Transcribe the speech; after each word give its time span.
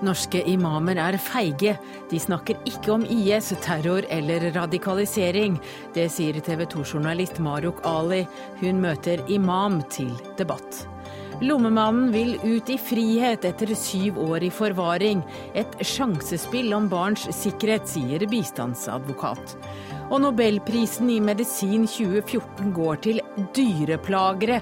Norske 0.00 0.40
imamer 0.48 0.96
er 0.96 1.18
feige. 1.20 1.74
De 2.10 2.18
snakker 2.20 2.56
ikke 2.68 2.94
om 2.94 3.02
IS, 3.04 3.52
terror 3.60 4.06
eller 4.08 4.48
radikalisering. 4.54 5.58
Det 5.94 6.08
sier 6.12 6.40
TV 6.40 6.64
2-journalist 6.72 7.40
Maruk 7.44 7.82
Ali. 7.84 8.22
Hun 8.62 8.80
møter 8.80 9.20
imam 9.28 9.82
til 9.92 10.14
debatt. 10.40 10.86
Lommemannen 11.40 12.10
vil 12.12 12.34
ut 12.44 12.68
i 12.72 12.76
frihet 12.80 13.44
etter 13.48 13.70
syv 13.76 14.18
år 14.20 14.44
i 14.48 14.50
forvaring. 14.52 15.22
Et 15.56 15.78
sjansespill 15.84 16.72
om 16.76 16.88
barns 16.88 17.28
sikkerhet, 17.36 17.88
sier 17.88 18.24
bistandsadvokat. 18.28 19.56
Og 20.10 20.24
nobelprisen 20.24 21.12
i 21.12 21.20
medisin 21.22 21.86
2014 21.88 22.72
går 22.76 23.04
til 23.04 23.19
dyreplagere. 23.56 24.60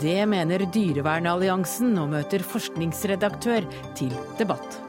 Det 0.00 0.22
mener 0.28 0.64
Dyrevernalliansen, 0.72 1.96
og 1.98 2.12
møter 2.14 2.44
forskningsredaktør 2.46 3.66
til 3.98 4.14
debatt. 4.38 4.80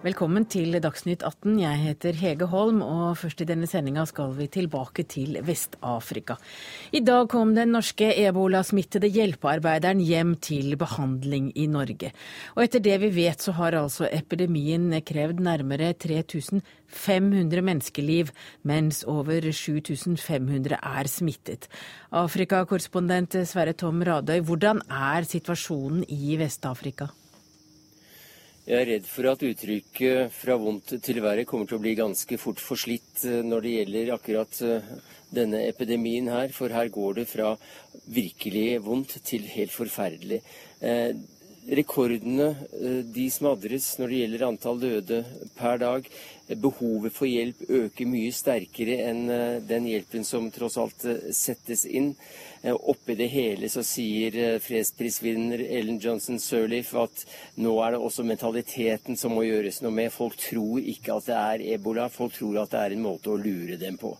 Velkommen 0.00 0.46
til 0.48 0.72
Dagsnytt 0.80 1.20
18. 1.20 1.58
Jeg 1.60 1.76
heter 1.76 2.16
Hege 2.16 2.46
Holm, 2.48 2.78
og 2.80 3.18
først 3.20 3.42
i 3.44 3.46
denne 3.50 3.66
sendinga 3.68 4.06
skal 4.08 4.30
vi 4.38 4.46
tilbake 4.48 5.04
til 5.04 5.36
Vest-Afrika. 5.44 6.38
I 6.96 7.02
dag 7.04 7.28
kom 7.28 7.52
den 7.52 7.74
norske 7.76 8.08
ebolasmittede 8.22 9.10
hjelpearbeideren 9.12 10.00
hjem 10.00 10.32
til 10.40 10.78
behandling 10.80 11.52
i 11.52 11.68
Norge. 11.68 12.14
Og 12.56 12.64
etter 12.64 12.80
det 12.80 12.96
vi 13.04 13.12
vet, 13.18 13.44
så 13.44 13.52
har 13.60 13.76
altså 13.76 14.08
epidemien 14.08 14.88
krevd 15.04 15.44
nærmere 15.44 15.92
3500 15.92 17.60
menneskeliv, 17.60 18.32
mens 18.64 19.04
over 19.04 19.52
7500 19.52 20.80
er 20.80 21.12
smittet. 21.12 21.68
Afrikakorrespondent 22.08 23.42
Sverre 23.44 23.76
Tom 23.76 24.00
Radøy, 24.00 24.38
hvordan 24.40 24.80
er 24.88 25.28
situasjonen 25.28 26.08
i 26.08 26.40
Vest-Afrika? 26.40 27.12
Jeg 28.70 28.84
er 28.84 28.86
redd 28.86 29.06
for 29.10 29.26
at 29.26 29.40
uttrykket 29.42 30.30
'fra 30.30 30.54
vondt 30.54 30.92
til 31.02 31.16
verre' 31.24 31.42
kommer 31.44 31.66
til 31.66 31.80
å 31.80 31.82
bli 31.82 31.96
ganske 31.98 32.36
fort 32.38 32.60
forslitt 32.62 33.24
eh, 33.26 33.40
når 33.42 33.64
det 33.64 33.72
gjelder 33.72 34.12
akkurat 34.14 34.60
eh, 34.62 34.92
denne 35.34 35.64
epidemien 35.66 36.28
her. 36.30 36.54
For 36.54 36.70
her 36.70 36.86
går 36.86 37.16
det 37.18 37.24
fra 37.32 37.56
virkelig 38.06 38.78
vondt 38.86 39.16
til 39.26 39.42
helt 39.56 39.74
forferdelig. 39.74 40.38
Eh, 41.70 41.76
rekordene 41.76 42.54
de 43.14 43.30
smadres 43.30 43.94
når 43.98 44.08
det 44.08 44.20
gjelder 44.20 44.46
antall 44.48 44.80
døde 44.82 45.24
per 45.56 45.78
dag. 45.78 46.06
Behovet 46.50 47.14
for 47.14 47.30
hjelp 47.30 47.62
øker 47.68 48.08
mye 48.10 48.32
sterkere 48.34 48.96
enn 49.06 49.26
den 49.68 49.86
hjelpen 49.86 50.26
som 50.26 50.50
tross 50.50 50.76
alt 50.82 51.06
settes 51.30 51.86
inn. 51.86 52.16
Eh, 52.62 52.74
oppi 52.74 53.14
det 53.16 53.30
hele 53.32 53.70
så 53.72 53.80
sier 53.86 54.34
eh, 54.36 54.58
fredsprisvinner 54.60 55.62
Ellen 55.64 55.96
Johnson 56.02 56.36
Sirleaf 56.36 56.90
at 57.00 57.22
nå 57.56 57.72
er 57.80 57.94
det 57.94 58.00
også 58.04 58.26
mentaliteten 58.28 59.16
som 59.16 59.32
må 59.32 59.46
gjøres 59.46 59.80
noe 59.80 59.94
med. 59.96 60.12
Folk 60.12 60.36
tror 60.36 60.82
ikke 60.82 61.16
at 61.16 61.30
det 61.30 61.38
er 61.38 61.64
ebola, 61.78 62.10
folk 62.12 62.36
tror 62.36 62.60
at 62.60 62.74
det 62.74 62.82
er 62.82 62.96
en 62.96 63.06
måte 63.06 63.32
å 63.32 63.40
lure 63.40 63.80
dem 63.80 63.96
på. 64.00 64.12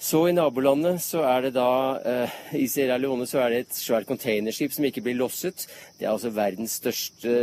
Så 0.00 0.22
i 0.30 0.32
nabolandet 0.32 1.02
så 1.04 1.20
er 1.28 1.42
det 1.44 1.50
da 1.58 1.70
eh, 2.08 2.36
I 2.56 2.64
Sierra 2.72 2.96
Leone 2.96 3.26
så 3.28 3.42
er 3.44 3.52
det 3.52 3.58
et 3.66 3.76
svært 3.76 4.08
containerskip 4.08 4.72
som 4.72 4.86
ikke 4.88 5.02
blir 5.04 5.18
losset. 5.18 5.66
Det 5.98 6.06
er 6.06 6.14
altså 6.14 6.30
verdens, 6.32 6.78
største, 6.80 7.34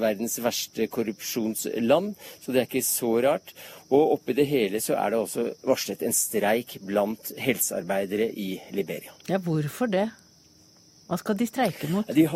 verdens 0.00 0.34
verste 0.42 0.88
korrupsjonsland, 0.90 2.16
så 2.42 2.50
det 2.50 2.64
er 2.64 2.66
ikke 2.66 2.82
så 2.82 3.12
rart. 3.22 3.54
Og 3.94 4.16
oppi 4.16 4.34
det 4.34 4.48
hele 4.50 4.82
så 4.82 4.98
er 4.98 5.14
det 5.14 5.20
også 5.22 5.46
varslet 5.70 6.02
en 6.02 6.16
streik 6.16 6.80
blant 6.82 7.30
helsearbeidere 7.38 8.26
i 8.34 8.56
Liberia. 8.74 9.14
Ja, 9.30 9.38
Hvorfor 9.38 9.86
det? 9.90 10.08
Hva 11.06 11.18
skal 11.18 11.38
de 11.38 11.46
streike 11.46 11.88
mot? 11.90 12.10
De, 12.14 12.26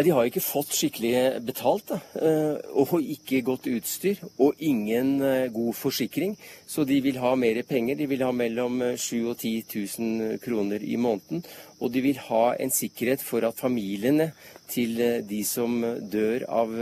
de 0.00 0.12
har 0.14 0.24
ikke 0.24 0.40
fått 0.40 0.72
skikkelig 0.72 1.42
betalt, 1.44 1.90
da. 1.90 1.98
Eh, 2.16 2.54
og 2.80 2.94
ikke 3.02 3.42
godt 3.44 3.68
utstyr. 3.68 4.22
Og 4.40 4.56
ingen 4.64 5.18
eh, 5.20 5.50
god 5.52 5.76
forsikring. 5.76 6.32
Så 6.66 6.86
de 6.88 6.96
vil 7.04 7.18
ha 7.20 7.34
mer 7.36 7.60
penger. 7.68 7.98
De 8.00 8.06
vil 8.08 8.24
ha 8.24 8.30
mellom 8.32 8.80
7000 8.96 9.28
og 9.28 9.36
10 9.36 9.52
000 10.00 10.40
kroner 10.40 10.80
i 10.80 10.96
måneden. 10.96 11.44
Og 11.80 11.92
de 11.92 12.00
vil 12.08 12.22
ha 12.30 12.54
en 12.56 12.72
sikkerhet 12.72 13.20
for 13.20 13.44
at 13.44 13.60
familiene 13.60 14.30
til 14.72 14.96
eh, 15.00 15.20
de 15.28 15.42
som 15.44 15.76
dør 15.84 16.48
av 16.48 16.72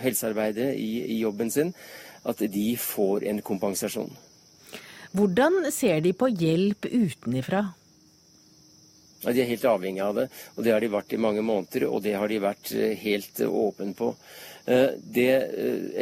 helsearbeidere 0.00 0.72
i, 0.72 1.04
i 1.12 1.20
jobben 1.20 1.52
sin, 1.52 1.74
at 2.24 2.40
de 2.40 2.66
får 2.80 3.28
en 3.28 3.44
kompensasjon. 3.44 4.08
Hvordan 5.12 5.66
ser 5.68 6.00
de 6.00 6.14
på 6.16 6.30
hjelp 6.32 6.88
utenifra? 6.88 7.66
De 9.22 9.38
er 9.38 9.50
helt 9.52 9.66
avhengig 9.70 10.02
av 10.02 10.16
det, 10.18 10.30
og 10.56 10.64
det 10.66 10.72
har 10.74 10.82
de 10.82 10.90
vært 10.90 11.12
i 11.14 11.20
mange 11.20 11.44
måneder. 11.46 11.86
Og 11.88 12.02
det 12.02 12.16
har 12.18 12.30
de 12.30 12.40
vært 12.42 12.72
eh, 12.74 12.96
helt 13.04 13.42
eh, 13.42 13.52
åpen 13.66 13.92
på. 13.94 14.08
Eh, 14.66 14.96
det 15.14 15.28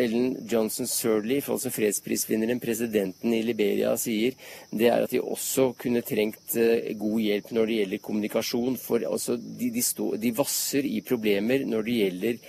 Ellen 0.00 0.38
Johnson 0.48 0.88
Sirleaf, 0.88 1.50
altså 1.52 1.72
fredsprisvinneren, 1.74 2.62
presidenten 2.62 3.34
i 3.36 3.42
Liberia, 3.44 3.92
sier, 4.00 4.36
det 4.72 4.88
er 4.88 5.04
at 5.04 5.12
de 5.12 5.20
også 5.20 5.70
kunne 5.80 6.04
trengt 6.06 6.56
god 7.00 7.20
hjelp 7.20 7.52
når 7.56 7.68
det 7.68 7.78
gjelder 7.82 8.04
kommunikasjon. 8.08 8.80
For 8.80 9.04
altså, 9.04 9.36
de, 9.36 9.68
de, 9.74 9.84
stå, 9.84 10.14
de 10.20 10.34
vasser 10.36 10.88
i 10.88 11.04
problemer 11.04 11.68
når 11.68 11.88
det 11.88 12.00
gjelder 12.00 12.44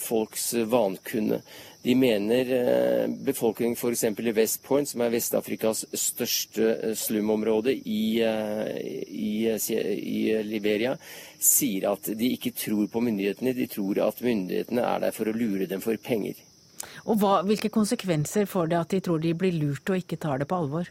folks 0.00 0.54
vankunne. 0.72 1.42
De 1.86 1.94
mener 1.94 2.48
eh, 2.50 3.08
befolkningen 3.08 3.76
f.eks. 3.76 4.04
i 4.04 4.32
West 4.34 4.62
Point, 4.66 4.88
som 4.90 5.04
er 5.04 5.12
Vest-Afrikas 5.12 5.84
største 5.94 6.72
eh, 6.74 6.94
slumområde 6.98 7.76
i, 7.76 8.18
eh, 8.26 8.72
i, 9.06 9.46
i, 9.54 10.18
Liberia, 10.42 10.96
sier 11.38 11.86
at 11.92 12.10
de 12.10 12.32
ikke 12.34 12.50
tror 12.58 12.88
på 12.90 13.04
myndighetene. 13.06 13.54
De 13.54 13.68
tror 13.70 14.02
at 14.02 14.18
myndighetene 14.26 14.82
er 14.82 15.04
der 15.06 15.14
for 15.14 15.30
å 15.30 15.36
lure 15.36 15.70
dem 15.70 15.84
for 15.84 15.94
penger. 16.02 16.42
Og 17.06 17.22
hva, 17.22 17.38
Hvilke 17.46 17.70
konsekvenser 17.70 18.50
får 18.50 18.72
det 18.72 18.80
at 18.80 18.96
de 18.96 19.02
tror 19.06 19.22
de 19.22 19.36
blir 19.38 19.54
lurt 19.54 19.86
og 19.86 20.02
ikke 20.02 20.18
tar 20.26 20.42
det 20.42 20.50
på 20.50 20.58
alvor? 20.58 20.90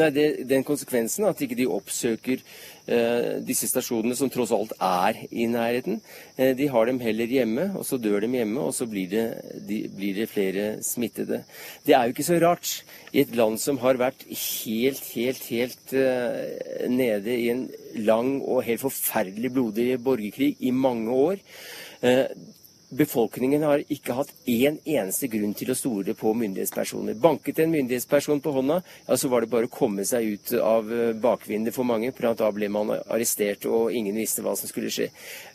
Det 0.00 0.06
er 0.06 0.14
det, 0.16 0.28
den 0.48 0.64
konsekvensen 0.64 1.26
at 1.28 1.40
ikke 1.44 1.58
de 1.58 1.66
oppsøker 1.68 2.40
eh, 2.40 3.40
disse 3.44 3.68
stasjonene, 3.68 4.16
som 4.16 4.30
tross 4.32 4.52
alt 4.56 4.72
er 4.80 5.18
i 5.28 5.44
nærheten. 5.50 5.98
Eh, 6.38 6.54
de 6.56 6.68
har 6.72 6.88
dem 6.88 7.00
heller 7.04 7.28
hjemme, 7.28 7.66
og 7.76 7.84
så 7.84 7.98
dør 8.00 8.24
de 8.24 8.30
hjemme, 8.38 8.62
og 8.64 8.72
så 8.72 8.88
blir 8.88 9.10
det, 9.12 9.26
de, 9.68 9.82
blir 9.92 10.22
det, 10.22 10.30
flere 10.32 10.70
smittede. 10.86 11.42
Det 11.84 11.96
er 11.96 12.06
jo 12.06 12.14
ikke 12.14 12.28
så 12.30 12.38
rart 12.40 12.72
i 13.12 13.20
et 13.26 13.34
land 13.36 13.58
som 13.60 13.80
har 13.84 14.00
vært 14.00 14.24
helt, 14.30 15.02
helt, 15.12 15.44
helt 15.52 15.92
eh, 15.92 16.88
nede 16.88 17.36
i 17.36 17.50
en 17.52 17.66
lang 18.00 18.38
og 18.40 18.64
helt 18.64 18.86
forferdelig 18.86 19.52
blodig 19.52 19.90
borgerkrig 20.00 20.54
i 20.60 20.72
mange 20.72 21.12
år. 21.12 21.44
Befolkningen 22.90 23.62
har 23.62 23.84
ikke 23.86 24.16
hatt 24.18 24.32
én 24.50 24.80
eneste 24.82 25.28
grunn 25.30 25.52
til 25.54 25.70
å 25.70 25.76
stole 25.78 26.14
på 26.18 26.32
myndighetspersoner. 26.34 27.14
Banket 27.22 27.60
en 27.62 27.70
myndighetsperson 27.70 28.42
på 28.42 28.54
hånda, 28.56 28.80
ja, 29.06 29.16
så 29.16 29.30
var 29.30 29.44
det 29.44 29.52
bare 29.52 29.68
å 29.68 29.72
komme 29.72 30.02
seg 30.08 30.26
ut 30.34 30.54
av 30.58 30.90
eh, 30.90 31.12
bakvindet 31.14 31.76
for 31.76 31.86
mange. 31.86 32.10
For 32.16 32.34
da 32.34 32.48
ble 32.54 32.66
man 32.72 32.90
arrestert, 32.98 33.68
og 33.70 33.94
ingen 33.94 34.18
visste 34.18 34.42
hva 34.42 34.56
som 34.58 34.70
skulle 34.70 34.90
skje. 34.90 35.06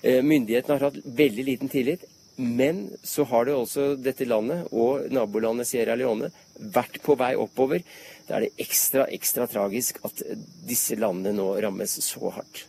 Eh, 0.01 0.21
myndighetene 0.23 0.77
har 0.77 0.87
hatt 0.87 1.01
veldig 1.03 1.47
liten 1.49 1.71
tillit. 1.71 2.07
Men 2.35 2.89
så 3.03 3.23
har 3.31 3.47
det 3.47 3.55
også 3.55 3.93
dette 3.95 4.27
landet 4.27 4.67
og 4.75 5.07
nabolandet 5.15 5.69
Sierra 5.69 5.95
Leone 5.95 6.31
vært 6.59 6.99
på 7.03 7.15
vei 7.19 7.31
oppover. 7.39 7.83
Da 8.27 8.37
er 8.37 8.47
det 8.47 8.63
ekstra, 8.63 9.07
ekstra 9.11 9.47
tragisk 9.47 10.01
at 10.07 10.23
disse 10.67 10.99
landene 10.99 11.35
nå 11.37 11.51
rammes 11.63 11.99
så 12.03 12.31
hardt. 12.35 12.65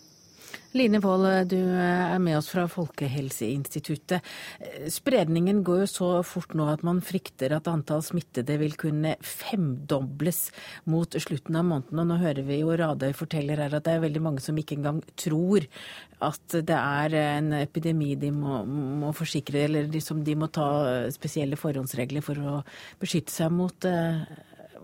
Line 0.76 0.98
Wold, 1.00 1.48
du 1.48 1.56
er 1.56 2.18
med 2.20 2.36
oss 2.36 2.50
fra 2.52 2.66
Folkehelseinstituttet. 2.68 4.24
Spredningen 4.92 5.62
går 5.64 5.82
jo 5.82 5.88
så 5.88 6.08
fort 6.26 6.52
nå 6.58 6.66
at 6.68 6.84
man 6.84 7.00
frykter 7.04 7.54
at 7.56 7.70
antall 7.70 8.02
smittede 8.04 8.58
vil 8.60 8.76
kunne 8.76 9.14
femdobles 9.24 10.50
mot 10.92 11.16
slutten 11.22 11.56
av 11.56 11.64
måneden. 11.70 12.02
Og 12.02 12.10
nå 12.10 12.20
hører 12.20 12.44
vi 12.44 12.60
jo 12.60 12.76
Radøy 12.76 13.16
forteller 13.16 13.64
her 13.64 13.78
at 13.78 13.88
det 13.88 13.96
er 13.96 14.04
veldig 14.04 14.24
mange 14.28 14.44
som 14.44 14.60
ikke 14.60 14.76
engang 14.76 15.00
tror 15.16 15.64
at 16.26 16.58
det 16.68 16.76
er 16.76 17.18
en 17.22 17.50
epidemi 17.62 18.12
de 18.20 18.34
må, 18.36 18.60
må 18.66 19.16
forsikre, 19.16 19.64
eller 19.70 19.88
liksom 19.92 20.24
de 20.28 20.36
må 20.36 20.50
ta 20.52 20.68
spesielle 21.14 21.56
forhåndsregler 21.60 22.24
for 22.24 22.36
å 22.36 22.60
beskytte 23.00 23.32
seg 23.32 23.52
mot. 23.52 23.90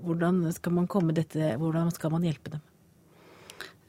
Hvordan 0.03 0.45
skal 0.57 0.79
man, 0.81 0.93
dette, 1.17 1.57
hvordan 1.61 1.93
skal 1.93 2.17
man 2.17 2.29
hjelpe 2.29 2.57
dem? 2.57 2.69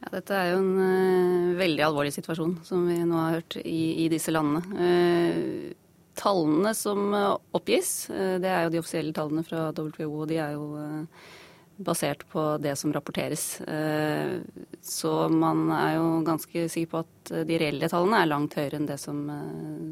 Ja, 0.03 0.09
dette 0.17 0.35
er 0.35 0.49
jo 0.51 0.59
en 0.59 0.73
uh, 0.75 1.53
veldig 1.55 1.85
alvorlig 1.85 2.11
situasjon, 2.11 2.57
som 2.67 2.83
vi 2.89 2.97
nå 3.07 3.15
har 3.15 3.37
hørt 3.37 3.55
i, 3.61 4.03
i 4.03 4.09
disse 4.11 4.33
landene. 4.33 4.63
Uh, 4.75 6.01
tallene 6.19 6.73
som 6.75 7.13
uh, 7.15 7.37
oppgis, 7.55 8.09
det 8.11 8.49
er 8.49 8.65
jo 8.65 8.73
de 8.73 8.81
offisielle 8.81 9.15
tallene 9.15 9.45
fra 9.47 9.69
WHO, 9.71 10.09
og 10.11 10.27
de 10.29 10.41
er 10.43 10.57
jo 10.57 10.67
basert 11.83 12.25
på 12.29 12.41
det 12.61 12.75
som 12.77 12.91
rapporteres. 12.93 13.45
Så 14.85 15.13
man 15.33 15.63
er 15.73 15.95
jo 15.95 16.03
ganske 16.27 16.67
sikker 16.69 16.91
på 16.91 16.99
at 17.01 17.31
de 17.49 17.57
reelle 17.57 17.89
tallene 17.89 18.19
er 18.21 18.29
langt 18.29 18.53
høyere 18.59 18.77
enn 18.77 18.85
det 18.87 18.99
som, 19.01 19.23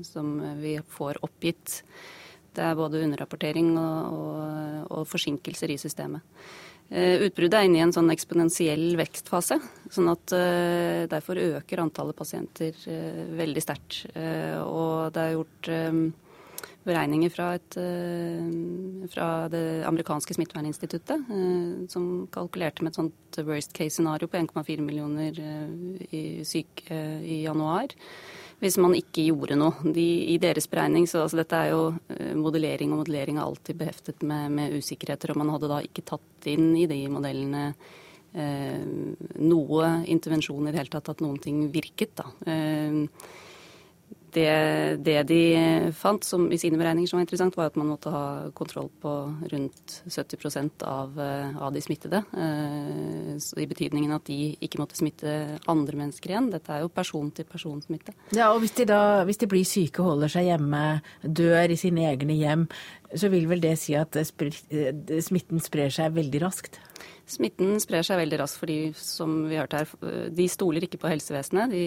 som 0.06 0.30
vi 0.62 0.75
får 0.94 1.24
oppgitt. 1.25 1.80
Det 2.54 2.68
er 2.68 2.78
både 2.78 3.02
underrapportering 3.02 3.74
og, 3.81 4.13
og, 4.13 4.94
og 5.00 5.10
forsinkelser 5.10 5.74
i 5.74 5.80
systemet. 5.81 6.22
Utbruddet 6.92 7.56
er 7.56 7.68
inne 7.70 7.80
i 7.80 7.84
en 7.86 7.94
sånn 7.96 8.12
eksponentiell 8.12 8.98
vekstfase. 9.00 9.62
sånn 9.96 10.10
at 10.12 10.34
Derfor 11.12 11.40
øker 11.40 11.80
antallet 11.80 12.18
pasienter 12.18 12.76
veldig 13.38 13.64
sterkt. 13.64 14.02
Og 14.66 15.14
det 15.16 15.24
er 15.24 15.38
gjort 15.38 15.70
beregninger 16.84 17.32
fra, 17.32 17.54
et, 17.56 17.78
fra 19.14 19.30
det 19.54 19.64
amerikanske 19.88 20.36
smitteverninstituttet, 20.36 21.32
som 21.94 22.28
kalkulerte 22.34 22.84
med 22.84 22.92
et 22.92 23.00
sånt 23.00 23.42
worst 23.48 23.72
case-scenario 23.78 24.28
på 24.28 24.42
1,4 24.42 24.84
millioner 24.84 25.40
i 26.12 26.44
syke 26.44 27.02
i 27.24 27.44
januar 27.46 27.96
hvis 28.62 28.78
man 28.81 28.94
ikke 28.94 29.25
gjorde 29.25 29.58
noe. 29.58 29.92
De, 29.96 30.06
I 30.34 30.38
deres 30.42 30.69
beregning, 30.69 31.08
så 31.10 31.24
altså, 31.24 31.40
dette 31.42 31.58
er 31.58 31.72
jo 31.74 31.81
eh, 32.13 32.36
modellering, 32.38 32.94
og 32.94 33.02
modellering 33.02 33.40
er 33.40 33.48
alltid 33.48 33.80
beheftet 33.80 34.22
med, 34.22 34.52
med, 34.54 34.75
usikkerheter. 34.78 35.34
Og 35.34 35.42
man 35.42 35.50
hadde 35.56 35.72
da 35.72 35.81
ikke 35.81 36.06
tatt 36.13 36.50
inn 36.52 36.69
i 36.78 36.86
de 36.90 37.00
modellene 37.10 37.63
eh, 38.38 38.84
noe 39.42 39.94
intervensjon 40.13 40.69
i 40.69 40.74
det 40.74 40.84
hele 40.84 40.94
tatt, 40.94 41.10
at 41.16 41.25
noen 41.25 41.42
ting 41.42 41.66
virket. 41.74 42.13
da. 42.22 42.30
Eh, 42.46 43.02
det, 44.36 44.51
det, 45.06 45.16
de 45.30 45.42
fant 45.98 46.24
som, 46.25 46.45
i 46.51 46.60
sine 46.62 46.80
beregninger 46.80 47.10
som 47.10 47.19
var 47.19 47.25
interessant, 47.25 47.57
var 47.57 47.72
at 47.72 47.80
man 47.80 47.89
måtte 47.92 48.13
ha 48.13 48.25
kontroll 48.57 48.89
på 49.01 49.13
rundt 49.51 49.95
70 50.06 50.83
av, 50.88 51.19
eh, 51.19 51.57
av 51.57 51.74
de 51.74 51.83
smittede. 51.83 52.24
Eh, 52.33 53.33
I 53.63 53.68
betydningen 53.69 54.16
at 54.16 54.25
de 54.30 54.54
ikke 54.62 54.81
måtte 54.81 55.00
smitte 55.00 55.60
andre 55.72 56.00
mennesker 56.04 56.33
igjen. 56.33 56.51
Dette 56.54 56.74
er 56.75 56.86
jo 56.86 56.94
person-til-person-smitte. 56.94 58.16
Ja, 58.38 58.51
og 58.54 58.62
hvis 58.63 58.75
de, 58.80 58.88
da, 58.89 59.24
hvis 59.28 59.42
de 59.42 59.51
blir 59.51 59.68
syke, 59.68 60.06
holder 60.06 60.31
seg 60.31 60.50
hjemme, 60.51 61.01
dør 61.22 61.72
i 61.72 61.80
sine 61.80 62.07
egne 62.12 62.38
hjem, 62.39 62.68
så 63.12 63.27
vil 63.31 63.50
vel 63.51 63.63
det 63.63 63.75
si 63.80 63.98
at 64.00 64.16
smitten 64.16 65.60
sprer 65.63 65.92
seg 65.92 66.16
veldig 66.16 66.45
raskt? 66.45 66.80
Smitten 67.31 67.78
sprer 67.80 68.04
seg 68.04 68.19
veldig 68.19 68.39
raskt 68.42 68.60
fordi, 68.60 68.78
som 68.98 69.45
vi 69.48 69.60
hørte 69.60 69.80
her, 69.80 69.92
de 70.36 70.48
stoler 70.51 70.83
ikke 70.83 71.00
på 71.00 71.12
helsevesenet. 71.12 71.72
De, 71.72 71.86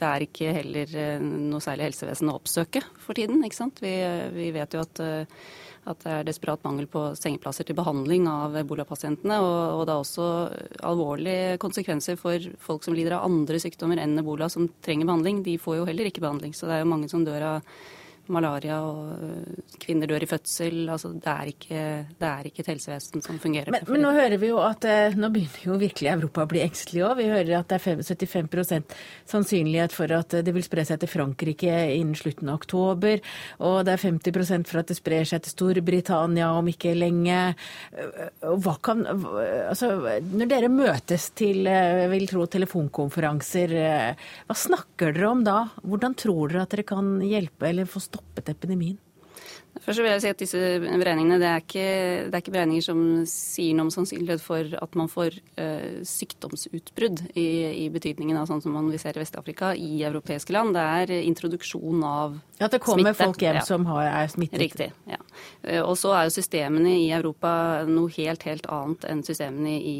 det 0.00 0.08
er 0.08 0.24
ikke 0.24 0.54
heller 0.56 0.94
eh, 1.00 1.20
noe 1.20 1.60
særlig 1.64 1.90
helsevesen 1.90 2.30
å 2.32 2.38
oppsøke 2.38 2.80
for 3.02 3.16
tiden. 3.18 3.42
ikke 3.44 3.58
sant? 3.58 3.82
Vi, 3.84 3.92
vi 4.36 4.48
vet 4.54 4.76
jo 4.76 4.84
at, 4.84 5.02
eh, 5.04 5.42
at, 5.84 6.00
det 6.00 6.14
er 6.14 6.28
desperat 6.30 6.64
mangel 6.64 6.88
på 6.88 7.02
sengeplasser 7.20 7.68
til 7.68 7.76
behandling 7.76 8.28
av 8.30 8.56
ebolapasientene. 8.62 9.40
Og, 9.44 9.58
og 9.80 9.84
det 9.84 9.96
er 9.96 10.06
også 10.06 10.28
alvorlige 10.92 11.58
konsekvenser 11.64 12.16
for 12.20 12.48
folk 12.64 12.86
som 12.86 12.96
lider 12.96 13.18
av 13.18 13.28
andre 13.28 13.60
sykdommer 13.60 14.00
enn 14.00 14.16
ebola, 14.22 14.48
som 14.52 14.70
trenger 14.86 15.10
behandling. 15.10 15.44
De 15.44 15.58
får 15.60 15.82
jo 15.82 15.90
heller 15.90 16.08
ikke 16.08 16.24
behandling. 16.24 16.56
Så 16.56 16.70
det 16.70 16.78
er 16.78 16.86
jo 16.86 16.92
mange 16.94 17.12
som 17.12 17.26
dør 17.26 17.50
av 17.56 17.76
malaria 18.32 18.78
og 18.84 19.10
øh, 19.20 19.58
kvinner 19.82 20.08
dør 20.08 20.24
i 20.24 20.28
fødsel. 20.28 20.88
Altså, 20.88 21.10
det, 21.12 21.32
er 21.32 21.50
ikke, 21.50 21.80
det 22.20 22.28
er 22.28 22.48
ikke 22.48 22.62
et 22.64 22.70
helsevesen 22.72 23.24
som 23.24 23.38
fungerer. 23.42 23.70
Men, 23.74 23.84
men, 23.88 24.04
nå 24.04 24.12
hører 24.16 24.38
vi 24.40 24.50
jo 24.50 24.60
at 24.64 24.86
eh, 24.88 25.16
nå 25.18 25.30
begynner 25.34 25.66
jo 25.68 25.78
virkelig 25.80 26.12
Europa 26.12 26.44
å 26.44 26.50
bli 26.50 26.62
engstelig 26.64 27.04
òg. 27.04 27.18
Vi 27.20 27.28
hører 27.28 27.52
at 27.58 27.72
det 27.72 27.78
er 27.80 28.00
75% 28.00 28.96
sannsynlighet 29.30 29.96
for 29.96 30.14
at 30.16 30.38
det 30.46 30.54
vil 30.56 30.64
spre 30.64 30.86
seg 30.88 31.02
til 31.02 31.12
Frankrike 31.12 31.74
innen 31.98 32.16
slutten 32.18 32.52
av 32.52 32.62
oktober. 32.62 33.20
Og 33.60 33.82
det 33.86 33.96
er 33.96 34.04
50% 34.06 34.70
for 34.70 34.82
at 34.82 34.92
det 34.92 34.98
sprer 34.98 35.28
seg 35.28 35.44
til 35.44 35.56
Storbritannia 35.56 36.50
om 36.56 36.70
ikke 36.72 36.94
lenge. 36.96 37.40
Hva 38.40 38.76
kan, 38.84 39.04
altså, 39.04 39.92
når 40.24 40.50
dere 40.50 40.72
møtes 40.72 41.30
til 41.36 41.68
vil 42.10 42.26
tro, 42.30 42.46
telefonkonferanser, 42.50 43.76
hva 44.48 44.56
snakker 44.58 45.14
dere 45.16 45.30
om 45.30 45.44
da? 45.46 45.58
Hvordan 45.84 46.16
tror 46.18 46.52
dere 46.52 46.64
at 46.64 46.74
dere 46.74 46.86
kan 46.88 47.16
hjelpe 47.24 47.68
eller 47.68 47.88
få 47.88 48.02
stoppet 48.14 48.54
epidemien? 48.54 48.98
Først 49.82 50.00
vil 50.00 50.06
jeg 50.06 50.22
si 50.22 50.30
at 50.30 50.38
disse 50.38 50.58
beregningene 50.86 51.36
det 51.42 51.48
er, 51.48 51.62
ikke, 51.62 51.86
det 52.28 52.36
er 52.36 52.42
ikke 52.42 52.52
beregninger 52.54 52.84
som 52.86 53.00
sier 53.28 53.74
noe 53.74 53.88
om 53.88 53.92
sannsynlighet 53.92 54.42
for 54.42 54.76
at 54.78 54.94
man 54.96 55.10
får 55.10 55.34
uh, 55.58 55.96
sykdomsutbrudd 56.06 57.24
i, 57.34 57.46
i, 57.82 57.88
betydningen 57.92 58.38
av 58.38 58.46
sånn 58.48 58.62
som 58.62 58.76
man 58.76 58.86
vi 58.92 59.00
ser 59.02 59.18
i 59.18 59.22
Vest-Afrika 59.24 59.72
i 59.74 60.04
europeiske 60.06 60.54
land. 60.54 60.76
Det 60.78 60.84
er 61.00 61.14
introduksjon 61.24 62.06
av 62.06 62.36
smitte. 62.38 62.68
At 62.68 62.76
det 62.76 62.80
kommer 62.86 63.02
smitte. 63.10 63.24
folk 63.24 63.44
hjem 63.44 63.58
ja. 63.58 63.66
som 63.66 63.88
har, 63.90 64.06
er 64.22 64.30
smittet? 64.32 64.62
Riktig. 64.62 64.88
ja. 65.10 65.20
Uh, 65.66 65.82
og 65.82 65.98
så 66.00 66.14
er 66.14 66.28
jo 66.28 66.36
systemene 66.38 66.94
i 67.02 67.10
Europa 67.16 67.50
noe 67.90 68.14
helt, 68.14 68.46
helt 68.46 68.70
annet 68.70 69.10
enn 69.10 69.26
systemene 69.26 69.74
i, 69.74 69.98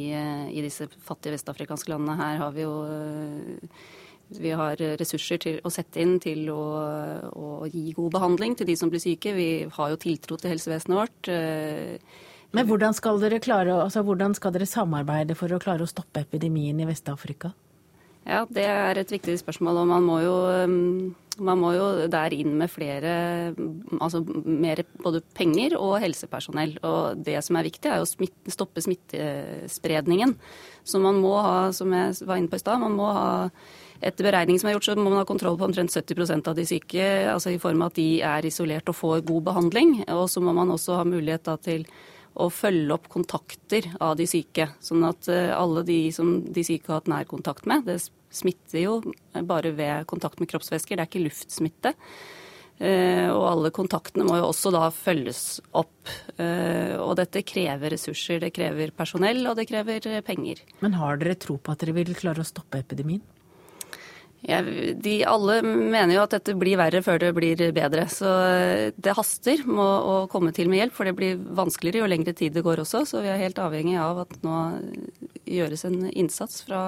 i 0.55 0.65
disse 0.65 0.87
fattige 1.03 1.35
vestafrikanske 1.35 1.93
landene. 1.93 2.17
Her 2.23 2.41
har 2.47 2.55
vi 2.55 2.65
jo 2.65 2.79
uh, 2.87 3.85
vi 4.29 4.53
har 4.57 4.81
ressurser 4.99 5.41
til 5.43 5.59
å 5.65 5.73
sette 5.73 6.01
inn 6.03 6.17
til 6.23 6.49
å, 6.53 6.63
å, 7.31 7.49
gi 7.71 7.93
god 7.97 8.15
behandling 8.17 8.57
til 8.59 8.69
de 8.69 8.77
som 8.79 8.91
blir 8.93 9.03
syke. 9.03 9.35
Vi 9.37 9.49
har 9.71 9.91
jo 9.93 10.01
tiltro 10.01 10.39
til 10.41 10.55
helsevesenet 10.55 10.97
vårt. 10.99 11.29
Eh, 11.29 11.99
Men 12.55 12.69
hvordan 12.69 12.95
skal 12.97 13.21
dere, 13.23 13.43
klare, 13.43 13.75
altså, 13.83 14.05
hvordan 14.07 14.35
skal 14.35 14.55
dere 14.55 14.69
samarbeide 14.71 15.37
for 15.39 15.53
å 15.53 15.61
klare 15.63 15.85
å 15.85 15.91
stoppe 15.91 16.25
epidemien 16.25 16.81
i 16.81 16.89
Vest-Afrika? 16.89 17.53
Ja, 18.25 18.47
Det 18.49 18.65
er 18.65 18.97
et 18.97 19.11
viktig 19.13 19.37
spørsmål. 19.39 19.83
og 19.83 19.87
man 19.87 20.03
må 20.03 20.23
jo, 20.23 20.37
mm, 20.67 21.15
man 21.45 21.59
må 21.59 21.75
jo 21.75 22.09
der 22.09 22.33
inn 22.33 22.57
med 22.57 22.71
flere 22.71 23.55
Altså 24.01 24.25
mer 24.47 24.83
både 25.03 25.21
penger 25.35 25.77
og 25.77 26.01
helsepersonell. 26.01 26.79
Og 26.83 27.23
det 27.23 27.45
som 27.45 27.57
er 27.57 27.65
viktig, 27.65 27.91
er 27.91 28.01
å 28.01 28.09
smitte, 28.09 28.51
stoppe 28.51 28.81
smittespredningen. 28.81 30.37
Så 30.85 31.01
man 31.01 31.21
må 31.21 31.37
ha, 31.41 31.71
som 31.73 31.93
jeg 31.93 32.15
var 32.27 32.37
inne 32.37 32.49
på 32.49 32.57
i 32.57 32.65
stad, 32.65 32.81
man 32.81 32.97
må 32.97 33.13
ha 33.13 33.51
etter 34.01 34.27
beregning 34.27 34.59
som 34.61 34.71
er 34.71 34.77
gjort, 34.77 34.89
så 34.89 34.97
må 34.99 35.07
man 35.11 35.21
ha 35.21 35.29
kontroll 35.29 35.59
på 35.61 35.69
omtrent 35.69 35.95
70% 35.95 36.51
av 36.51 36.59
de 36.59 36.67
syke, 36.69 37.07
altså 37.31 37.55
i 37.55 37.61
form 37.63 37.85
av 37.85 37.93
at 37.93 38.01
de 38.01 38.09
er 38.27 38.49
isolert 38.49 38.91
og 38.91 38.99
får 38.99 39.25
god 39.29 39.47
behandling. 39.51 39.95
Og 40.15 40.27
så 40.33 40.43
må 40.45 40.55
man 40.57 40.73
også 40.75 40.99
ha 41.01 41.07
mulighet 41.09 41.49
til 41.65 41.87
å 42.35 42.49
følge 42.51 42.95
opp 42.97 43.09
kontakter 43.13 43.87
av 44.03 44.17
de 44.19 44.27
syke. 44.27 44.69
Sånn 44.83 45.05
at 45.07 45.29
eh, 45.31 45.53
alle 45.55 45.85
de 45.87 45.99
som 46.15 46.41
de 46.43 46.65
syke 46.67 46.91
har 46.91 47.03
hatt 47.03 47.11
nærkontakt 47.13 47.69
med, 47.71 47.87
det 47.87 48.01
smitter 48.35 48.83
jo 48.83 48.97
bare 49.47 49.71
ved 49.77 50.09
kontakt 50.11 50.43
med 50.43 50.51
kroppsvæsker, 50.51 50.99
det 50.99 51.05
er 51.05 51.13
ikke 51.13 51.29
luftsmitte. 51.29 51.95
Uh, 52.75 53.31
og 53.31 53.45
alle 53.47 53.71
kontaktene 53.71 54.25
må 54.27 54.41
jo 54.41 54.49
også 54.49 54.73
da 54.75 54.89
følges 54.91 55.61
opp. 55.79 56.11
Uh, 56.35 56.99
og 57.05 57.13
dette 57.21 57.45
krever 57.47 57.95
ressurser, 57.95 58.41
det 58.43 58.51
krever 58.57 58.91
personell 58.97 59.47
og 59.47 59.55
det 59.61 59.69
krever 59.71 60.03
penger. 60.27 60.65
Men 60.83 60.99
har 60.99 61.21
dere 61.21 61.39
tro 61.39 61.55
på 61.55 61.71
at 61.71 61.85
dere 61.85 61.95
vil 62.01 62.11
klare 62.19 62.43
å 62.43 62.49
stoppe 62.49 62.83
epidemien? 62.83 63.23
Ja, 64.47 64.59
de 64.95 65.13
alle 65.25 65.63
mener 65.65 66.11
jo 66.13 66.23
at 66.27 66.35
dette 66.35 66.53
blir 66.61 66.77
verre 66.77 67.01
før 67.05 67.23
det 67.23 67.31
blir 67.37 67.61
bedre. 67.73 68.05
Så 68.13 68.29
det 68.93 69.15
haster 69.17 69.63
med 69.65 69.81
å 69.81 70.17
komme 70.29 70.53
til 70.53 70.69
med 70.69 70.83
hjelp, 70.83 70.97
for 70.97 71.09
det 71.09 71.15
blir 71.17 71.39
vanskeligere 71.57 72.03
jo 72.03 72.11
lengre 72.13 72.35
tid 72.37 72.53
det 72.53 72.65
går 72.67 72.83
også. 72.83 73.07
Så 73.09 73.23
vi 73.25 73.31
er 73.33 73.41
helt 73.41 73.61
avhengig 73.63 73.97
av 74.03 74.21
at 74.27 74.37
nå 74.45 74.59
gjøres 75.49 75.87
en 75.89 76.05
innsats 76.11 76.61
fra, 76.67 76.83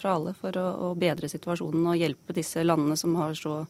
fra 0.00 0.18
alle 0.18 0.34
for 0.36 0.60
å, 0.60 0.66
å, 0.90 0.92
bedre 1.00 1.32
situasjonen 1.32 1.88
og 1.88 1.96
hjelpe 1.96 2.36
disse 2.36 2.60
landene 2.66 2.98
som 3.00 3.16
har 3.16 3.32
så, 3.40 3.62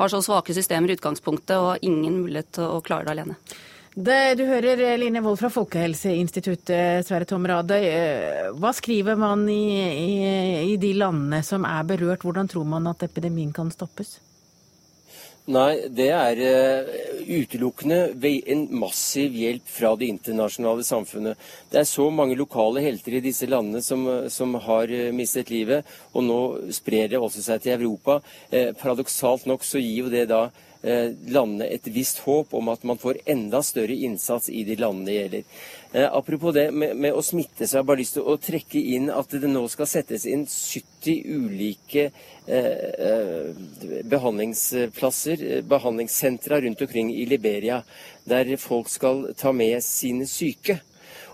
har 0.00 0.10
så 0.10 0.22
svake 0.26 0.56
systemer 0.56 0.90
i 0.90 0.98
utgangspunktet 0.98 1.56
og 1.62 1.86
ingen 1.86 2.18
mulighet 2.24 2.50
til 2.58 2.66
å 2.66 2.82
klare 2.82 3.06
det 3.06 3.14
alene. 3.14 3.38
Det, 3.96 4.34
du 4.36 4.42
hører 4.44 4.76
eh, 4.84 4.98
Line 5.00 5.22
Wold 5.24 5.38
fra 5.40 5.48
Folkehelseinstituttet, 5.48 7.06
Sverre 7.08 7.24
Tom 7.24 7.46
Radøy. 7.48 7.80
Eh, 7.80 8.48
hva 8.60 8.74
skriver 8.76 9.16
man 9.16 9.46
i, 9.48 9.70
i, 9.88 10.10
i, 10.66 10.74
de 10.76 10.90
landene 11.00 11.38
som 11.40 11.64
er 11.64 11.86
berørt? 11.88 12.26
Hvordan 12.26 12.50
tror 12.52 12.66
man 12.68 12.90
at 12.90 13.06
epidemien 13.06 13.54
kan 13.56 13.70
stoppes? 13.72 14.18
Nei, 15.48 15.86
det 15.94 16.10
er 16.10 16.42
utelukkende 17.22 18.10
ved 18.20 18.50
en 18.52 18.66
massiv 18.82 19.32
hjelp 19.38 19.64
fra 19.70 19.94
det 19.96 20.10
internasjonale 20.10 20.84
samfunnet. 20.84 21.48
Det 21.72 21.80
er 21.80 21.88
så 21.88 22.10
mange 22.10 22.36
lokale 22.36 22.82
helter 22.84 23.16
i 23.16 23.24
disse 23.24 23.48
landene 23.48 23.80
som, 23.80 24.04
som 24.28 24.58
har 24.66 24.92
mistet 25.14 25.54
livet, 25.54 25.86
og 26.12 26.26
nå 26.26 26.40
sprer 26.74 27.14
det 27.14 27.22
også 27.22 27.46
seg 27.46 27.62
til 27.62 27.78
Europa. 27.78 28.18
Paradoksalt 28.50 29.46
nok 29.46 29.64
så 29.64 29.80
gir 29.80 30.02
jo 30.02 30.12
det 30.12 30.26
da 30.34 30.48
Eh, 30.48 30.65
landene 30.86 31.66
et 31.74 31.88
visst 31.90 32.20
håp 32.22 32.54
om 32.54 32.68
at 32.70 32.84
man 32.86 32.98
får 32.98 33.18
enda 33.26 33.62
større 33.66 33.94
innsats 34.06 34.48
i 34.48 34.62
de 34.68 34.76
landene 34.78 35.08
det 35.08 35.16
gjelder. 35.16 35.44
Eh, 35.92 36.06
apropos 36.12 36.52
det 36.54 36.70
med, 36.70 36.96
med, 36.96 37.14
å 37.14 37.22
smitte, 37.24 37.66
så 37.66 37.78
har 37.78 37.82
jeg 37.82 37.88
bare 37.90 38.02
lyst 38.02 38.16
til 38.18 38.26
å 38.28 38.36
trekke 38.42 38.82
inn 38.94 39.10
at 39.10 39.32
det 39.32 39.50
nå 39.50 39.62
skal 39.72 39.88
settes 39.90 40.26
inn 40.30 40.44
70 40.46 41.22
ulike 41.26 42.10
eh, 42.46 42.90
eh 43.10 44.02
behandlingsplasser, 44.06 45.62
behandlingssentra 45.66 46.60
rundt 46.62 46.82
omkring 46.82 47.10
i 47.14 47.24
Liberia, 47.26 47.80
der 48.24 48.56
folk 48.60 48.90
skal 48.90 49.32
ta 49.38 49.52
med 49.52 49.82
sine 49.84 50.26
syke. 50.30 50.78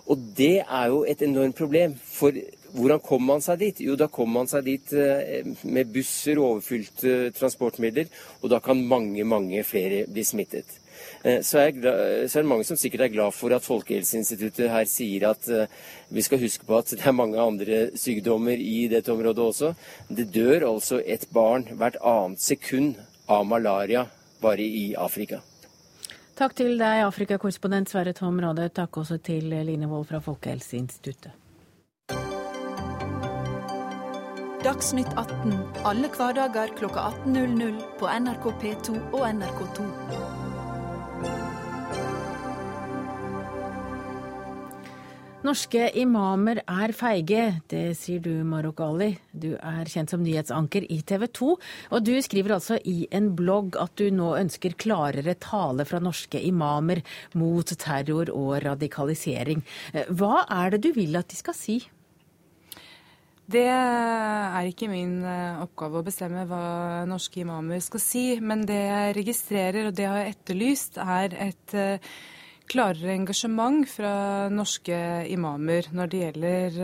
Og 0.09 0.19
det 0.37 0.63
er 0.63 0.89
jo 0.93 1.05
et 1.09 1.23
enormt 1.23 1.57
problem. 1.57 1.95
for 2.03 2.33
hvordan 2.73 3.01
kommer 3.05 3.35
man 3.35 3.43
seg 3.45 3.59
dit? 3.61 3.81
Jo, 3.85 3.97
da 4.01 4.09
kommer 4.13 4.43
man 4.43 4.51
seg 4.51 4.65
dit 4.67 4.93
eh, 4.97 5.49
med 5.69 5.91
busser 5.93 6.41
og 6.41 6.57
overfylte 6.57 7.33
transportmidler, 7.37 8.09
og 8.41 8.53
da 8.53 8.61
kan 8.65 8.81
mange, 8.89 9.25
mange 9.29 9.65
flere 9.67 10.07
bli 10.09 10.25
smittet. 10.27 10.79
Eh, 11.23 11.41
så 11.45 11.59
er, 11.63 11.77
så 12.27 12.39
er, 12.39 12.43
det 12.43 12.51
mange 12.51 12.67
som 12.67 12.79
sikkert 12.81 13.07
er 13.07 13.13
glad 13.15 13.37
for 13.37 13.55
at 13.55 13.67
Folkehelseinstituttet 13.67 14.73
her 14.73 14.89
sier 14.91 15.29
at 15.31 15.49
eh, 15.53 15.71
vi 16.13 16.25
skal 16.25 16.43
huske 16.43 16.67
på 16.69 16.79
at 16.79 16.95
det 16.95 17.05
er 17.05 17.17
mange 17.17 17.41
andre 17.41 17.85
sykdommer 17.99 18.59
i 18.59 18.89
dette 18.93 19.13
området 19.13 19.47
også. 19.47 19.73
Det 20.09 20.31
dør 20.35 20.69
altså 20.73 21.03
et 21.05 21.29
barn 21.33 21.69
hvert 21.73 22.01
annet 22.01 22.43
sekund 22.43 23.01
av 23.31 23.47
malaria 23.47 24.07
bare 24.43 24.65
i 24.65 24.93
Afrika. 24.99 25.43
Takk 26.39 26.57
til 26.59 26.75
deg, 26.81 27.05
Afrikakorrespondent 27.05 27.93
Sverre 27.93 28.17
Tom 28.17 28.41
Rade. 28.43 28.71
Takk 28.75 29.03
også 29.05 29.21
til 29.23 29.53
Line 29.53 29.87
Wold 29.91 30.09
fra 30.09 30.23
Folkehelseinstituttet. 30.25 31.42
Dagsnytt 34.63 35.09
18 35.19 35.57
alle 35.83 36.07
hverdager 36.15 36.71
klokka 36.79 37.09
18.00 37.27 37.81
på 37.99 38.07
NRK 38.07 38.45
P2 38.61 38.93
og 39.11 39.23
NRK2. 39.27 39.87
Norske 45.43 45.89
imamer 45.99 46.61
er 46.63 46.95
feige, 46.95 47.41
det 47.73 47.97
sier 47.99 48.23
du 48.23 48.45
Marok 48.47 48.85
Ali. 48.87 49.09
Du 49.35 49.57
er 49.59 49.91
kjent 49.91 50.15
som 50.15 50.23
nyhetsanker 50.23 50.87
i 50.87 51.01
TV 51.03 51.27
2, 51.41 51.49
og 51.91 52.05
du 52.07 52.13
skriver 52.23 52.55
altså 52.55 52.79
i 52.87 53.09
en 53.11 53.33
blogg 53.35 53.75
at 53.83 53.97
du 53.99 54.13
nå 54.15 54.29
ønsker 54.39 54.77
klarere 54.79 55.35
tale 55.43 55.89
fra 55.91 55.99
norske 55.99 56.39
imamer 56.39 57.03
mot 57.35 57.75
terror 57.83 58.31
og 58.31 58.61
radikalisering. 58.63 59.67
Hva 60.15 60.45
er 60.47 60.77
det 60.77 60.85
du 60.87 60.93
vil 60.95 61.19
at 61.19 61.35
de 61.35 61.41
skal 61.41 61.59
si? 61.59 61.81
Det 63.53 63.69
er 63.69 64.65
ikke 64.65 64.87
min 64.89 65.19
eh, 65.29 65.59
oppgave 65.61 66.01
å 66.01 66.07
bestemme 66.07 66.47
hva 66.49 67.05
norske 67.09 67.43
imamer 67.43 67.83
skal 67.85 68.01
si, 68.01 68.23
men 68.41 68.63
det 68.69 68.79
jeg 68.79 69.17
registrerer, 69.19 69.91
og 69.91 69.97
det 69.99 70.07
har 70.09 70.23
jeg 70.23 70.37
etterlyst, 70.37 70.97
er 71.03 71.37
et 71.51 71.75
eh, 71.77 72.13
klarere 72.73 73.13
engasjement 73.13 73.85
fra 73.91 74.15
norske 74.49 74.97
imamer 75.35 75.91
når 75.93 76.13
det 76.13 76.23
gjelder 76.23 76.81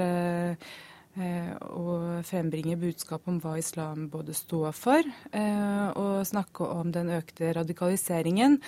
eh, 1.21 1.51
å 1.59 2.21
frembringe 2.27 2.79
budskap 2.81 3.27
om 3.31 3.41
hva 3.43 3.57
islam 3.61 4.07
både 4.13 4.35
står 4.37 4.73
for, 4.77 5.11
og 5.99 6.27
snakke 6.29 6.67
om 6.67 6.93
den 6.95 7.11
økte 7.17 7.53
radikaliseringen 7.57 8.59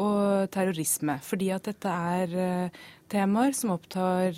og 0.00 0.48
terrorisme. 0.54 1.18
Fordi 1.24 1.50
at 1.54 1.68
dette 1.68 1.92
er 1.92 2.72
temaer 3.10 3.54
som 3.56 3.74
opptar 3.74 4.36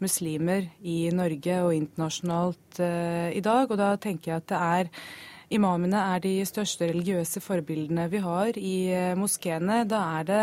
muslimer 0.00 0.68
i 0.80 1.10
Norge 1.14 1.58
og 1.64 1.74
internasjonalt 1.76 2.80
i 2.80 3.42
dag. 3.44 3.70
Og 3.70 3.76
da 3.80 3.94
tenker 4.00 4.32
jeg 4.32 4.42
at 4.42 4.50
det 4.50 4.60
er 4.60 4.94
Imamene 5.50 5.98
er 6.14 6.20
de 6.22 6.34
største 6.46 6.86
religiøse 6.92 7.40
forbildene 7.42 8.04
vi 8.12 8.20
har 8.22 8.54
i 8.54 8.74
uh, 8.94 9.16
moskeene. 9.18 9.82
Da 9.90 10.02
er 10.20 10.28
det 10.28 10.42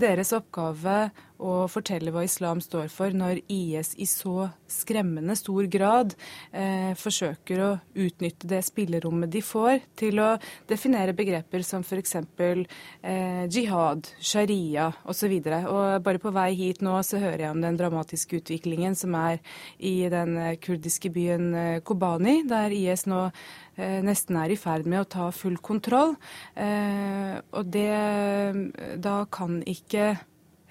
deres 0.00 0.32
oppgave 0.36 0.96
å 1.36 1.66
fortelle 1.68 2.12
hva 2.12 2.24
islam 2.24 2.60
står 2.64 2.88
for, 2.92 3.12
når 3.12 3.42
IS 3.52 3.92
i 4.00 4.06
så 4.08 4.48
skremmende 4.70 5.36
stor 5.38 5.66
grad 5.70 6.14
eh, 6.50 6.92
forsøker 6.98 7.60
å 7.62 7.68
utnytte 7.92 8.48
det 8.50 8.62
spillerommet 8.66 9.30
de 9.32 9.42
får, 9.44 9.82
til 9.98 10.20
å 10.22 10.30
definere 10.68 11.14
begreper 11.16 11.64
som 11.66 11.84
f.eks. 11.84 12.16
Eh, 12.16 13.44
jihad, 13.52 14.08
sharia 14.16 14.88
osv. 15.04 15.36
Bare 15.44 16.22
på 16.22 16.32
vei 16.34 16.48
hit 16.58 16.82
nå 16.84 16.96
så 17.06 17.20
hører 17.20 17.46
jeg 17.46 17.54
om 17.54 17.62
den 17.64 17.78
dramatiske 17.78 18.40
utviklingen 18.40 18.96
som 18.98 19.14
er 19.20 19.40
i 19.76 20.08
den 20.12 20.36
eh, 20.40 20.56
kurdiske 20.62 21.12
byen 21.12 21.52
eh, 21.54 21.78
Kobani, 21.84 22.40
der 22.48 22.74
IS 22.74 23.06
nå 23.10 23.26
eh, 23.28 23.54
nesten 23.76 24.38
er 24.40 24.52
i 24.52 24.58
ferd 24.60 24.86
med 24.88 25.02
å 25.02 25.08
ta 25.16 25.28
full 25.34 25.58
kontroll. 25.64 26.16
Eh, 26.54 27.36
og 27.52 27.70
det 27.72 29.00
Da 29.02 29.16
kan 29.30 29.60
ikke 29.62 30.14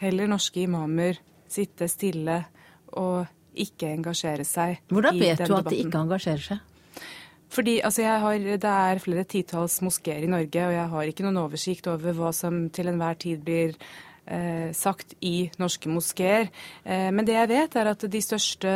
heller 0.02 0.28
norske 0.28 0.66
imamer 0.66 1.20
sitte 1.48 1.88
stille 1.88 2.42
og 2.98 3.26
ikke 3.56 3.92
engasjere 3.96 4.44
seg 4.48 4.82
Hvordan 4.92 5.20
vet 5.20 5.44
du 5.46 5.54
at 5.56 5.70
de 5.70 5.78
ikke 5.84 6.02
engasjerer 6.02 6.48
seg? 6.50 6.64
Fordi 7.56 7.78
altså, 7.88 8.04
har, 8.04 8.36
Det 8.36 8.72
er 8.72 9.00
flere 9.00 9.24
titalls 9.24 9.80
moskeer 9.86 10.26
i 10.26 10.32
Norge, 10.32 10.66
og 10.66 10.74
jeg 10.74 10.90
har 10.92 11.12
ikke 11.12 11.24
noen 11.28 11.44
oversikt 11.46 11.88
over 11.88 12.18
hva 12.18 12.34
som 12.36 12.66
til 12.74 12.92
enhver 12.92 13.16
tid 13.22 13.46
blir 13.46 13.78
eh, 14.26 14.72
sagt 14.74 15.16
i 15.22 15.50
norske 15.62 15.90
moskeer. 15.92 16.50
Eh, 16.84 17.10
men 17.14 17.26
det 17.28 17.36
jeg 17.38 17.52
vet, 17.52 17.78
er 17.78 17.92
at 17.92 18.06
de 18.12 18.22
største 18.24 18.72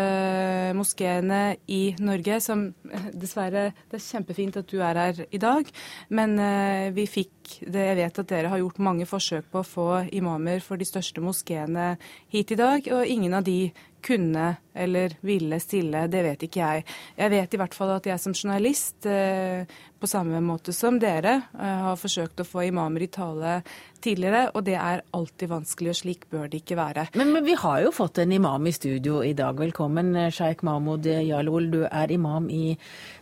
moskeene 0.77 1.41
i 1.67 1.95
Norge, 1.99 2.39
som 2.43 2.69
eh, 2.89 3.09
dessverre 3.13 3.69
Det 3.89 3.97
er 3.99 4.05
kjempefint 4.05 4.57
at 4.59 4.69
du 4.69 4.79
er 4.81 4.99
her 4.99 5.23
i 5.31 5.41
dag, 5.41 5.69
men 6.09 6.37
eh, 6.39 6.89
vi 6.95 7.07
fikk 7.09 7.35
det 7.65 7.81
Jeg 7.81 7.97
vet 7.97 8.19
at 8.21 8.29
dere 8.29 8.49
har 8.51 8.61
gjort 8.61 8.81
mange 8.85 9.07
forsøk 9.09 9.47
på 9.49 9.61
å 9.63 9.65
få 9.65 9.87
imamer 10.13 10.61
for 10.61 10.77
de 10.77 10.85
største 10.85 11.21
moskeene 11.23 11.95
hit 12.29 12.51
i 12.53 12.59
dag, 12.59 12.85
og 12.93 13.09
ingen 13.09 13.33
av 13.33 13.47
de 13.47 13.71
kunne 14.01 14.55
eller 14.79 15.13
ville 15.25 15.59
stille, 15.59 16.05
det 16.07 16.23
vet 16.23 16.43
ikke 16.47 16.59
jeg. 16.61 16.83
Jeg 17.17 17.31
vet 17.33 17.53
i 17.53 17.59
hvert 17.59 17.75
fall 17.75 17.91
at 17.97 18.07
jeg 18.07 18.21
som 18.21 18.35
journalist, 18.35 19.05
eh, 19.09 19.67
på 19.99 20.07
samme 20.07 20.39
måte 20.43 20.71
som 20.75 20.99
dere, 21.01 21.35
eh, 21.59 21.79
har 21.83 21.99
forsøkt 21.99 22.39
å 22.39 22.47
få 22.47 22.69
imamer 22.69 23.03
i 23.03 23.09
tale 23.11 23.57
tidligere, 23.99 24.51
og 24.55 24.63
det 24.63 24.77
er 24.79 25.03
alltid 25.13 25.51
vanskelig, 25.51 25.89
og 25.89 25.99
slik 25.99 26.29
bør 26.31 26.47
det 26.47 26.63
ikke 26.63 26.79
være. 26.79 27.07
Men, 27.19 27.33
men 27.35 27.43
vi 27.43 27.57
har 27.59 27.81
jo 27.83 27.91
fått 27.91 28.21
en 28.23 28.31
imam 28.31 28.67
i 28.67 28.71
studio 28.71 29.19
i 29.19 29.33
dag. 29.33 29.59
Velkommen, 29.59 30.15
sjeik 30.31 30.63
Mahmoud 30.63 31.03
Jalol. 31.03 31.69
Du 31.71 31.83
er 31.83 32.11
imam 32.15 32.47
i 32.49 32.77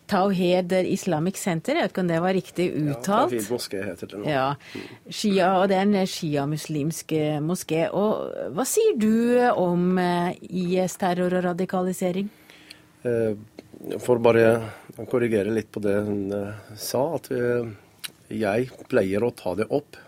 Tawhed 0.07 0.71
Islamic 0.87 1.37
Center, 1.39 1.75
jeg 1.75 1.87
vet 1.87 1.93
ikke 1.93 2.03
om 2.03 2.09
det 2.11 2.19
var 2.23 2.35
riktig 2.35 2.67
uttalt? 2.79 3.33
Ja, 3.35 3.43
moské 3.51 3.81
heter 3.83 4.11
det 4.11 4.21
nå. 4.21 4.29
Ja, 4.29 4.47
Shia, 5.11 5.49
og 5.59 5.67
det 5.71 5.79
er 5.79 5.85
en 5.87 6.07
sjiamuslimsk 6.07 7.11
eh, 7.17 7.39
moské. 7.43 7.85
Og 7.91 8.53
hva 8.55 8.65
sier 8.67 8.95
du 8.99 9.35
om 9.51 9.99
eh, 9.99 10.37
IS-terror 10.47 11.35
og 11.39 11.47
radikalisering? 11.49 12.29
Eh, 13.03 13.35
for 14.03 14.23
bare 14.23 14.47
korrigere 15.11 15.51
litt 15.53 15.69
på 15.75 15.83
det 15.83 15.99
hun 16.07 16.31
sa, 16.73 17.03
at 17.19 17.27
jeg 18.33 18.71
pleier 18.89 19.23
å 19.23 19.29
ta 19.37 19.53
det 19.55 19.67
opp 19.69 19.99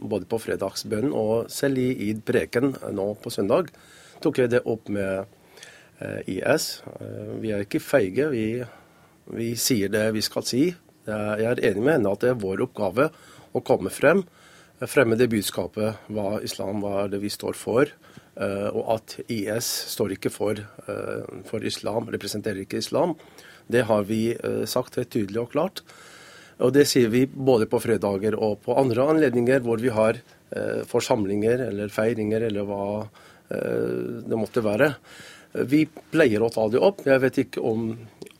både 0.00 0.24
på 0.30 0.38
fredagsbønnen 0.40 1.12
og 1.12 1.50
selv 1.52 1.82
i 1.82 1.90
id-preken 2.08 2.72
nå 2.96 3.10
på 3.20 3.30
søndag 3.30 3.68
tok 4.24 4.40
jeg 4.40 4.54
det 4.54 4.62
opp 4.64 4.88
med 4.88 5.28
IS. 6.24 6.70
Vi 7.44 7.52
er 7.52 7.66
ikke 7.66 7.84
feige. 7.84 8.30
vi 8.32 8.46
vi 9.34 9.52
sier 9.60 9.92
det 9.92 10.06
vi 10.16 10.22
skal 10.24 10.46
si. 10.46 10.64
Jeg 11.08 11.46
er 11.48 11.64
enig 11.70 11.82
med 11.82 11.98
henne 11.98 12.12
at 12.12 12.24
det 12.24 12.32
er 12.32 12.42
vår 12.42 12.66
oppgave 12.66 13.08
å 13.56 13.64
komme 13.64 13.90
frem, 13.92 14.22
fremme 14.86 15.16
det 15.18 15.30
budskapet 15.32 16.10
hva 16.12 16.38
islam 16.44 16.82
hva 16.84 17.04
er 17.04 17.12
det 17.14 17.22
vi 17.24 17.32
står 17.32 17.56
for. 17.58 17.90
Eh, 18.38 18.68
og 18.70 18.84
at 18.94 19.16
IS 19.26 19.68
står 19.94 20.14
ikke 20.14 20.30
for, 20.30 20.54
eh, 20.54 21.22
for 21.48 21.64
islam, 21.66 22.06
representerer 22.06 22.62
ikke 22.62 22.78
islam. 22.78 23.16
Det 23.68 23.82
har 23.88 24.04
vi 24.06 24.30
eh, 24.32 24.64
sagt 24.64 24.94
helt 24.94 25.10
tydelig 25.10 25.40
og 25.42 25.50
klart. 25.52 25.82
Og 26.62 26.72
det 26.72 26.86
sier 26.90 27.10
vi 27.10 27.26
både 27.26 27.66
på 27.66 27.80
fredager 27.82 28.34
og 28.38 28.62
på 28.62 28.76
andre 28.78 29.08
anledninger 29.10 29.60
hvor 29.62 29.78
vi 29.78 29.94
har 29.94 30.18
forsamlinger 30.88 31.60
eller 31.68 31.90
feiringer 31.92 32.46
eller 32.46 32.64
hva 32.64 33.04
det 33.52 34.38
måtte 34.40 34.62
være. 34.64 34.88
Vi 35.68 35.82
pleier 36.10 36.40
å 36.42 36.48
ta 36.50 36.64
det 36.72 36.80
opp. 36.80 37.04
Jeg 37.06 37.20
vet 37.20 37.38
ikke 37.44 37.62
om 37.62 37.92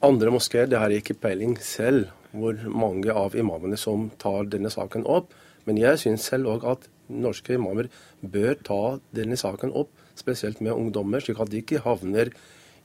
andre 0.04 0.30
moskeer, 0.30 0.68
det 0.70 0.78
har 0.78 0.92
jeg 0.92 1.02
ikke 1.02 1.20
peiling 1.24 1.56
selv 1.64 2.12
hvor 2.30 2.58
mange 2.68 3.12
av 3.14 3.34
imamene 3.38 3.78
som 3.80 4.10
tar 4.20 4.48
denne 4.52 4.70
saken 4.70 5.06
opp. 5.08 5.32
Men 5.66 5.80
jeg 5.80 6.00
syns 6.02 6.26
selv 6.28 6.50
òg 6.52 6.66
at 6.68 6.86
norske 7.08 7.56
imamer 7.56 7.88
bør 8.20 8.54
ta 8.64 8.82
denne 9.16 9.38
saken 9.40 9.72
opp, 9.76 9.90
spesielt 10.18 10.60
med 10.64 10.76
ungdommer, 10.76 11.22
slik 11.24 11.40
at 11.40 11.50
de 11.52 11.62
ikke 11.62 11.82
havner 11.84 12.30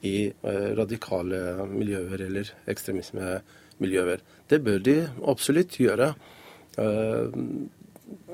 i 0.03 0.31
eh, 0.31 0.69
radikale 0.77 1.67
miljøer 1.71 2.25
eller 2.27 2.49
ekstremismemiljøer. 2.71 4.23
Det 4.49 4.59
bør 4.63 4.81
de 4.83 4.97
absolutt 5.31 5.79
gjøre. 5.79 6.13
Eh, 6.79 7.37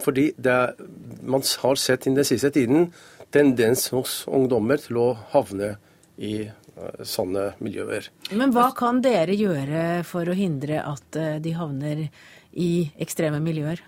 fordi 0.04 0.32
er, 0.46 0.74
man 1.22 1.46
har 1.62 1.80
sett 1.80 2.08
i 2.08 2.14
den 2.14 2.26
siste 2.26 2.52
tiden 2.56 2.90
tendens 3.34 3.90
hos 3.94 4.24
ungdommer 4.28 4.82
til 4.82 4.98
å 5.02 5.10
havne 5.34 5.76
i 6.18 6.50
sånne 7.06 7.54
miljøer. 7.64 8.10
Men 8.32 8.54
hva 8.56 8.70
kan 8.78 9.02
dere 9.06 9.36
gjøre 9.38 10.04
for 10.08 10.30
å 10.30 10.38
hindre 10.38 10.82
at 10.86 11.20
eh, 11.20 11.38
de 11.44 11.56
havner 11.58 12.06
i 12.54 12.90
ekstreme 13.02 13.42
miljøer? 13.44 13.82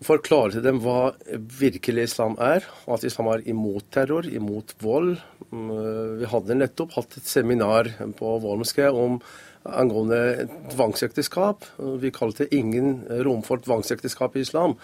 Forklare 0.00 0.54
til 0.54 0.64
dem 0.64 0.78
hva 0.80 1.12
virkelig 1.60 2.06
islam 2.08 2.38
er, 2.40 2.64
og 2.86 2.96
at 2.96 3.04
islam 3.04 3.28
er 3.34 3.44
imot 3.52 3.90
terror, 3.92 4.24
imot 4.24 4.72
vold. 4.80 5.18
Mm, 5.50 5.68
eh, 5.76 6.10
vi 6.22 6.32
hadde 6.32 6.58
nettopp 6.62 6.96
hatt 6.96 7.20
et 7.20 7.28
seminar 7.28 7.92
på 8.16 8.34
vår 8.44 8.60
moské 8.62 8.88
om 8.88 9.20
angående 9.68 10.48
tvangsekteskap. 10.72 11.66
Vi 12.00 12.10
kalte 12.10 12.44
det 12.44 12.56
'ingen 12.56 13.04
rom 13.24 13.42
for 13.42 13.58
tvangsekteskap 13.58 14.36
i 14.36 14.40
islam'. 14.40 14.76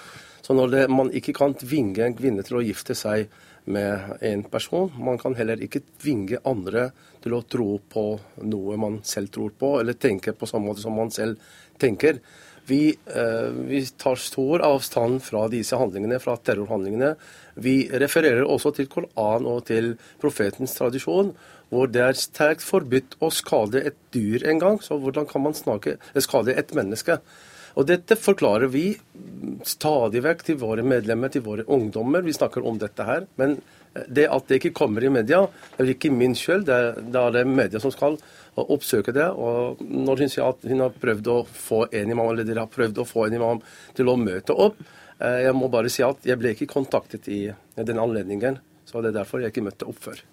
Så 0.43 0.55
når 0.55 0.71
det, 0.71 0.91
man 0.91 1.11
ikke 1.11 1.33
kan 1.33 1.55
tvinge 1.55 2.05
en 2.05 2.15
kvinne 2.15 2.43
til 2.43 2.59
å 2.59 2.65
gifte 2.65 2.95
seg 2.95 3.29
med 3.67 4.19
en 4.21 4.43
person. 4.51 4.91
Man 4.99 5.19
kan 5.19 5.35
heller 5.35 5.61
ikke 5.63 5.83
tvinge 6.01 6.41
andre 6.47 6.91
til 7.23 7.35
å 7.35 7.45
tro 7.51 7.77
på 7.91 8.09
noe 8.47 8.77
man 8.81 9.01
selv 9.07 9.33
tror 9.35 9.55
på, 9.59 9.77
eller 9.81 9.99
tenke 9.99 10.35
på 10.37 10.49
samme 10.49 10.71
måte 10.71 10.85
som 10.85 10.95
man 10.97 11.11
selv 11.15 11.41
tenker. 11.83 12.21
Vi, 12.67 12.97
eh, 13.07 13.51
vi, 13.69 13.81
tar 13.99 14.19
stor 14.19 14.63
avstand 14.67 15.21
fra 15.23 15.45
disse 15.51 15.79
handlingene, 15.79 16.19
fra 16.23 16.35
terrorhandlingene. 16.37 17.13
Vi 17.63 17.77
refererer 17.91 18.43
også 18.43 18.73
til 18.75 18.89
Koran 18.91 19.47
og 19.47 19.69
til 19.69 19.93
profetens 20.23 20.75
tradisjon, 20.75 21.31
hvor 21.71 21.91
det 21.91 22.03
er 22.03 22.19
sterkt 22.19 22.63
forbudt 22.67 23.19
å 23.23 23.31
skade 23.35 23.83
et 23.87 23.99
dyr 24.15 24.47
en 24.51 24.63
gang. 24.63 24.81
Så 24.83 24.99
hvordan 24.99 25.27
kan 25.31 25.47
man 25.47 25.55
snakke, 25.55 25.99
skade 26.23 26.55
et 26.59 26.75
menneske? 26.75 27.21
Og 27.77 27.85
dette 27.89 28.17
forklarer 28.17 28.71
vi 28.73 28.87
stadig 29.69 30.23
vekk 30.25 30.45
til 30.47 30.61
våre 30.61 30.85
medlemmer, 30.87 31.33
til 31.33 31.45
våre 31.45 31.67
ungdommer. 31.69 32.25
Vi 32.25 32.35
snakker 32.37 32.65
om 32.65 32.79
dette 32.81 33.05
her. 33.05 33.27
Men 33.37 33.59
det 34.09 34.27
at 34.33 34.49
det 34.49 34.61
ikke 34.61 34.75
kommer 34.77 35.05
i 35.05 35.13
media, 35.13 35.43
det 35.77 35.85
er 35.85 35.93
ikke 35.95 36.13
min 36.13 36.37
skyld. 36.37 36.67
Det, 36.69 37.09
det 37.13 37.21
er 37.21 37.35
det 37.37 37.45
media 37.49 37.81
som 37.83 37.93
skal 37.93 38.19
oppsøke 38.57 39.15
det. 39.17 39.27
Og 39.29 39.83
når 39.85 40.25
hun 40.25 40.33
sier 40.33 40.49
at 40.49 40.65
hun 40.69 40.85
har 40.85 40.95
prøvd 41.03 41.33
å 41.33 41.41
få 41.53 41.83
en 41.91 42.15
imam, 42.15 42.31
eller 42.31 42.49
dere 42.49 42.65
har 42.65 42.73
prøvd 42.73 43.03
å 43.03 43.09
få 43.09 43.27
en 43.27 43.37
imam 43.41 43.61
til 43.97 44.13
å 44.13 44.17
møte 44.21 44.57
opp, 44.57 44.81
eh, 45.21 45.43
jeg 45.47 45.57
må 45.57 45.69
bare 45.73 45.93
si 45.93 46.05
at 46.07 46.25
jeg 46.27 46.41
ble 46.41 46.55
ikke 46.57 46.71
kontaktet 46.73 47.29
i 47.29 47.43
den 47.77 48.01
anledningen. 48.01 48.61
Så 48.87 49.03
det 49.03 49.13
er 49.13 49.21
derfor 49.21 49.43
jeg 49.43 49.53
ikke 49.53 49.69
møtte 49.69 49.89
opp 49.91 50.01
før. 50.01 50.25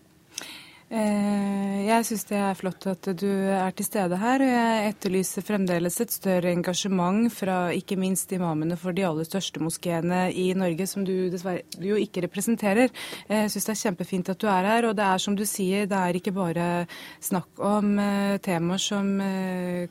Eh, 0.92 1.86
jeg 1.88 2.06
syns 2.06 2.26
det 2.28 2.38
er 2.38 2.58
flott 2.58 2.86
at 2.92 3.08
du 3.18 3.30
er 3.30 3.72
til 3.74 3.86
stede 3.88 4.18
her, 4.20 4.44
og 4.44 4.50
jeg 4.52 4.90
etterlyser 4.92 5.46
fremdeles 5.46 5.96
et 6.04 6.12
større 6.14 6.52
engasjement 6.52 7.32
fra 7.34 7.58
ikke 7.74 7.98
minst 7.98 8.32
imamene 8.36 8.76
for 8.78 8.94
de 8.96 9.06
aller 9.08 9.26
største 9.26 9.64
moskeene 9.64 10.28
i 10.36 10.50
Norge, 10.58 10.86
som 10.90 11.06
du 11.08 11.32
dessverre 11.34 11.64
jo 11.82 11.98
ikke 11.98 12.26
representerer. 12.28 12.92
Eh, 13.30 13.46
jeg 13.46 13.54
syns 13.54 13.70
det 13.70 13.74
er 13.76 13.82
kjempefint 13.84 14.34
at 14.34 14.42
du 14.44 14.50
er 14.52 14.70
her, 14.70 14.90
og 14.90 14.98
det 15.00 15.08
er 15.08 15.24
som 15.24 15.38
du 15.40 15.46
sier, 15.50 15.88
det 15.90 15.98
er 15.98 16.20
ikke 16.20 16.36
bare 16.36 16.68
snakk 17.24 17.64
om 17.64 17.96
eh, 18.04 18.38
temaer 18.44 18.84
som 18.84 19.12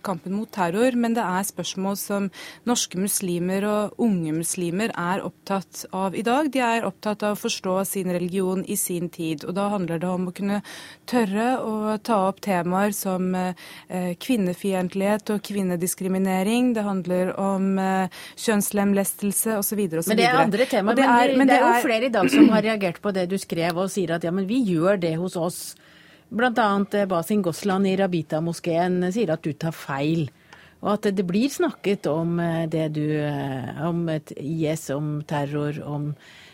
kampen 0.04 0.36
mot 0.36 0.50
terror, 0.52 0.94
men 0.98 1.16
det 1.16 1.24
er 1.24 1.46
spørsmål 1.46 1.96
som 1.98 2.28
norske 2.68 3.00
muslimer 3.00 3.64
og 3.68 4.02
unge 4.02 4.34
muslimer 4.36 4.92
er 4.92 5.24
opptatt 5.24 5.86
av 5.96 6.16
i 6.18 6.24
dag. 6.26 6.50
De 6.52 6.62
er 6.62 6.86
opptatt 6.86 7.24
av 7.26 7.36
å 7.36 7.42
forstå 7.42 7.76
sin 7.88 8.12
religion 8.12 8.64
i 8.66 8.76
sin 8.76 9.08
tid, 9.12 9.46
og 9.48 9.56
da 9.56 9.68
handler 9.72 10.02
det 10.02 10.10
om 10.10 10.28
å 10.28 10.36
kunne 10.36 10.62
tørre 11.08 11.46
å 11.60 11.96
ta 12.04 12.18
opp 12.28 12.40
temaer 12.44 12.94
som 12.96 13.32
eh, 13.36 14.12
kvinnefiendtlighet 14.22 15.32
og 15.34 15.42
kvinnediskriminering. 15.46 16.72
Det 16.76 16.84
handler 16.86 17.32
om 17.40 17.78
eh, 17.82 18.20
kjønnslemlestelse 18.40 19.58
osv. 19.60 19.82
Men 19.82 20.18
det 20.20 20.28
er 20.28 20.40
andre 20.40 20.68
temaer. 20.70 20.98
Det 20.98 21.06
er, 21.08 21.34
men 21.38 21.50
det, 21.50 21.58
er, 21.58 21.68
jo 21.68 21.86
flere 21.86 22.08
i 22.08 22.12
dag 22.14 22.30
som 22.32 22.50
har 22.54 22.66
reagert 22.66 23.02
på 23.02 23.14
det 23.14 23.28
du 23.30 23.38
skrev 23.40 23.82
og 23.84 23.90
sier 23.92 24.14
at 24.16 24.26
ja, 24.26 24.34
men 24.34 24.48
vi 24.50 24.62
gjør 24.72 25.00
det 25.02 25.16
hos 25.20 25.38
oss. 25.38 25.62
Annet 26.32 26.94
eh, 26.96 27.08
Basin 27.08 27.42
Gosland 27.44 27.90
i 27.90 27.96
Rabita-moskeen 28.00 29.02
sier 29.12 29.34
at 29.34 29.44
du 29.44 29.52
tar 29.52 29.74
feil. 29.76 30.30
Og 30.82 30.96
at 30.96 31.12
det 31.14 31.22
blir 31.28 31.50
snakket 31.52 32.08
om 32.10 32.40
det 32.66 32.88
du 32.96 33.04
Om 33.86 34.00
et 34.10 34.32
IS, 34.34 34.88
om 34.90 35.20
terror, 35.30 35.76
om 35.86 36.08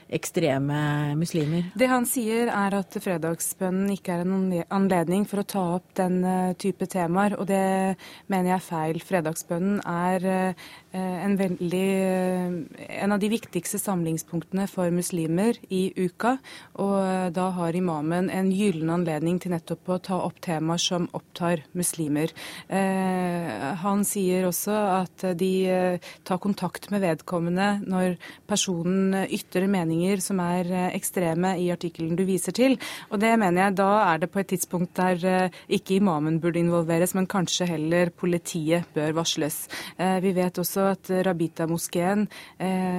ekstreme 0.08 1.14
muslimer? 1.18 1.68
Det 1.78 1.88
han 1.90 2.06
sier 2.08 2.50
er 2.52 2.76
at 2.78 2.96
fredagsbønnen 3.02 3.92
ikke 3.94 4.16
er 4.16 4.24
en 4.24 4.54
anledning 4.74 5.26
for 5.28 5.42
å 5.42 5.48
ta 5.48 5.64
opp 5.76 5.92
den 5.98 6.20
eh, 6.24 6.54
type 6.60 6.88
temaer, 6.90 7.36
og 7.38 7.48
det 7.50 7.96
mener 8.30 8.52
jeg 8.52 8.56
er 8.56 8.66
feil. 8.68 9.02
Fredagsbønnen 9.04 9.82
er 9.84 10.28
eh, 10.32 10.68
en, 10.92 11.36
veldig, 11.36 11.82
eh, 12.08 13.02
en 13.02 13.12
av 13.12 13.20
de 13.20 13.30
viktigste 13.32 13.80
samlingspunktene 13.80 14.68
for 14.70 14.90
muslimer 14.94 15.58
i 15.68 15.92
uka, 15.96 16.36
og 16.80 17.32
da 17.34 17.48
har 17.56 17.76
imamen 17.76 18.30
en 18.30 18.50
gyllen 18.52 18.90
anledning 18.90 19.38
til 19.40 19.52
nettopp 19.52 19.88
å 19.88 20.00
ta 20.02 20.20
opp 20.24 20.40
temaer 20.44 20.80
som 20.80 21.08
opptar 21.16 21.64
muslimer. 21.76 22.32
Han 22.68 24.04
sier 24.06 24.46
også 24.48 24.74
at 25.02 25.24
de 25.38 25.98
tar 26.24 26.40
kontakt 26.42 26.90
med 26.90 27.02
vedkommende 27.04 27.68
når 27.86 28.16
personen 28.48 29.26
ytrer 29.28 29.68
meninger 29.70 30.20
som 30.22 30.40
er 30.42 30.68
eh, 30.70 30.88
ekstreme 30.96 31.54
i 31.60 31.68
artikkelen 31.74 32.16
du 32.18 32.24
viser 32.28 32.54
til. 32.56 32.76
Og 33.12 33.20
det 33.22 33.34
mener 33.40 33.66
jeg 33.66 33.78
da 33.80 33.90
er 34.08 34.22
det 34.22 34.30
på 34.32 34.42
et 34.42 34.50
tidspunkt 34.52 34.94
der 34.98 35.24
eh, 35.28 35.58
ikke 35.78 35.98
imamen 35.98 36.40
burde 36.42 36.60
involveres, 36.62 37.14
men 37.16 37.28
kanskje 37.30 37.68
heller 37.72 38.12
politiet 38.14 38.88
bør 38.96 39.16
varsles. 39.20 39.60
Eh, 39.96 40.18
vi 40.24 40.34
vet 40.36 40.60
også 40.62 40.77
at 40.86 41.10
Rabita-moskeen, 41.26 42.26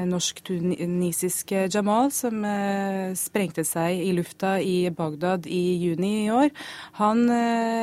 norsk-tunisiske 0.10 1.66
Jamal, 1.74 2.12
som 2.16 2.44
sprengte 3.18 3.66
seg 3.68 4.02
i 4.04 4.12
lufta 4.16 4.58
i 4.62 4.90
Bagdad 4.96 5.48
i 5.50 5.62
juni 5.84 6.12
i 6.26 6.32
år, 6.34 6.50
han 7.00 7.24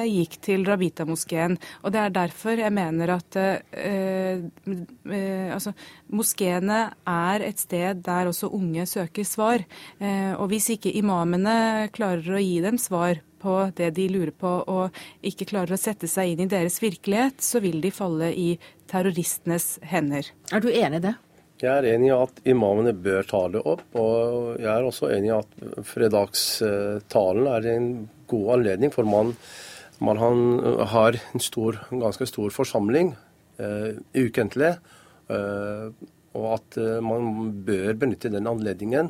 gikk 0.08 0.38
til 0.44 0.66
Rabita-moskeen. 0.68 1.56
Og 1.84 1.94
det 1.94 2.02
er 2.02 2.16
derfor 2.16 2.60
jeg 2.60 2.74
mener 2.74 3.16
at 3.16 3.38
altså, 5.56 5.74
moskeene 6.12 6.80
er 7.06 7.44
et 7.46 7.60
sted 7.62 8.02
der 8.06 8.30
også 8.30 8.50
unge 8.54 8.86
søker 8.88 9.26
svar. 9.26 9.64
Eh, 10.00 10.32
og 10.36 10.50
hvis 10.52 10.70
ikke 10.76 10.94
imamene 10.96 11.88
klarer 11.94 12.36
å 12.36 12.42
gi 12.42 12.60
dem 12.64 12.80
svar 12.80 13.20
på 13.46 13.58
det 13.78 13.92
de 13.96 14.08
lurer 14.10 14.34
på, 14.34 14.52
og 14.66 14.96
ikke 15.26 15.46
klarer 15.52 15.76
å 15.76 15.80
sette 15.80 16.10
seg 16.10 16.34
inn 16.34 16.46
i 16.46 16.50
deres 16.50 16.80
virkelighet, 16.82 17.38
så 17.44 17.62
vil 17.64 17.78
de 17.84 17.94
falle 17.94 18.32
i 18.34 18.48
terroristenes 18.90 19.76
hender. 19.86 20.32
Er 20.50 20.64
du 20.64 20.68
enig 20.72 21.00
i 21.00 21.06
det? 21.10 21.14
Jeg 21.62 21.72
er 21.72 21.86
enig 21.94 22.10
i 22.10 22.16
at 22.16 22.42
imamene 22.44 22.92
bør 22.92 23.24
ta 23.30 23.46
det 23.48 23.62
opp. 23.64 23.84
Og 23.96 24.58
jeg 24.60 24.68
er 24.68 24.84
også 24.84 25.08
enig 25.14 25.30
i 25.30 25.38
at 25.38 25.54
fredagstalen 25.88 27.48
er 27.48 27.70
en 27.72 27.88
god 28.28 28.50
anledning, 28.58 28.92
for 28.92 29.08
man, 29.08 29.32
man 30.04 30.20
har 30.20 31.16
en 31.16 31.44
stor, 31.44 31.80
ganske 31.94 32.28
stor 32.28 32.52
forsamling 32.52 33.14
uh, 33.62 33.96
ukentlig. 34.12 34.74
Uh, 35.32 35.96
og 36.36 36.50
at 36.58 36.76
eh, 36.76 36.98
man 37.00 37.50
bør 37.64 37.94
benytte 37.96 38.28
den 38.28 38.48
anledningen. 38.50 39.06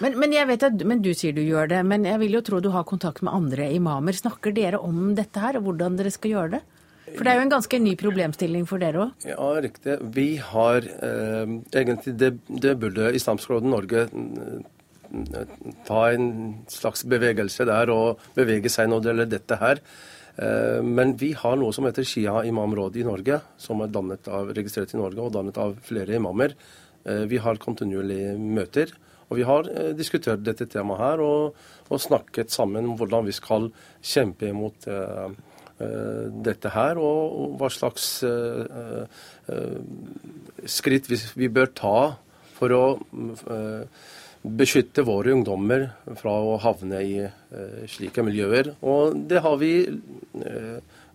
Men, 0.00 0.16
men, 0.20 0.32
jeg 0.32 0.48
vet 0.48 0.66
at, 0.70 0.82
men 0.88 1.02
du 1.04 1.10
sier 1.16 1.34
du 1.36 1.42
gjør 1.44 1.70
det, 1.72 1.80
men 1.86 2.06
jeg 2.08 2.20
vil 2.22 2.38
jo 2.38 2.44
tro 2.44 2.60
du 2.64 2.70
har 2.72 2.86
kontakt 2.88 3.20
med 3.26 3.34
andre 3.36 3.70
imamer. 3.76 4.16
Snakker 4.16 4.54
dere 4.56 4.80
om 4.80 5.14
dette 5.18 5.42
her, 5.42 5.58
og 5.58 5.68
hvordan 5.68 5.98
dere 5.98 6.12
skal 6.14 6.34
gjøre 6.34 6.52
det? 6.56 6.62
For 7.10 7.26
det 7.26 7.32
er 7.32 7.40
jo 7.40 7.44
en 7.46 7.52
ganske 7.52 7.80
ny 7.82 7.94
problemstilling 7.98 8.66
for 8.70 8.82
dere 8.82 9.06
òg? 9.06 9.24
Ja, 9.26 9.48
riktig. 9.64 9.96
Vi 10.14 10.28
har 10.50 10.86
eh, 10.86 11.56
egentlig 11.74 12.14
det, 12.20 12.30
det 12.48 12.76
burde 12.80 13.10
Islamsk 13.18 13.50
Råd 13.50 13.66
Norge 13.66 14.06
eh, 14.06 14.78
ta 15.88 16.04
en 16.14 16.30
slags 16.70 17.02
bevegelse 17.10 17.66
der 17.68 17.90
og 17.94 18.22
bevege 18.36 18.70
seg 18.72 18.90
når 18.90 19.02
det 19.02 19.10
gjelder 19.10 19.30
dette 19.34 19.60
her. 19.60 19.82
Eh, 20.40 20.80
men 20.86 21.16
vi 21.20 21.32
har 21.36 21.58
noe 21.58 21.74
som 21.76 21.88
heter 21.88 22.06
Shia 22.06 22.44
imamråd 22.48 22.96
i 23.00 23.06
Norge, 23.06 23.40
som 23.60 23.82
er 23.84 23.96
av, 23.98 24.54
registrert 24.56 24.94
i 24.94 25.00
Norge 25.00 25.24
og 25.24 25.34
dannet 25.34 25.58
av 25.60 25.76
flere 25.86 26.16
imamer. 26.16 26.54
Eh, 27.04 27.24
vi 27.30 27.40
har 27.42 27.60
kontinuerlige 27.62 28.36
møter. 28.38 28.94
Og 29.30 29.38
vi 29.38 29.46
har 29.46 29.68
eh, 29.70 29.92
diskutert 29.96 30.42
dette 30.44 30.66
temaet 30.70 31.00
her 31.00 31.22
og, 31.24 31.60
og, 31.88 32.02
snakket 32.02 32.52
sammen 32.52 32.90
om 32.90 32.98
hvordan 32.98 33.28
vi 33.28 33.34
skal 33.34 33.70
kjempe 34.02 34.50
imot 34.50 34.88
uh, 34.90 35.30
uh, 35.30 36.24
dette 36.46 36.72
her, 36.74 36.98
og, 36.98 37.36
og, 37.42 37.58
hva 37.60 37.70
slags 37.72 38.08
uh, 38.26 39.04
skritt 40.66 41.10
vi, 41.10 41.20
vi, 41.38 41.50
bør 41.50 41.70
ta 41.78 41.98
for 42.58 42.74
å 42.76 42.84
beskytte 44.40 45.04
våre 45.06 45.32
ungdommer 45.32 45.86
fra 46.20 46.32
å 46.44 46.58
havne 46.60 47.00
i 47.00 47.14
slike 47.88 48.24
miljøer. 48.24 48.74
Og 48.84 49.16
det 49.28 49.40
har 49.44 49.56
vi 49.60 49.72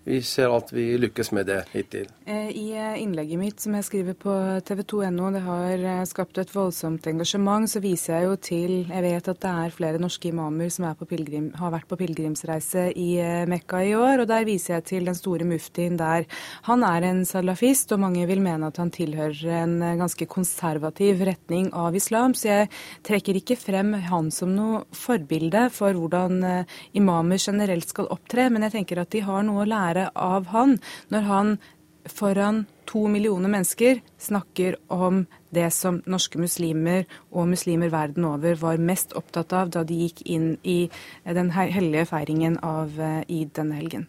vi 0.06 0.20
ser 0.22 0.54
at 0.54 0.70
vi 0.74 0.86
lykkes 1.02 1.32
med 1.34 1.48
det 1.50 1.64
hittil. 1.74 2.06
Eh, 2.30 2.50
I 2.54 2.66
eh, 2.78 3.02
innlegget 3.02 3.40
mitt 3.42 3.62
som 3.62 3.74
jeg 3.74 3.88
skriver 3.88 4.16
på 4.18 4.34
TV 4.66 4.84
2.no, 4.86 5.32
det 5.34 5.42
har 5.46 5.82
eh, 5.82 6.04
skapt 6.06 6.38
et 6.42 6.52
voldsomt 6.54 7.08
engasjement, 7.10 7.66
så 7.70 7.82
viser 7.82 8.20
jeg 8.20 8.28
jo 8.28 8.36
til 8.38 8.74
Jeg 8.86 9.02
vet 9.02 9.30
at 9.34 9.42
det 9.42 9.54
er 9.66 9.74
flere 9.74 10.02
norske 10.02 10.30
imamer 10.30 10.70
som 10.74 10.86
pilgrim, 11.10 11.50
har 11.58 11.74
vært 11.74 11.90
på 11.90 11.98
pilegrimsreise 11.98 12.92
i 12.94 13.10
Mekka 13.50 13.82
i 13.82 13.96
år, 13.98 14.22
og 14.22 14.30
der 14.30 14.46
viser 14.46 14.76
jeg 14.76 14.86
til 14.92 15.10
den 15.10 15.18
store 15.18 15.48
muftien 15.48 15.98
der. 15.98 16.28
Han 16.70 16.86
er 16.86 17.10
en 17.10 17.24
salafist, 17.26 17.92
og 17.96 18.04
mange 18.06 18.28
vil 18.30 18.44
mene 18.46 18.70
at 18.70 18.78
han 18.82 18.94
tilhører 18.94 19.64
en 19.64 19.76
ganske 19.98 20.30
konservativ 20.30 21.26
retning 21.26 21.72
av 21.74 21.98
islam, 21.98 22.38
så 22.38 22.52
jeg 22.52 22.72
trekker 23.06 23.42
ikke 23.42 23.58
frem 23.58 23.96
han 24.06 24.30
som 24.34 24.54
noe 24.54 24.86
forbilde 24.94 25.66
for 25.74 25.98
hvordan 25.98 26.66
imamer 26.94 27.42
generelt 27.42 27.90
skal 27.90 28.12
opptre, 28.14 28.52
men 28.54 28.68
jeg 28.68 28.78
tenker 28.78 29.02
at 29.02 29.14
de 29.14 29.26
har 29.26 29.46
noe 29.46 29.66
å 29.66 29.70
lære 29.70 29.95
lære 29.96 30.12
av 30.16 30.52
han 30.54 30.78
når 31.14 31.22
han 31.30 31.58
foran 32.06 32.66
to 32.86 33.08
millioner 33.10 33.50
mennesker 33.50 34.02
snakker 34.22 34.76
om 34.94 35.26
det 35.50 35.72
som 35.74 36.02
norske 36.06 36.38
muslimer 36.38 37.06
og 37.32 37.48
muslimer 37.50 37.90
verden 37.90 38.28
over 38.30 38.56
var 38.62 38.78
mest 38.78 39.16
opptatt 39.18 39.54
av 39.54 39.72
da 39.74 39.84
de 39.84 39.98
gikk 40.06 40.22
inn 40.26 40.58
i 40.64 40.90
den 41.26 41.52
hellige 41.56 42.06
feiringen 42.12 42.60
av 42.62 43.00
eh, 43.00 43.24
id 43.28 43.56
denne 43.58 43.80
helgen. 43.80 44.08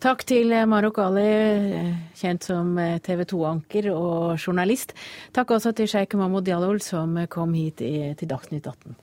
Takk 0.00 0.24
til 0.24 0.52
Marok 0.64 0.96
Ali, 1.04 1.26
kjent 2.16 2.46
som 2.48 2.72
TV 3.04 3.26
2-anker 3.28 3.90
og 3.92 4.38
journalist. 4.40 4.94
Takk 5.36 5.52
også 5.58 5.74
til 5.76 5.90
sjeik 5.92 6.16
Mahmoud 6.16 6.48
Jalol, 6.48 6.80
som 6.80 7.18
kom 7.28 7.52
hit 7.52 7.84
til 7.84 8.30
Dagsnytt 8.30 8.64
18. 8.64 8.96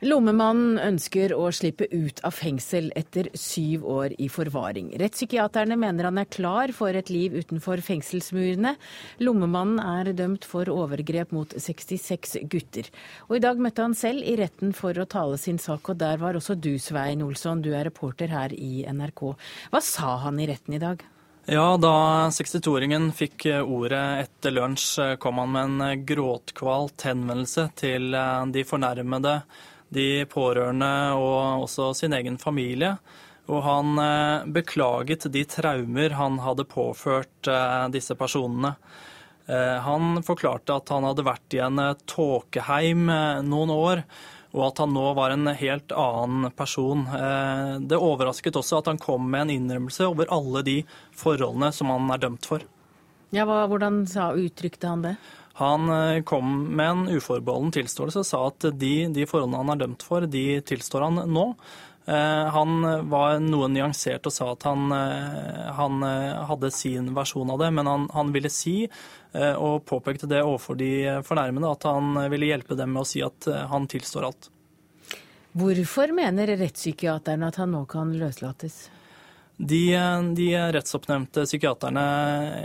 Lommemannen 0.00 0.78
ønsker 0.80 1.34
å 1.36 1.50
slippe 1.52 1.84
ut 1.92 2.22
av 2.24 2.32
fengsel 2.32 2.86
etter 2.96 3.26
syv 3.36 3.82
år 3.84 4.14
i 4.16 4.30
forvaring. 4.32 4.94
Rettspsykiaterne 4.96 5.76
mener 5.76 6.08
han 6.08 6.20
er 6.22 6.28
klar 6.32 6.72
for 6.72 6.96
et 6.96 7.10
liv 7.12 7.34
utenfor 7.36 7.82
fengselsmurene. 7.84 8.72
Lommemannen 9.20 9.76
er 9.84 10.14
dømt 10.16 10.46
for 10.48 10.70
overgrep 10.72 11.34
mot 11.36 11.52
66 11.52 12.38
gutter. 12.48 12.88
Og 13.28 13.36
I 13.36 13.42
dag 13.44 13.60
møtte 13.60 13.84
han 13.84 13.96
selv 13.98 14.24
i 14.24 14.38
retten 14.40 14.72
for 14.72 14.96
å 14.96 15.04
tale 15.04 15.36
sin 15.36 15.60
sak, 15.60 15.92
og 15.92 16.00
der 16.00 16.16
var 16.22 16.38
også 16.38 16.56
du, 16.56 16.78
Svein 16.80 17.20
Olsson. 17.26 17.60
Du 17.60 17.74
er 17.74 17.84
reporter 17.90 18.32
her 18.32 18.54
i 18.56 18.86
NRK. 18.88 19.24
Hva 19.68 19.82
sa 19.84 20.14
han 20.24 20.40
i 20.40 20.48
retten 20.48 20.78
i 20.78 20.80
dag? 20.80 21.04
Ja, 21.50 21.74
da 21.80 22.30
62-åringen 22.32 23.10
fikk 23.16 23.44
ordet 23.66 24.06
etter 24.22 24.56
lunsj, 24.56 25.18
kom 25.20 25.42
han 25.42 25.52
med 25.52 25.68
en 25.68 26.06
gråtkvalt 26.08 27.04
henvendelse 27.04 27.66
til 27.80 28.16
de 28.54 28.64
fornærmede 28.64 29.34
de 29.94 30.24
pårørende 30.30 30.92
og 31.18 31.66
også 31.66 31.90
sin 31.98 32.14
egen 32.16 32.38
familie. 32.38 32.96
Og 33.50 33.62
han 33.66 33.98
eh, 33.98 34.48
beklaget 34.54 35.26
de 35.34 35.44
traumer 35.48 36.14
han 36.14 36.38
hadde 36.44 36.68
påført 36.70 37.50
eh, 37.50 37.86
disse 37.94 38.14
personene. 38.18 38.74
Eh, 39.50 39.78
han 39.82 40.22
forklarte 40.26 40.76
at 40.78 40.92
han 40.94 41.06
hadde 41.08 41.26
vært 41.26 41.56
i 41.58 41.62
en 41.64 41.80
tåkeheim 42.06 43.10
noen 43.48 43.72
år, 43.74 44.04
og 44.54 44.66
at 44.66 44.82
han 44.82 44.94
nå 44.94 45.06
var 45.18 45.34
en 45.34 45.50
helt 45.54 45.92
annen 45.94 46.50
person. 46.58 47.04
Det 47.86 47.94
overrasket 47.94 48.56
også 48.58 48.80
at 48.80 48.88
han 48.90 48.98
kom 48.98 49.28
med 49.30 49.44
en 49.44 49.52
innrømmelse 49.54 50.08
over 50.10 50.26
alle 50.34 50.64
de 50.66 50.76
forholdene 51.14 51.70
som 51.74 51.92
han 51.94 52.10
er 52.10 52.24
dømt 52.24 52.48
for. 52.50 52.64
Ja, 53.30 53.44
Hvordan 53.46 54.02
sa, 54.10 54.32
uttrykte 54.34 54.90
han 54.90 55.04
det? 55.06 55.14
Han 55.60 55.90
eh, 55.90 56.22
kom 56.22 56.76
med 56.76 56.90
en 56.90 57.08
uforbeholden 57.08 57.70
tilståelse 57.70 58.22
og 58.22 58.26
sa 58.26 58.40
at 58.48 58.64
de, 58.80 58.94
de 59.12 59.26
forholdene 59.28 59.60
han 59.60 59.72
er 59.74 59.80
dømt 59.82 60.04
for, 60.06 60.24
de 60.24 60.44
tilstår 60.64 61.04
han 61.04 61.20
nå. 61.28 61.42
Eh, 62.08 62.46
han 62.54 62.86
var 63.12 63.42
noe 63.44 63.68
nyansert 63.68 64.24
og 64.24 64.32
sa 64.32 64.48
at 64.54 64.64
han, 64.64 64.86
eh, 64.96 65.66
han 65.76 66.06
hadde 66.48 66.70
sin 66.72 67.10
versjon 67.16 67.52
av 67.52 67.60
det, 67.60 67.68
men 67.76 67.90
han, 67.90 68.06
han, 68.14 68.32
ville 68.32 68.48
si, 68.52 68.78
og 69.30 69.84
påpekte 69.86 70.26
det 70.26 70.40
overfor 70.42 70.74
de 70.74 71.20
fornærmede, 71.22 71.68
at 71.70 71.84
han 71.86 72.16
ville 72.32 72.48
hjelpe 72.48 72.74
dem 72.74 72.96
med 72.96 73.04
å 73.04 73.06
si 73.06 73.20
at 73.22 73.46
han 73.70 73.84
tilstår 73.86 74.26
alt. 74.26 74.48
Hvorfor 75.60 76.10
mener 76.16 76.50
rettspsykiaterne 76.58 77.52
at 77.52 77.60
han 77.60 77.70
nå 77.76 77.84
kan 77.90 78.10
løslates? 78.18 78.88
De, 79.60 79.84
de 80.34 80.48
rettsoppnevnte 80.74 81.44
psykiaterne 81.44 82.02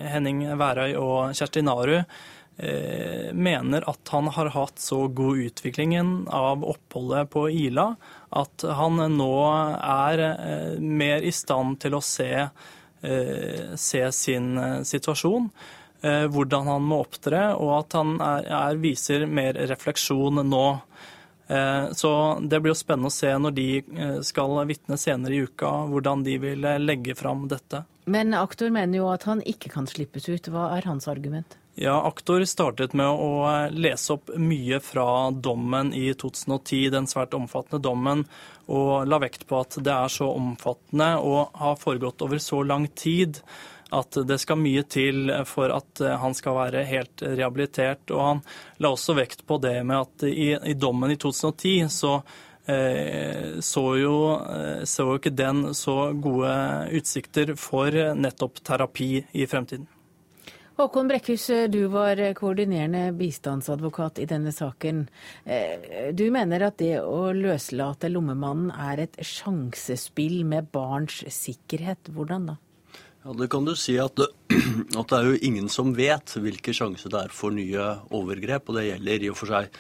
Henning 0.10 0.42
Værøy 0.58 0.96
og 0.96 1.36
Kjersti 1.38 1.62
Naru 1.66 2.00
mener 3.36 3.84
at 3.90 4.10
han 4.14 4.30
har 4.32 4.48
hatt 4.54 4.80
så 4.80 5.08
god 5.12 5.38
utvikling 5.38 5.98
av 6.32 6.64
oppholdet 6.64 7.30
på 7.34 7.50
Ila 7.52 7.90
at 8.36 8.64
han 8.78 9.00
nå 9.16 9.34
er 9.76 10.24
eh, 10.24 10.80
mer 10.80 11.24
i 11.24 11.34
stand 11.36 11.80
til 11.84 11.98
å 11.98 12.04
se, 12.04 12.30
eh, 13.02 13.76
se 13.76 14.04
sin 14.16 14.56
situasjon, 14.88 15.50
hvordan 16.06 16.68
han 16.70 16.84
må 16.86 17.00
opptre, 17.02 17.40
og 17.58 17.72
at 17.80 17.96
han 17.98 18.12
er, 18.22 18.46
er, 18.54 18.76
viser 18.78 19.24
mer 19.26 19.58
refleksjon 19.72 20.44
nå. 20.46 20.66
Så 21.98 22.12
det 22.46 22.60
blir 22.62 22.76
jo 22.76 22.78
spennende 22.78 23.10
å 23.10 23.16
se 23.16 23.32
når 23.42 23.56
de 23.58 23.66
skal 24.28 24.54
vitne 24.70 25.00
senere 25.02 25.34
i 25.34 25.48
uka, 25.48 25.72
hvordan 25.90 26.22
de 26.28 26.36
vil 26.44 26.68
legge 26.84 27.16
fram 27.18 27.48
dette. 27.50 27.82
Men 28.06 28.38
aktor 28.38 28.70
mener 28.70 29.00
jo 29.00 29.10
at 29.10 29.26
han 29.26 29.42
ikke 29.50 29.72
kan 29.74 29.90
slippes 29.90 30.30
ut. 30.30 30.52
Hva 30.54 30.68
er 30.78 30.86
hans 30.86 31.10
argument? 31.10 31.58
Ja, 31.78 32.08
Aktor 32.08 32.46
startet 32.46 32.94
med 32.96 33.10
å 33.20 33.44
eh, 33.50 33.74
lese 33.76 34.14
opp 34.16 34.30
mye 34.40 34.78
fra 34.80 35.28
dommen 35.32 35.90
i 35.92 36.08
2010, 36.16 36.86
den 36.94 37.08
svært 37.12 37.34
omfattende 37.36 37.82
dommen, 37.84 38.22
og 38.72 39.04
la 39.12 39.18
vekt 39.20 39.44
på 39.50 39.60
at 39.60 39.76
det 39.84 39.92
er 39.92 40.14
så 40.14 40.30
omfattende 40.32 41.10
og 41.20 41.58
har 41.60 41.76
foregått 41.82 42.24
over 42.24 42.40
så 42.40 42.62
lang 42.64 42.88
tid 42.96 43.42
at 43.92 44.16
det 44.24 44.38
skal 44.40 44.62
mye 44.62 44.86
til 44.88 45.28
for 45.50 45.74
at 45.76 46.00
eh, 46.00 46.16
han 46.22 46.38
skal 46.38 46.56
være 46.62 46.86
helt 46.88 47.26
rehabilitert. 47.28 48.08
Og 48.16 48.24
han 48.24 48.42
la 48.80 48.94
også 48.96 49.18
vekt 49.20 49.44
på 49.44 49.60
det 49.60 49.76
med 49.84 49.98
at 50.00 50.26
i, 50.32 50.54
i 50.56 50.78
dommen 50.80 51.12
i 51.12 51.18
2010 51.20 51.92
så 51.92 52.14
eh, 52.72 53.60
så 53.60 53.84
jo, 54.00 54.16
så 54.88 55.10
jo 55.10 55.20
ikke 55.20 55.36
den 55.36 55.68
så 55.76 55.98
gode 56.16 56.56
utsikter 56.96 57.52
for 57.60 58.00
nettopp 58.16 58.64
terapi 58.64 59.10
i 59.36 59.50
fremtiden. 59.52 59.92
Håkon 60.76 61.08
Brekkhus, 61.08 61.46
du 61.72 61.86
var 61.88 62.20
koordinerende 62.36 63.14
bistandsadvokat 63.16 64.20
i 64.20 64.26
denne 64.28 64.52
saken. 64.52 65.08
Eh, 65.48 66.12
du 66.12 66.28
mener 66.36 66.68
at 66.68 66.76
det 66.82 67.00
å 67.00 67.32
løslate 67.32 68.10
lommemannen 68.12 68.74
er 68.76 69.00
et 69.06 69.16
sjansespill 69.24 70.44
med 70.44 70.68
barns 70.76 71.24
sikkerhet. 71.32 72.12
Hvordan 72.12 72.46
da? 72.50 72.56
Ja, 73.24 73.32
Det 73.40 73.48
kan 73.54 73.64
du 73.64 73.72
si 73.80 73.96
at 74.04 74.20
det, 74.20 74.28
at 75.00 75.08
det 75.08 75.18
er 75.18 75.26
jo 75.30 75.44
ingen 75.48 75.72
som 75.72 75.96
vet 75.96 76.28
hvilke 76.36 76.76
sjanser 76.76 77.08
det 77.14 77.20
er 77.24 77.32
for 77.32 77.56
nye 77.56 78.04
overgrep. 78.12 78.68
Og 78.68 78.76
det 78.76 78.90
gjelder 78.90 79.24
i 79.24 79.32
og 79.32 79.40
for 79.40 79.48
seg 79.54 79.72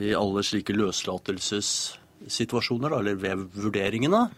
i 0.00 0.16
alle 0.16 0.40
slike 0.46 0.72
løslatelsessituasjoner, 0.72 2.90
eller 2.96 3.14
ved 3.20 3.44
vurderingene. 3.60 4.32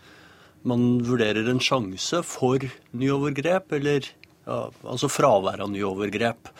Man 0.66 0.98
vurderer 1.06 1.46
en 1.46 1.62
sjanse 1.62 2.26
for 2.26 2.58
nye 2.90 3.14
overgrep 3.14 3.70
eller 3.78 4.02
altså 4.46 5.10
fravær 5.10 5.62
av 5.62 5.70
nye 5.72 5.86
overgrep. 5.86 6.50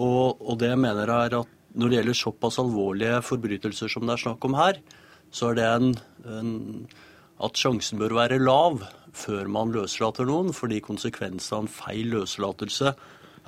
Og, 0.00 0.40
og, 0.40 0.56
det 0.60 0.72
jeg 0.72 0.80
mener 0.80 1.10
er 1.12 1.38
at 1.42 1.58
når 1.72 1.88
det 1.88 1.98
gjelder 1.98 2.18
såpass 2.18 2.58
alvorlige 2.60 3.22
forbrytelser 3.24 3.92
som 3.92 4.06
det 4.06 4.16
er 4.16 4.24
snakk 4.24 4.44
om 4.48 4.56
her, 4.58 4.80
så 5.32 5.50
er 5.50 5.58
det 5.58 5.68
en, 5.68 5.94
en, 6.28 6.52
at 7.40 7.56
sjansen 7.56 8.00
bør 8.00 8.16
være 8.18 8.40
lav 8.42 8.82
før 9.16 9.48
man 9.52 9.72
løslater 9.72 10.28
noen, 10.28 10.52
fordi 10.56 10.82
konsekvensen 10.84 11.56
av 11.56 11.64
en 11.64 11.72
feil 11.72 12.12
løslatelse 12.12 12.92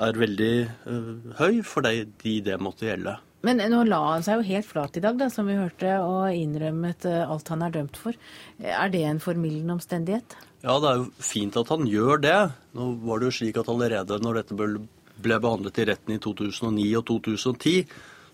er 0.05 0.19
veldig 0.19 0.55
uh, 0.89 1.13
høy 1.39 1.61
for 1.67 1.85
de 1.85 2.35
det 2.45 2.57
måtte 2.61 2.89
gjelde. 2.89 3.17
Men 3.45 3.61
nå 3.71 3.83
la 3.85 4.01
han 4.15 4.25
seg 4.25 4.41
jo 4.41 4.49
helt 4.49 4.69
flat 4.69 4.97
i 4.97 5.03
dag, 5.05 5.19
da, 5.21 5.29
som 5.33 5.49
vi 5.51 5.59
hørte, 5.59 5.99
og 6.01 6.33
innrømmet 6.33 7.05
eh, 7.11 7.23
alt 7.29 7.51
han 7.53 7.65
er 7.67 7.75
dømt 7.75 7.99
for. 8.01 8.17
Er 8.59 8.93
det 8.93 9.03
en 9.05 9.21
formildende 9.21 9.77
omstendighet? 9.77 10.37
Ja, 10.65 10.79
det 10.81 10.91
er 10.91 11.03
jo 11.03 11.11
fint 11.21 11.59
at 11.61 11.69
han 11.73 11.85
gjør 11.91 12.23
det. 12.25 12.39
Nå 12.77 12.89
var 13.05 13.21
det 13.21 13.29
jo 13.29 13.37
slik 13.41 13.61
at 13.61 13.69
allerede 13.69 14.17
når 14.25 14.41
dette 14.41 14.57
ble 14.57 15.39
behandlet 15.45 15.83
i 15.83 15.87
retten 15.91 16.17
i 16.17 16.23
2009 16.25 16.87
og 17.03 17.05
2010, 17.11 17.85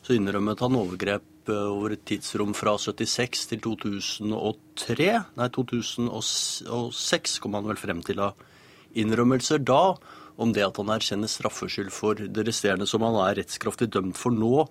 så 0.06 0.14
innrømmet 0.14 0.62
han 0.62 0.78
overgrep 0.78 1.50
eh, 1.50 1.66
over 1.74 1.96
et 1.96 2.06
tidsrom 2.06 2.54
fra 2.54 2.76
76 2.78 3.50
til 3.50 3.64
2003. 3.66 5.10
Nei, 5.40 5.50
2006 5.58 7.36
kom 7.42 7.58
han 7.58 7.66
vel 7.66 7.82
frem 7.82 8.06
til 8.06 8.22
av 8.22 8.46
innrømmelser 8.94 9.62
da 9.62 9.82
om 10.40 10.54
det 10.56 10.64
at 10.64 10.78
han 10.80 10.90
erkjenner 10.94 11.30
straffskyld 11.30 11.90
for 11.92 12.16
det 12.16 12.46
resterende 12.46 12.88
som 12.88 13.04
han 13.04 13.18
er 13.26 13.36
rettskraftig 13.42 13.90
dømt 13.92 14.16
for 14.18 14.32
nå, 14.32 14.64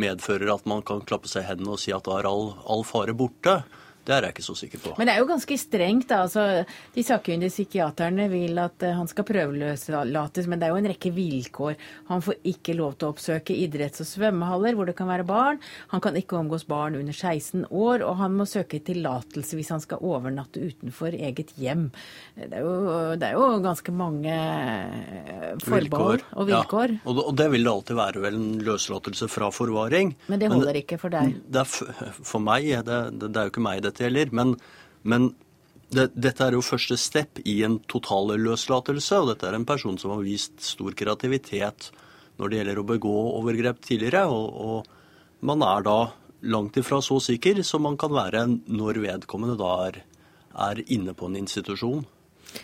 medfører 0.00 0.50
at 0.54 0.66
man 0.68 0.82
kan 0.86 1.04
klappe 1.06 1.30
seg 1.30 1.44
i 1.44 1.48
hendene 1.52 1.76
og 1.76 1.82
si 1.82 1.94
at 1.94 2.06
da 2.06 2.18
er 2.18 2.28
all, 2.30 2.52
all 2.70 2.84
fare 2.86 3.14
borte. 3.16 3.60
Det 4.04 4.12
er 4.14 4.26
jeg 4.26 4.34
ikke 4.34 4.44
så 4.44 4.56
sikker 4.58 4.82
på. 4.84 4.92
Men 4.98 5.08
det 5.08 5.14
er 5.14 5.22
jo 5.22 5.28
ganske 5.30 5.56
strengt. 5.58 6.08
da, 6.10 6.22
altså, 6.26 6.64
De 6.94 7.04
sakkyndige 7.06 7.52
psykiaterne 7.52 8.28
vil 8.32 8.58
at 8.60 8.84
uh, 8.84 8.92
han 8.98 9.08
skal 9.08 9.26
prøveløslates, 9.28 10.48
men 10.50 10.60
det 10.60 10.68
er 10.68 10.74
jo 10.74 10.80
en 10.82 10.88
rekke 10.92 11.12
vilkår. 11.14 11.78
Han 12.10 12.24
får 12.24 12.40
ikke 12.54 12.76
lov 12.76 12.98
til 12.98 13.08
å 13.08 13.14
oppsøke 13.14 13.56
idretts- 13.56 14.04
og 14.04 14.10
svømmehaller 14.10 14.76
hvor 14.76 14.90
det 14.90 14.96
kan 14.98 15.08
være 15.08 15.26
barn. 15.28 15.60
Han 15.94 16.04
kan 16.04 16.18
ikke 16.20 16.36
omgås 16.36 16.66
barn 16.68 16.98
under 17.00 17.16
16 17.16 17.64
år, 17.70 18.04
og 18.04 18.18
han 18.20 18.36
må 18.36 18.46
søke 18.48 18.82
tillatelse 18.84 19.56
hvis 19.56 19.72
han 19.72 19.82
skal 19.82 20.04
overnatte 20.04 20.60
utenfor 20.60 21.16
eget 21.16 21.54
hjem. 21.60 21.88
Det 22.36 22.50
er 22.50 22.64
jo, 22.66 22.74
det 23.20 23.30
er 23.30 23.38
jo 23.38 23.48
ganske 23.64 23.94
mange 23.94 24.34
eh, 24.34 25.54
forbehold 25.64 26.20
vilkår. 26.20 26.26
og 26.36 26.50
vilkår. 26.50 26.96
Ja. 26.98 27.16
Og 27.24 27.32
det 27.38 27.48
vil 27.54 27.64
det 27.64 27.72
alltid 27.72 27.98
være 27.98 28.24
vel 28.24 28.38
en 28.38 28.62
løslatelse 28.66 29.30
fra 29.32 29.50
forvaring. 29.54 30.14
Men 30.28 30.42
det 30.42 30.52
holder 30.52 30.72
men, 30.72 30.82
ikke 30.82 31.00
for 31.00 31.14
deg? 31.14 31.38
Det 31.48 31.64
er 31.64 32.14
for 32.20 32.42
meg, 32.42 32.68
det, 32.84 33.00
det, 33.16 33.30
det 33.30 33.40
er 33.40 33.48
jo 33.48 33.54
ikke 33.54 33.64
meg 33.64 33.82
det 33.84 33.93
dette 33.94 34.08
gjelder. 34.08 34.34
Men, 34.34 34.56
men 35.06 35.30
det, 35.94 36.10
dette 36.18 36.42
er 36.46 36.56
jo 36.56 36.64
første 36.64 36.98
step 37.00 37.40
i 37.46 37.60
en 37.66 37.78
totalløslatelse, 37.90 39.20
og 39.20 39.30
dette 39.32 39.48
er 39.48 39.58
en 39.58 39.68
person 39.68 39.98
som 40.00 40.14
har 40.14 40.24
vist 40.26 40.58
stor 40.64 40.96
kreativitet 40.98 41.92
når 42.40 42.50
det 42.50 42.58
gjelder 42.60 42.80
å 42.80 42.88
begå 42.88 43.14
overgrep 43.38 43.80
tidligere. 43.84 44.26
Og, 44.26 44.50
og 44.54 45.46
man 45.46 45.62
er 45.66 45.86
da 45.86 45.98
langt 46.44 46.76
ifra 46.80 47.00
så 47.02 47.20
sikker 47.22 47.62
som 47.64 47.86
man 47.86 47.96
kan 48.00 48.12
være 48.12 48.46
når 48.66 49.00
vedkommende 49.04 49.56
da 49.60 49.70
er, 49.86 50.02
er 50.66 50.82
inne 50.92 51.14
på 51.16 51.30
en 51.30 51.38
institusjon. 51.40 52.04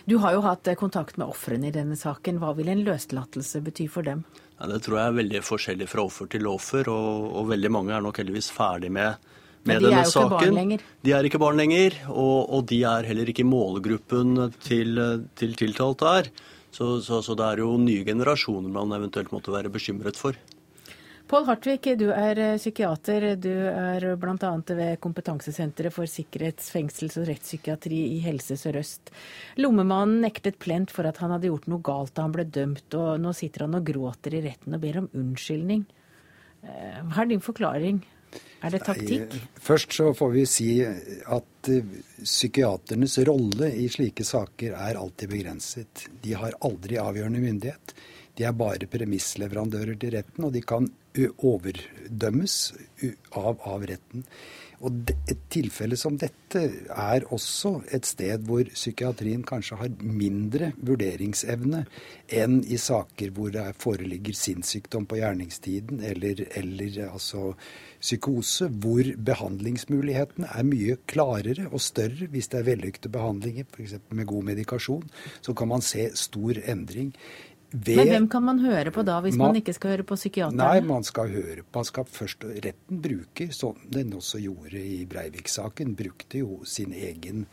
Du 0.06 0.20
har 0.22 0.36
jo 0.36 0.42
hatt 0.44 0.68
kontakt 0.78 1.16
med 1.18 1.30
ofrene 1.30 1.70
i 1.70 1.74
denne 1.74 1.96
saken. 1.98 2.38
Hva 2.42 2.52
vil 2.58 2.68
en 2.70 2.84
løslatelse 2.86 3.62
bety 3.64 3.88
for 3.90 4.06
dem? 4.06 4.22
Ja, 4.60 4.68
det 4.70 4.82
tror 4.84 4.98
jeg 5.00 5.08
er 5.08 5.18
veldig 5.18 5.40
forskjellig 5.42 5.88
fra 5.88 6.04
offer 6.04 6.28
til 6.30 6.46
offer, 6.50 6.90
og, 6.92 7.30
og 7.40 7.48
veldig 7.50 7.70
mange 7.72 7.94
er 7.96 8.04
nok 8.04 8.20
heldigvis 8.20 8.50
ferdig 8.54 8.92
med 8.92 9.30
med 9.68 9.82
denne 9.84 10.04
saken. 10.08 10.78
De 11.04 11.12
er 11.16 11.26
ikke 11.26 11.40
barn 11.42 11.60
lenger, 11.60 11.96
og, 12.08 12.48
og, 12.48 12.64
de 12.70 12.82
er 12.88 13.08
heller 13.08 13.28
ikke 13.32 13.46
målgruppen 13.48 14.38
til, 14.64 15.02
til 15.38 15.58
tiltalte 15.58 16.14
her. 16.14 16.32
Så, 16.70 17.00
så, 17.02 17.18
så, 17.22 17.34
det 17.34 17.46
er 17.48 17.64
jo 17.64 17.74
nye 17.82 18.06
generasjoner 18.06 18.70
man 18.70 18.94
eventuelt 18.94 19.32
måtte 19.34 19.52
være 19.52 19.72
bekymret 19.72 20.18
for. 20.20 20.38
Pål 21.30 21.44
Hartvig, 21.46 21.92
du 21.98 22.08
er 22.10 22.38
eh, 22.42 22.56
psykiater. 22.58 23.36
Du 23.38 23.50
er 23.50 24.02
bl.a. 24.18 24.50
ved 24.66 24.96
Kompetansesenteret 25.02 25.94
for 25.94 26.10
sikkerhets-, 26.10 26.72
fengsels- 26.74 27.18
og 27.20 27.28
rettspsykiatri 27.28 28.00
i 28.16 28.18
Helse 28.24 28.56
Sør-Øst. 28.58 29.12
Lommemannen 29.62 30.24
nektet 30.24 30.58
plent 30.62 30.90
for 30.94 31.06
at 31.06 31.20
han 31.22 31.30
hadde 31.34 31.46
gjort 31.46 31.68
noe 31.70 31.84
galt 31.86 32.16
da 32.16 32.26
han 32.26 32.34
ble 32.34 32.48
dømt, 32.50 32.98
og 32.98 33.22
nå 33.22 33.34
sitter 33.38 33.66
han 33.66 33.78
og 33.78 33.86
gråter 33.86 34.38
i 34.38 34.42
retten 34.48 34.74
og 34.74 34.82
ber 34.82 35.02
om 35.04 35.10
unnskyldning. 35.22 35.84
Eh, 36.66 36.98
hva 37.12 37.22
er 37.22 37.30
din 37.30 37.46
forklaring? 37.46 38.02
Er 38.60 38.74
det 38.74 38.82
taktikk? 38.84 39.32
Nei, 39.32 39.42
først 39.64 39.96
så 39.96 40.10
får 40.16 40.32
vi 40.34 40.46
si 40.48 40.70
at 40.84 41.70
eh, 41.72 41.92
psykiaternes 42.20 43.16
rolle 43.28 43.72
i 43.80 43.88
slike 43.92 44.26
saker 44.26 44.76
er 44.76 45.00
alltid 45.00 45.32
begrenset. 45.32 46.06
De 46.22 46.36
har 46.36 46.58
aldri 46.66 47.00
avgjørende 47.00 47.40
myndighet. 47.42 47.94
De 48.36 48.46
er 48.48 48.56
bare 48.56 48.88
premissleverandører 48.88 49.96
til 50.00 50.14
retten, 50.14 50.46
og 50.46 50.52
de 50.54 50.62
kan 50.64 50.86
overdømmes 51.18 52.56
av, 53.36 53.56
av 53.66 53.86
retten. 53.88 54.24
Og 54.80 55.10
Et 55.28 55.40
tilfelle 55.52 55.96
som 56.00 56.14
dette 56.16 56.62
er 56.88 57.26
også 57.34 57.74
et 57.92 58.06
sted 58.08 58.46
hvor 58.48 58.64
psykiatrien 58.72 59.42
kanskje 59.44 59.76
har 59.76 59.90
mindre 60.00 60.70
vurderingsevne 60.78 61.82
enn 62.40 62.62
i 62.64 62.78
saker 62.80 63.34
hvor 63.36 63.52
det 63.52 63.66
foreligger 63.82 64.38
sinnssykdom 64.40 65.04
på 65.10 65.20
gjerningstiden 65.20 66.00
eller, 66.00 66.46
eller 66.56 66.96
altså 67.10 67.50
psykose, 68.00 68.70
hvor 68.82 69.12
behandlingsmulighetene 69.30 70.48
er 70.48 70.66
mye 70.66 70.96
klarere 71.10 71.68
og 71.70 71.82
større 71.84 72.30
hvis 72.32 72.50
det 72.52 72.62
er 72.62 72.66
vellykkede 72.70 73.12
behandlinger, 73.12 73.68
f.eks. 73.68 73.98
med 74.08 74.28
god 74.30 74.50
medikasjon. 74.52 75.06
Så 75.44 75.54
kan 75.54 75.68
man 75.68 75.84
se 75.84 76.10
stor 76.16 76.60
endring. 76.64 77.14
Ved, 77.70 77.96
Men 78.00 78.08
hvem 78.08 78.28
kan 78.28 78.42
man 78.42 78.58
høre 78.58 78.90
på 78.90 79.04
da, 79.06 79.20
hvis 79.22 79.36
man, 79.38 79.52
man 79.52 79.60
ikke 79.60 79.72
skal 79.76 79.92
høre 79.92 80.06
på 80.06 80.16
psykiateren? 80.18 80.58
Nei, 80.58 80.80
man 80.82 81.04
skal 81.06 81.30
høre 81.30 81.62
på, 81.62 81.68
man 81.78 81.86
skal 81.86 82.08
først, 82.10 82.46
Retten 82.64 83.02
bruker, 83.04 83.52
som 83.54 83.78
den 83.94 84.10
også 84.18 84.40
gjorde 84.42 84.80
i 84.82 85.04
Breivik-saken, 85.06 85.94
brukte 85.94 86.42
jo 86.42 86.64
sin 86.66 86.90
egen 86.98 87.46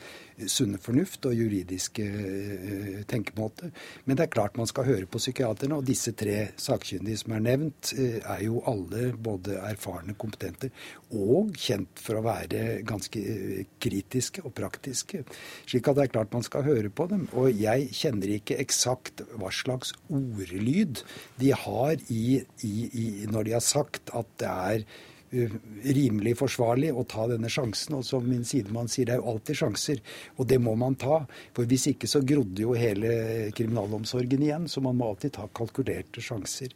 sunne 0.45 0.77
fornuft 0.81 1.25
og 1.25 1.35
juridiske 1.35 2.05
uh, 2.05 2.99
tenkemåter. 3.09 3.71
Men 4.05 4.17
det 4.17 4.27
er 4.27 4.33
klart 4.35 4.57
man 4.59 4.69
skal 4.69 4.85
høre 4.87 5.09
på 5.09 5.21
psykiaterne. 5.21 5.79
Og 5.79 5.87
disse 5.87 6.13
tre 6.17 6.51
sakkyndige 6.61 7.23
som 7.23 7.33
er 7.37 7.43
nevnt, 7.47 7.93
uh, 7.97 8.19
er 8.35 8.43
jo 8.45 8.61
alle 8.69 9.11
både 9.13 9.57
erfarne, 9.67 10.17
kompetente 10.19 10.69
og 11.17 11.55
kjent 11.57 12.01
for 12.03 12.19
å 12.19 12.25
være 12.27 12.83
ganske 12.87 13.23
uh, 13.23 13.59
kritiske 13.81 14.45
og 14.45 14.53
praktiske. 14.57 15.23
Slik 15.65 15.89
at 15.89 15.97
det 15.97 16.07
er 16.07 16.15
klart 16.15 16.37
man 16.37 16.45
skal 16.45 16.67
høre 16.67 16.93
på 16.93 17.09
dem. 17.11 17.27
Og 17.33 17.49
jeg 17.57 17.89
kjenner 17.97 18.37
ikke 18.37 18.59
eksakt 18.61 19.25
hva 19.37 19.51
slags 19.53 19.95
ordlyd 20.13 21.03
de 21.41 21.53
har 21.65 21.97
i, 22.13 22.41
i, 22.65 22.75
i, 22.87 23.05
når 23.31 23.49
de 23.49 23.57
har 23.57 23.65
sagt 23.65 24.13
at 24.17 24.29
det 24.41 24.49
er 24.53 24.89
Eh, 24.89 25.16
rimelig 25.31 26.37
forsvarlig 26.39 26.91
å 26.95 27.03
ta 27.09 27.27
denne 27.29 27.49
sjansen. 27.51 27.97
Og 27.97 28.05
som 28.07 28.27
min 28.27 28.45
sidemann 28.47 28.89
sier, 28.91 29.07
det 29.07 29.17
er 29.17 29.21
jo 29.21 29.33
alltid 29.33 29.59
sjanser, 29.61 30.01
og 30.37 30.47
det 30.49 30.59
må 30.63 30.75
man 30.79 30.95
ta. 30.99 31.21
For 31.55 31.69
hvis 31.69 31.89
ikke 31.91 32.09
så 32.09 32.21
grodde 32.27 32.63
jo 32.63 32.75
hele 32.77 33.51
kriminalomsorgen 33.57 34.45
igjen, 34.47 34.67
så 34.71 34.83
man 34.85 34.99
må 34.99 35.11
alltid 35.11 35.35
ta 35.37 35.47
kalkulerte 35.57 36.23
sjanser. 36.23 36.75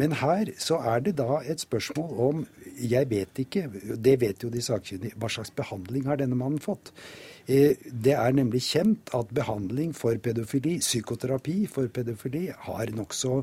Men 0.00 0.16
her 0.20 0.52
så 0.60 0.80
er 0.94 1.04
det 1.06 1.16
da 1.20 1.42
et 1.44 1.60
spørsmål 1.60 2.24
om 2.30 2.46
Jeg 2.80 3.08
vet 3.10 3.38
ikke, 3.42 3.66
det 4.00 4.14
vet 4.22 4.42
jo 4.42 4.48
de 4.48 4.62
sakkyndige, 4.64 5.16
hva 5.20 5.28
slags 5.28 5.52
behandling 5.52 6.06
har 6.08 6.16
denne 6.20 6.38
mannen 6.38 6.62
fått? 6.62 6.92
Eh, 7.50 7.76
det 7.84 8.14
er 8.14 8.36
nemlig 8.36 8.62
kjent 8.62 9.10
at 9.16 9.32
behandling 9.34 9.92
for 9.96 10.16
pedofili, 10.22 10.78
psykoterapi 10.80 11.64
for 11.70 11.90
pedofili, 11.92 12.46
har 12.66 12.92
nokså 12.94 13.40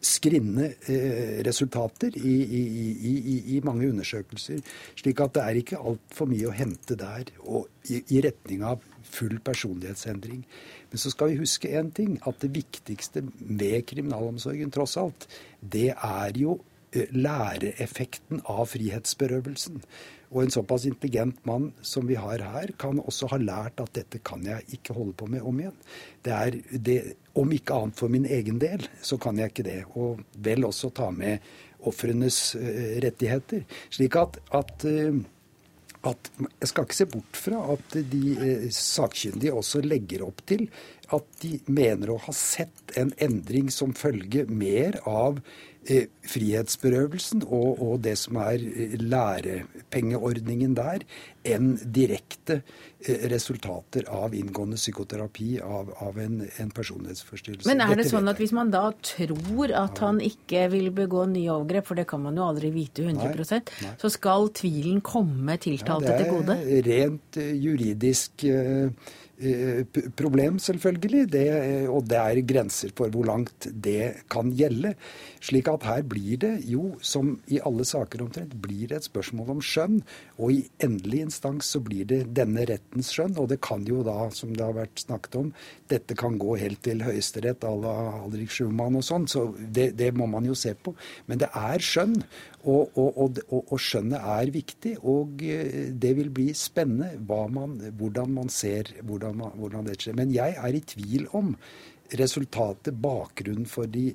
skrinne 0.00 0.70
eh, 0.88 1.40
resultater 1.44 2.14
i, 2.16 2.34
i, 2.42 2.62
i, 3.10 3.14
i, 3.56 3.60
mange 3.64 3.88
undersøkelser. 3.90 4.62
Slik 4.96 5.20
at 5.20 5.34
det 5.36 5.44
er 5.44 5.60
ikke 5.60 5.80
altfor 5.80 6.30
mye 6.30 6.48
å 6.48 6.54
hente 6.56 6.96
der 6.98 7.28
i, 7.90 8.20
retning 8.24 8.64
av 8.64 8.84
full 9.04 9.36
personlighetsendring. 9.44 10.40
Men 10.90 11.02
så 11.02 11.12
skal 11.12 11.32
vi 11.32 11.42
huske 11.42 11.72
én 11.76 11.92
ting, 11.94 12.16
at 12.26 12.40
det 12.40 12.52
viktigste 12.56 13.26
med 13.40 13.84
kriminalomsorgen 13.90 14.72
tross 14.72 14.96
alt, 15.00 15.28
det 15.60 15.90
er 15.92 16.40
jo 16.40 16.56
eh, 16.94 17.12
læreeffekten 17.12 18.40
av 18.48 18.70
frihetsberøvelsen. 18.72 19.84
Og 20.30 20.44
en 20.44 20.52
såpass 20.54 20.84
intelligent 20.86 21.40
mann 21.46 21.72
som 21.82 22.06
vi 22.06 22.14
har 22.14 22.38
her, 22.52 22.70
kan 22.78 23.00
også 23.02 23.32
ha 23.32 23.38
lært 23.42 23.80
at 23.82 23.90
dette 23.96 24.20
kan 24.22 24.44
jeg 24.46 24.62
ikke 24.76 24.94
holde 24.94 25.16
på 25.18 25.26
med 25.30 25.42
om 25.42 25.58
igjen. 25.58 25.80
Det 26.22 26.36
er 26.36 26.58
det, 26.70 26.98
om 27.34 27.50
ikke 27.54 27.74
annet 27.74 27.98
for 27.98 28.12
min 28.12 28.28
egen 28.30 28.60
del, 28.62 28.86
så 29.02 29.18
kan 29.18 29.40
jeg 29.40 29.50
ikke 29.50 29.66
det. 29.66 29.80
Og 29.98 30.22
vel 30.38 30.68
også 30.68 30.92
ta 30.94 31.10
med 31.14 31.42
ofrenes 31.90 32.54
uh, 32.54 32.96
rettigheter. 33.02 33.66
Slik 33.90 34.18
at, 34.20 34.38
at, 34.54 34.86
uh, 34.86 35.18
at, 36.06 36.30
Jeg 36.60 36.68
skal 36.70 36.86
ikke 36.86 37.00
se 37.00 37.08
bort 37.10 37.42
fra 37.48 37.64
at 37.74 37.98
de 38.12 38.22
uh, 38.38 38.68
sakkyndige 38.70 39.56
også 39.56 39.82
legger 39.82 40.28
opp 40.28 40.44
til 40.46 40.68
at 41.10 41.26
de 41.42 41.56
mener 41.66 42.12
å 42.12 42.20
ha 42.22 42.32
sett 42.36 42.94
en 43.00 43.10
endring 43.18 43.66
som 43.74 43.96
følge 43.98 44.44
mer 44.46 45.00
av 45.10 45.40
Eh, 45.42 45.69
frihetsberøvelsen 45.80 47.42
og, 47.46 47.80
og, 47.80 47.94
det 48.04 48.16
som 48.20 48.36
er 48.42 48.60
eh, 48.60 48.96
lærepengeordningen 49.00 50.74
der, 50.76 51.06
enn 51.48 51.72
direkte 51.80 52.58
eh, 52.60 53.24
resultater 53.32 54.04
av 54.12 54.36
inngående 54.36 54.76
psykoterapi 54.76 55.54
av, 55.64 55.94
av 56.04 56.18
en, 56.20 56.42
en, 56.60 56.72
personlighetsforstyrrelse. 56.76 57.68
Men 57.70 57.80
er 57.80 57.94
det 57.94 58.04
Dette 58.04 58.12
sånn 58.12 58.28
at 58.30 58.42
hvis 58.42 58.52
man 58.56 58.72
da 58.74 58.84
tror 59.00 59.72
at 59.80 60.02
han 60.04 60.20
ikke 60.24 60.66
vil 60.74 60.92
begå 60.94 61.24
nye 61.32 61.48
overgrep, 61.54 61.88
for 61.88 62.00
det 62.00 62.06
kan 62.10 62.22
man 62.26 62.36
jo 62.36 62.44
aldri 62.50 62.72
vite 62.76 63.06
100 63.06 63.32
nei, 63.40 63.62
nei. 63.86 63.94
så 64.00 64.12
skal 64.12 64.52
tvilen 64.60 65.00
komme 65.00 65.56
tiltalte 65.62 66.12
ja, 66.12 66.20
til 66.20 66.36
gode? 66.36 66.60
Det 66.60 66.78
er 66.82 66.92
rent 66.92 67.40
juridisk 67.40 68.46
uh, 68.46 68.86
Eh, 68.90 68.90
problem, 70.16 70.58
selvfølgelig. 70.60 71.24
Det, 71.32 71.44
og 71.88 72.04
det 72.10 72.18
er 72.20 72.40
grenser 72.46 72.92
for 72.96 73.12
hvor 73.12 73.26
langt 73.28 73.68
det 73.72 74.26
kan 74.32 74.52
gjelde. 74.56 74.94
Slik 75.40 75.70
at 75.72 75.86
her 75.88 76.04
blir 76.04 76.40
det 76.42 76.52
jo, 76.68 76.96
som 77.00 77.36
i 77.48 77.60
alle 77.64 77.86
saker 77.88 78.24
omtrent, 78.24 78.56
blir 78.62 78.90
det 78.90 79.00
et 79.00 79.08
spørsmål 79.08 79.56
om 79.56 79.62
skjønn. 79.64 80.00
Og 80.38 80.54
i 80.54 80.60
endelig 80.84 81.24
instans 81.28 81.72
så 81.72 81.82
blir 81.84 82.08
det 82.10 82.22
denne 82.36 82.66
rettens 82.68 83.12
skjønn. 83.14 83.38
Og 83.40 83.50
det 83.52 83.60
kan 83.64 83.86
jo 83.88 84.04
da, 84.06 84.28
som 84.34 84.52
det 84.54 84.66
har 84.66 84.76
vært 84.76 85.04
snakket 85.06 85.40
om, 85.40 85.52
dette 85.90 86.16
kan 86.18 86.38
gå 86.40 86.54
helt 86.60 86.82
til 86.86 87.02
Høyesterett 87.04 87.64
à 87.66 87.72
la 87.76 87.94
Alrik 88.20 88.52
Schumann 88.54 88.98
og 88.98 89.04
sånn. 89.06 89.26
Så 89.30 89.48
det, 89.58 89.90
det 89.98 90.12
må 90.16 90.28
man 90.30 90.46
jo 90.48 90.56
se 90.58 90.72
på. 90.74 90.94
Men 91.30 91.42
det 91.42 91.50
er 91.56 91.84
skjønn. 91.84 92.16
Og, 92.60 92.96
og, 93.00 93.20
og, 93.24 93.38
og, 93.62 93.76
skjønnet 93.80 94.20
er 94.20 94.50
viktig, 94.52 94.98
og 95.08 95.40
eh, 95.48 95.94
det 95.96 96.10
vil 96.18 96.28
bli 96.34 96.50
spennende 96.52 97.14
man, 97.54 97.78
hvordan 97.96 98.34
man 98.36 98.52
ser 98.52 98.90
hvordan, 99.00 99.38
man, 99.40 99.54
hvordan 99.56 99.88
det 99.88 99.96
skjer. 99.96 100.18
Men 100.18 100.34
jeg 100.34 100.58
er 100.60 100.76
i 100.76 100.82
tvil 100.84 101.24
om 101.36 101.54
resultatet, 102.20 102.98
bakgrunnen 103.00 103.64
for 103.70 103.88
de 103.88 104.10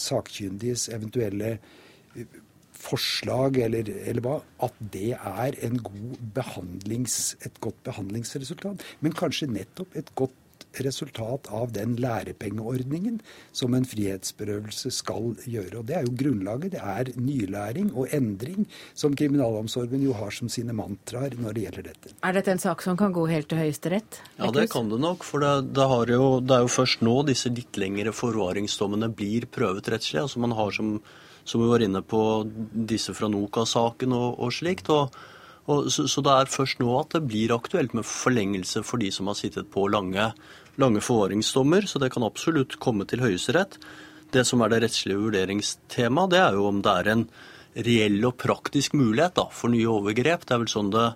sakkyndiges 0.00 0.88
eventuelle 0.96 1.58
eh, 1.58 2.40
forslag, 2.80 3.60
eller, 3.66 3.90
eller 4.08 4.24
hva, 4.24 4.38
at 4.64 4.76
det 4.92 5.12
er 5.12 5.58
god 5.84 6.16
et 7.44 7.60
godt 7.60 7.82
behandlingsresultat. 7.84 8.84
Men 9.04 9.16
kanskje 9.16 9.50
nettopp 9.50 9.96
et 10.00 10.08
godt 10.16 10.39
resultat 10.78 11.48
av 11.50 11.72
den 11.74 11.96
lærepengeordningen 12.00 13.20
som 13.52 13.74
en 13.74 13.86
frihetsberøvelse 13.88 14.92
skal 14.94 15.34
gjøre. 15.44 15.80
Og 15.80 15.86
Det 15.86 15.96
er 15.96 16.06
jo 16.06 16.14
grunnlaget. 16.22 16.72
Det 16.72 16.82
er 16.82 17.12
nylæring 17.16 17.92
og 17.94 18.12
endring 18.14 18.66
som 18.94 19.16
kriminalomsorgen 19.16 20.02
jo 20.02 20.12
har 20.12 20.30
som 20.30 20.48
sine 20.48 20.72
mantraer 20.76 21.34
når 21.38 21.56
det 21.56 21.64
gjelder 21.66 21.88
dette. 21.90 22.14
Er 22.22 22.36
dette 22.36 22.54
en 22.54 22.62
sak 22.62 22.82
som 22.82 22.96
kan 22.96 23.12
gå 23.12 23.26
helt 23.30 23.48
til 23.48 23.58
Høyesterett? 23.58 24.20
Ja, 24.38 24.50
det 24.54 24.70
kan 24.70 24.88
det 24.88 25.00
nok. 25.00 25.24
For 25.24 25.42
det, 25.42 25.74
det, 25.74 25.88
jo, 26.14 26.40
det, 26.40 26.54
er 26.54 26.66
jo 26.66 26.70
først 26.70 27.02
nå 27.02 27.16
disse 27.28 27.50
litt 27.52 27.76
lengre 27.80 28.14
forvaringsdommene 28.14 29.10
blir 29.14 29.48
prøvet 29.50 29.90
rettslig. 29.90 30.22
Altså 30.22 30.40
man 30.42 30.54
har 30.56 30.70
som, 30.76 30.96
som 31.44 31.62
vi 31.62 31.68
var 31.70 31.84
inne 31.84 32.02
på, 32.02 32.22
disse 32.72 33.14
fra 33.16 33.28
Noka-saken 33.32 34.16
og, 34.16 34.40
og 34.40 34.54
slikt. 34.54 34.90
og 34.92 35.14
og 35.70 35.90
så, 35.92 36.06
så, 36.10 36.22
det 36.24 36.34
er 36.34 36.50
først 36.50 36.80
nå 36.82 36.90
at 36.98 37.14
det 37.14 37.22
blir 37.28 37.54
aktuelt 37.54 37.94
med 37.96 38.08
forlengelse 38.08 38.82
for 38.86 39.02
de 39.02 39.10
som 39.14 39.30
har 39.30 39.38
sittet 39.38 39.70
på 39.72 39.86
lange, 39.92 40.30
lange 40.80 41.02
forvaringsdommer, 41.04 41.86
så 41.86 42.02
det 42.02 42.10
kan 42.14 42.26
absolutt 42.26 42.78
komme 42.82 43.06
til 43.08 43.22
Høyesterett. 43.22 43.78
Det 44.34 44.44
som 44.46 44.62
er 44.62 44.72
det 44.72 44.82
rettslige 44.84 45.20
vurderingstemaet, 45.20 46.34
det 46.34 46.42
er 46.42 46.58
jo 46.58 46.68
om 46.70 46.82
det 46.84 46.94
er 47.00 47.10
en 47.14 47.24
reell 47.86 48.18
og 48.26 48.36
praktisk 48.42 48.96
mulighet 48.98 49.36
da, 49.38 49.46
for 49.54 49.72
nye 49.72 49.88
overgrep. 49.90 50.46
Det 50.46 50.56
er 50.56 50.62
vel 50.64 50.72
sånn 50.72 50.92
det 50.94 51.08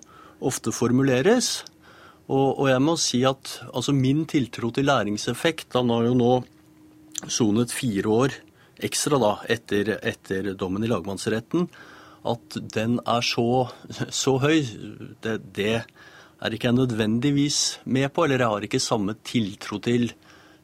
ofte 0.45 0.73
formuleres. 0.75 1.57
Og, 2.25 2.59
og 2.59 2.69
jeg 2.71 2.83
må 2.83 2.95
si 2.99 3.21
at 3.27 3.57
altså 3.69 3.93
min 3.95 4.23
tiltro 4.25 4.71
til 4.73 4.87
læringseffekt 4.89 5.75
Han 5.77 5.91
har 5.93 6.07
jo 6.07 6.15
nå 6.17 6.31
sonet 7.29 7.69
fire 7.69 8.09
år 8.09 8.37
ekstra 8.85 9.19
da, 9.21 9.35
etter, 9.47 9.93
etter 10.01 10.49
dommen 10.57 10.83
i 10.83 10.89
lagmannsretten 10.89 11.67
at 12.25 12.57
den 12.75 12.99
er 13.05 13.25
så, 13.25 13.67
så 14.09 14.37
høy, 14.43 14.61
det, 15.23 15.39
det, 15.55 15.75
er 16.41 16.55
ikke 16.55 16.69
jeg 16.69 16.79
nødvendigvis 16.79 17.59
med 17.85 18.09
på. 18.13 18.25
Eller 18.25 18.43
jeg 18.43 18.53
har 18.53 18.67
ikke 18.67 18.83
samme 18.83 19.17
tiltro 19.25 19.79
til 19.83 20.11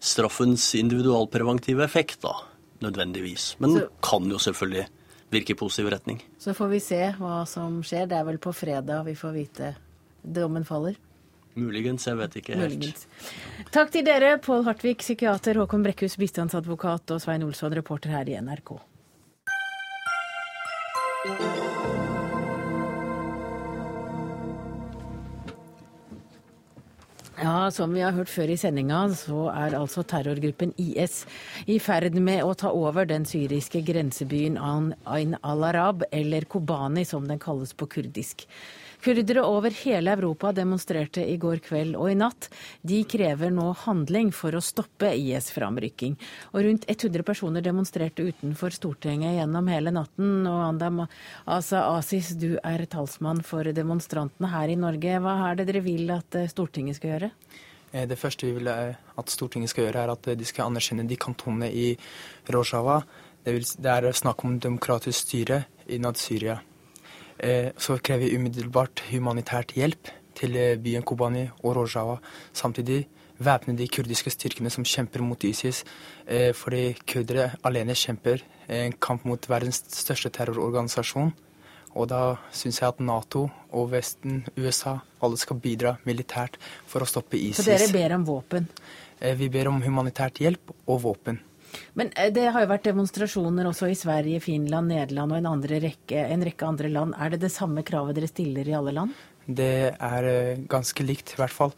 straffens 0.02 0.72
individualpreventive 0.80 1.86
effekt, 1.86 2.22
da, 2.26 2.34
nødvendigvis. 2.82 3.56
Men 3.60 3.78
så, 3.78 3.86
kan 4.04 4.28
jo 4.32 4.42
selvfølgelig 4.42 4.88
virke 5.32 5.54
i 5.54 5.60
positiv 5.60 5.92
retning. 5.94 6.20
Så 6.40 6.56
får 6.58 6.74
vi 6.74 6.82
se 6.84 7.00
hva 7.20 7.44
som 7.50 7.80
skjer. 7.86 8.10
Det 8.12 8.20
er 8.20 8.28
vel 8.28 8.42
på 8.42 8.54
fredag 8.56 9.06
vi 9.08 9.16
får 9.16 9.38
vite 9.38 9.74
dommen 10.22 10.66
faller. 10.68 10.98
Muligens, 11.60 12.06
jeg 12.08 12.16
vet 12.16 12.38
ikke 12.40 12.56
helt. 12.56 12.78
Muligens. 12.78 13.08
Takk 13.76 13.92
til 13.92 14.06
dere, 14.08 14.38
Pål 14.44 14.64
Hartvig, 14.70 14.96
psykiater, 15.02 15.60
Håkon 15.60 15.84
Brekkhus, 15.84 16.16
bistandsadvokat, 16.20 17.12
og 17.12 17.20
Svein 17.24 17.44
Olsson, 17.44 17.76
reporter 17.76 18.14
her 18.16 18.32
i 18.32 18.38
NRK. 18.40 18.78
Ja, 21.22 21.30
Som 27.72 27.94
vi 27.94 28.02
har 28.02 28.16
hørt 28.18 28.30
før 28.30 28.50
i 28.50 28.58
sendinga, 28.58 29.04
så 29.14 29.44
er 29.54 29.78
altså 29.78 30.02
terrorgruppen 30.02 30.74
IS 30.82 31.28
i 31.70 31.78
ferd 31.78 32.18
med 32.18 32.42
å 32.42 32.56
ta 32.58 32.74
over 32.74 33.06
den 33.06 33.30
syriske 33.30 33.84
grensebyen 33.86 34.58
Ain 34.58 35.36
al-Arab, 35.46 36.02
eller 36.10 36.50
Kobani 36.50 37.06
som 37.06 37.30
den 37.30 37.38
kalles 37.38 37.78
på 37.78 37.86
kurdisk. 37.86 38.48
Kurdere 39.02 39.42
over 39.42 39.74
hele 39.74 40.12
Europa 40.12 40.52
demonstrerte 40.54 41.24
i 41.26 41.38
går 41.42 41.58
kveld 41.66 41.96
og 41.98 42.12
i 42.12 42.18
natt. 42.20 42.52
De 42.86 43.00
krever 43.10 43.50
nå 43.50 43.72
handling 43.82 44.30
for 44.36 44.54
å 44.54 44.62
stoppe 44.62 45.10
IS 45.18 45.50
framrykking. 45.56 46.14
Og 46.54 46.68
rundt 46.68 46.86
100 46.86 47.26
personer 47.26 47.66
demonstrerte 47.66 48.28
utenfor 48.30 48.78
Stortinget 48.78 49.40
gjennom 49.40 49.74
hele 49.74 49.96
natten. 49.96 50.46
Og 50.46 50.62
Andam 50.68 51.02
Asa 51.50 51.82
Asis, 51.96 52.36
du 52.38 52.60
er 52.62 52.86
talsmann 52.86 53.42
for 53.42 53.66
demonstrantene 53.74 54.54
her 54.54 54.70
i 54.70 54.78
Norge. 54.78 55.18
Hva 55.26 55.36
er 55.50 55.58
det 55.58 55.70
dere 55.72 55.86
vil 55.90 56.14
at 56.14 56.38
eh, 56.38 56.50
Stortinget 56.52 57.02
skal 57.02 57.16
gjøre? 57.16 57.34
Eh, 57.90 58.06
det 58.06 58.22
første 58.22 58.52
vi 58.52 58.60
vil 58.60 58.70
at 58.70 59.34
Stortinget 59.34 59.74
skal 59.74 59.90
gjøre, 59.90 60.06
er 60.06 60.14
at 60.14 60.34
de 60.38 60.46
skal 60.46 60.70
anerkjenne 60.70 61.10
de 61.10 61.18
kantonene 61.18 61.74
i 61.74 61.96
Rojava. 62.54 63.02
Det, 63.42 63.58
vil, 63.58 63.72
det 63.82 63.98
er 63.98 64.14
snakk 64.14 64.46
om 64.46 64.60
demokratisk 64.62 65.26
styre 65.26 65.64
innad 65.90 66.22
Syria. 66.22 66.62
Eh, 67.42 67.72
så 67.78 67.98
krever 67.98 68.28
vi 68.28 68.38
umiddelbart 68.38 69.02
humanitært 69.10 69.74
hjelp 69.74 70.12
til 70.38 70.56
eh, 70.60 70.78
byen 70.78 71.06
Kobani 71.06 71.48
og 71.64 71.74
Rojava. 71.80 72.20
Samtidig 72.54 73.08
væpne 73.42 73.74
de 73.78 73.88
kurdiske 73.90 74.30
styrkene 74.30 74.70
som 74.70 74.86
kjemper 74.86 75.24
mot 75.26 75.44
ISIS. 75.44 75.82
Eh, 76.28 76.52
fordi 76.54 76.92
kurdere 77.02 77.56
alene 77.66 77.98
kjemper 77.98 78.46
en 78.70 78.94
kamp 79.02 79.26
mot 79.26 79.50
verdens 79.50 79.82
største 79.90 80.30
terrororganisasjon. 80.38 81.34
Og 81.98 82.08
da 82.08 82.38
syns 82.56 82.80
jeg 82.80 82.94
at 82.94 83.02
Nato 83.04 83.48
og 83.76 83.90
Vesten, 83.92 84.46
USA, 84.56 85.00
alle 85.20 85.40
skal 85.42 85.60
bidra 85.60 85.98
militært 86.08 86.62
for 86.88 87.04
å 87.04 87.10
stoppe 87.10 87.42
ISIS. 87.42 87.66
Så 87.66 87.74
dere 87.74 87.90
ber 87.92 88.16
om 88.16 88.28
våpen? 88.30 88.70
Vi 89.20 89.50
ber 89.52 89.68
om 89.70 89.82
humanitært 89.84 90.40
hjelp 90.42 90.72
og 90.86 91.02
våpen. 91.04 91.42
Men 92.00 92.12
eh, 92.16 92.32
det 92.34 92.48
har 92.54 92.64
jo 92.64 92.72
vært 92.72 92.88
demonstrasjoner 92.90 93.70
også 93.70 93.90
i 93.92 93.98
Sverige, 93.98 94.42
Finland, 94.44 94.92
Nederland 94.92 95.36
og 95.36 95.40
en, 95.42 95.68
rekke, 95.86 96.24
en 96.24 96.46
rekke 96.46 96.68
andre 96.68 96.92
land. 96.92 97.16
Er 97.18 97.34
det 97.34 97.42
det 97.46 97.54
samme 97.54 97.84
kravet 97.88 98.18
dere 98.18 98.30
stiller 98.32 98.68
i 98.68 98.76
alle 98.78 98.96
land? 98.96 99.16
Det 99.46 99.74
er 99.92 100.30
eh, 100.32 100.66
ganske 100.72 101.06
likt, 101.06 101.36
i 101.36 101.42
hvert 101.42 101.56
fall. 101.56 101.76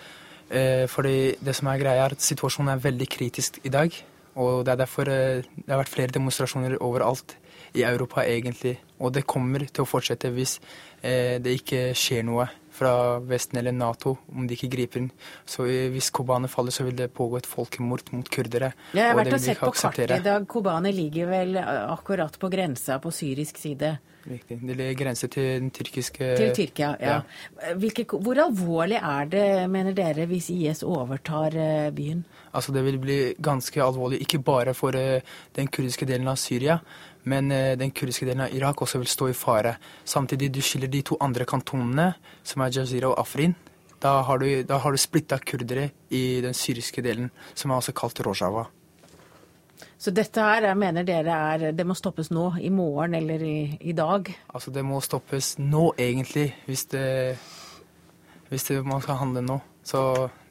Eh, 0.53 0.85
fordi 0.91 1.35
det 1.41 1.55
som 1.57 1.69
er 1.71 1.81
greia, 1.81 2.07
er 2.07 2.17
at 2.17 2.25
situasjonen 2.25 2.73
er 2.75 2.83
veldig 2.83 3.09
kritisk 3.11 3.61
i 3.63 3.73
dag. 3.73 3.95
Og 4.33 4.63
det 4.65 4.73
er 4.73 4.81
derfor 4.81 5.05
det 5.05 5.69
har 5.69 5.83
vært 5.83 5.93
flere 5.93 6.13
demonstrasjoner 6.15 6.79
overalt 6.81 7.35
i 7.77 7.85
Europa, 7.85 8.25
egentlig. 8.25 8.79
Og 8.97 9.13
det 9.13 9.27
kommer 9.29 9.65
til 9.69 9.85
å 9.85 9.89
fortsette 9.89 10.31
hvis 10.33 10.57
det 11.03 11.53
ikke 11.59 11.81
skjer 11.97 12.23
noe 12.25 12.47
fra 12.73 12.93
Vesten 13.23 13.59
eller 13.61 13.75
Nato 13.75 14.15
om 14.33 14.47
de 14.47 14.57
ikke 14.57 14.71
griper 14.73 15.03
inn. 15.03 15.11
Så 15.45 15.67
hvis 15.67 16.11
Kobane 16.13 16.49
faller, 16.51 16.75
så 16.75 16.87
vil 16.87 16.97
det 16.97 17.11
pågå 17.15 17.39
et 17.41 17.49
folkemord 17.49 18.09
mot 18.15 18.29
kurdere. 18.33 18.73
Jeg 18.93 19.11
har 19.11 19.19
vært 19.19 19.37
og, 19.37 19.43
sett 19.43 19.61
på 19.61 19.73
kartet 19.77 20.17
i 20.17 20.23
dag. 20.25 20.47
Kobane 20.49 20.93
ligger 20.95 21.29
vel 21.31 21.59
akkurat 21.59 22.39
på 22.39 22.51
grensa 22.53 22.99
på 23.03 23.13
syrisk 23.13 23.61
side. 23.61 23.95
Riktig. 24.23 24.59
Det 24.63 24.75
ligger 24.79 24.93
grense 25.03 25.27
til 25.27 25.47
den 25.59 25.71
tyrkiske 25.75 26.29
Til 26.39 26.53
Tyrkia, 26.55 26.93
ja. 27.01 27.15
ja. 27.17 27.73
Hvilke, 27.75 28.05
hvor 28.07 28.39
alvorlig 28.39 28.95
er 28.95 29.27
det, 29.27 29.47
mener 29.71 29.95
dere, 29.97 30.27
hvis 30.31 30.47
IS 30.53 30.83
overtar 30.87 31.57
eh, 31.59 31.89
byen? 31.91 32.23
Altså 32.53 32.71
Det 32.71 32.85
vil 32.85 32.99
bli 33.03 33.17
ganske 33.43 33.83
alvorlig, 33.83 34.21
ikke 34.23 34.39
bare 34.39 34.73
for 34.77 34.95
eh, 34.95 35.19
den 35.55 35.67
kurdiske 35.67 36.07
delen 36.07 36.31
av 36.31 36.39
Syria, 36.39 36.79
men 37.29 37.51
eh, 37.51 37.73
den 37.79 37.91
kurdiske 37.95 38.27
delen 38.27 38.45
av 38.45 38.55
Irak 38.55 38.81
også 38.83 39.01
vil 39.01 39.11
stå 39.11 39.29
i 39.31 39.37
fare. 39.37 39.77
Samtidig 40.05 40.51
du 40.53 40.61
skiller 40.61 40.91
de 40.91 41.03
to 41.05 41.17
andre 41.23 41.47
kantonene, 41.49 42.13
som 42.43 42.63
er 42.63 42.73
Jazira 42.75 43.11
og 43.11 43.19
Afrin. 43.23 43.55
Da 44.03 44.17
har 44.27 44.39
du, 44.39 44.47
da 44.67 44.79
du 44.83 44.99
splitta 44.99 45.39
kurdere 45.39 45.89
i 46.11 46.41
den 46.43 46.53
syriske 46.53 47.01
delen, 47.01 47.31
som 47.55 47.71
er 47.71 47.79
også 47.79 47.95
kalt 47.95 48.19
Rojava. 48.25 48.65
Så 49.97 50.11
dette 50.11 50.43
her 50.43 50.65
mener 50.75 51.05
dere 51.07 51.35
er 51.53 51.71
Det 51.71 51.85
må 51.87 51.95
stoppes 51.95 52.29
nå? 52.31 52.49
I 52.59 52.69
morgen 52.69 53.15
eller 53.15 53.43
i, 53.43 53.77
i 53.79 53.93
dag? 53.95 54.27
Altså 54.51 54.71
det 54.75 54.83
må 54.83 54.99
stoppes 55.01 55.55
nå, 55.59 55.93
egentlig, 55.97 56.49
hvis 56.67 56.85
det, 56.91 57.37
hvis 58.49 58.67
det 58.67 58.81
man 58.83 59.01
skal 59.01 59.21
handle 59.21 59.45
nå. 59.45 59.61
Så 59.83 60.01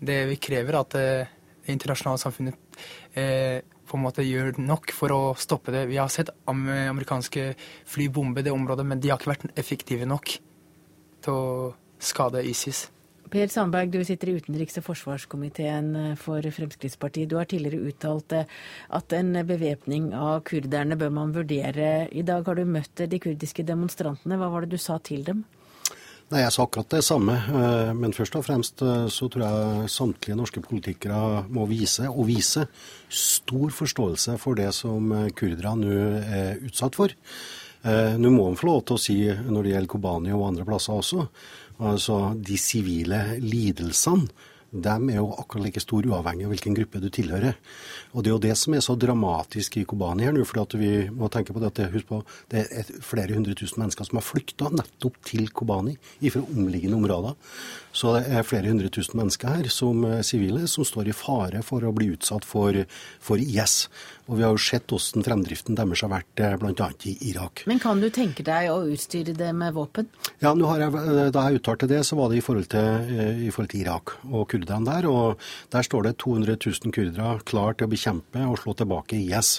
det 0.00 0.22
vi 0.30 0.40
krever, 0.40 0.80
at 0.80 0.96
det, 0.96 1.04
eh, 1.20 1.38
det 1.62 1.76
internasjonale 1.76 2.18
samfunnet 2.18 2.80
eh, 3.14 3.61
på 3.92 4.00
en 4.00 4.07
måte 4.07 4.24
gjør 4.24 4.57
nok 4.62 4.94
for 4.96 5.12
å 5.12 5.20
stoppe 5.38 5.74
det. 5.74 5.85
Vi 5.90 6.00
har 6.00 6.09
sett 6.12 6.33
amerikanske 6.48 7.52
fly 7.92 8.09
bombe 8.09 8.44
det 8.44 8.55
området, 8.55 8.88
men 8.88 9.02
de 9.02 9.12
har 9.12 9.20
ikke 9.20 9.35
vært 9.35 9.61
effektive 9.61 10.09
nok 10.09 10.33
til 11.22 11.37
å 11.37 11.46
skade 12.02 12.42
ISIS. 12.48 12.87
Per 13.33 13.48
Sandberg, 13.48 13.88
du 13.88 14.02
sitter 14.05 14.28
i 14.28 14.35
utenriks- 14.37 14.76
og 14.76 14.85
forsvarskomiteen 14.90 15.87
eh, 15.96 16.16
for 16.20 16.44
Fremskrittspartiet. 16.44 17.31
Du 17.31 17.38
har 17.38 17.48
tidligere 17.48 17.88
uttalt 17.88 18.35
eh, 18.37 18.50
at 18.92 19.14
en 19.16 19.33
bevæpning 19.48 20.11
av 20.12 20.42
kurderne 20.48 20.98
bør 21.00 21.14
man 21.16 21.33
vurdere. 21.33 22.11
I 22.12 22.26
dag 22.28 22.44
har 22.44 22.61
du 22.61 22.68
møtt 22.68 23.07
de 23.09 23.20
kurdiske 23.22 23.64
demonstrantene. 23.64 24.37
Hva 24.37 24.50
var 24.52 24.66
det 24.66 24.76
du 24.76 24.83
sa 24.83 24.98
til 25.00 25.24
dem? 25.24 25.46
Nei, 26.33 26.47
Jeg 26.47 26.53
sa 26.55 26.64
akkurat 26.64 26.88
det 26.88 27.03
samme. 27.05 27.35
Eh, 27.37 27.90
men 27.92 28.14
først 28.16 28.38
og 28.38 28.45
fremst 28.47 28.81
eh, 28.81 29.09
så 29.12 29.27
tror 29.29 29.42
jeg 29.45 29.90
samtlige 29.92 30.37
norske 30.38 30.62
politikere 30.64 31.42
må 31.53 31.66
vise, 31.68 32.07
og 32.09 32.25
vise, 32.31 32.64
stor 33.12 33.75
forståelse 33.77 34.38
for 34.40 34.57
det 34.57 34.71
som 34.73 35.12
eh, 35.12 35.29
kurdere 35.37 35.75
nå 35.77 35.99
er 36.23 36.62
utsatt 36.64 36.97
for. 36.97 37.12
Nå 37.83 38.31
må 38.31 38.45
man 38.47 38.55
få 38.55 38.68
lov 38.68 38.85
til 38.87 38.95
å 38.95 39.01
si, 39.03 39.14
når 39.27 39.64
det 39.66 39.71
gjelder 39.73 39.90
Kobani 39.90 40.31
og 40.31 40.45
andre 40.47 40.64
plasser 40.68 40.95
også, 40.95 41.25
altså 41.83 42.18
de 42.38 42.55
sivile 42.55 43.18
lidelsene 43.42 44.31
de 44.72 45.12
er 45.12 45.18
jo 45.18 45.28
akkurat 45.37 45.66
like 45.66 45.80
stor 45.85 46.06
uavhengig 46.08 46.46
av 46.46 46.52
hvilken 46.54 46.76
gruppe 46.76 47.00
du 47.02 47.11
tilhører. 47.12 47.58
Og 48.16 48.24
Det 48.24 48.30
er 48.30 48.35
jo 48.35 48.44
det 48.46 48.56
som 48.56 48.74
er 48.74 48.80
så 48.80 48.96
dramatisk 48.96 49.76
i 49.76 49.85
Kobani 49.85 50.24
her 50.24 50.32
nå. 50.32 50.44
for 50.44 50.78
vi 50.78 51.11
må 51.11 51.28
tenke 51.28 51.52
på 51.52 51.61
det 51.61 51.78
at 51.78 51.92
husk 51.92 52.06
på, 52.06 52.22
det 52.50 52.66
er 52.70 52.85
flere 53.00 53.35
hundre 53.35 53.54
tusen 53.54 53.82
mennesker 53.82 54.04
som 54.04 54.16
har 54.16 54.24
flykta 54.24 54.70
nettopp 54.72 55.16
til 55.24 55.48
Kobani 55.50 55.98
fra 56.30 56.40
omliggende 56.40 56.96
områder. 56.96 57.35
Så 57.92 58.14
det 58.16 58.24
er 58.33 58.46
flere 58.46 58.70
hundre 58.70 58.88
tusen 58.92 59.18
mennesker 59.20 59.52
her 59.52 59.68
som 59.72 60.05
sivile 60.24 60.66
som 60.70 60.87
står 60.87 61.11
i 61.12 61.16
fare 61.16 61.62
for 61.66 61.85
å 61.85 61.92
bli 61.94 62.12
utsatt 62.14 62.46
for, 62.48 62.78
for 63.20 63.40
IS. 63.42 63.87
Og 64.31 64.38
vi 64.38 64.44
har 64.46 64.55
jo 64.55 64.61
sett 64.62 64.87
hvordan 64.88 65.24
fremdriften 65.26 65.76
deres 65.76 66.02
har 66.05 66.11
vært 66.12 66.40
eh, 66.40 66.55
bl.a. 66.61 66.88
i 67.11 67.14
Irak. 67.33 67.64
Men 67.66 67.81
kan 67.83 68.00
du 68.00 68.07
tenke 68.14 68.44
deg 68.46 68.70
å 68.70 68.78
utstyre 68.94 69.35
det 69.37 69.50
med 69.57 69.74
våpen? 69.74 70.09
Ja, 70.40 70.55
jeg, 70.55 70.88
eh, 70.88 71.31
Da 71.35 71.46
jeg 71.48 71.61
uttalte 71.61 71.88
det, 71.90 72.05
så 72.07 72.16
var 72.16 72.31
det 72.31 72.38
i 72.38 72.44
forhold 72.44 72.70
til, 72.70 73.11
eh, 73.12 73.42
i 73.48 73.50
forhold 73.50 73.72
til 73.74 73.83
Irak 73.83 74.14
og 74.31 74.46
kurderne 74.55 74.87
der. 74.87 75.09
Og 75.11 75.42
der 75.74 75.88
står 75.88 76.07
det 76.07 76.14
200 76.22 76.57
000 76.57 76.94
kurdere 76.94 77.42
klar 77.44 77.74
til 77.74 77.88
å 77.88 77.92
bekjempe 77.92 78.46
og 78.46 78.61
slå 78.62 78.76
tilbake 78.78 79.18
IS. 79.18 79.59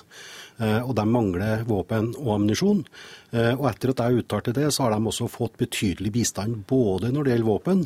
Og 0.84 0.94
de 0.98 1.06
mangler 1.10 1.66
våpen 1.68 2.12
og 2.18 2.36
ammunisjon. 2.38 2.84
Og 3.34 3.64
etter 3.70 3.92
at 3.94 4.04
jeg 4.04 4.24
uttalte 4.24 4.54
det, 4.56 4.68
så 4.74 4.86
har 4.86 4.94
de 4.94 5.10
også 5.10 5.28
fått 5.32 5.58
betydelig 5.60 6.12
bistand 6.14 6.64
både 6.70 7.10
når 7.14 7.26
det 7.26 7.34
gjelder 7.34 7.50
våpen, 7.50 7.86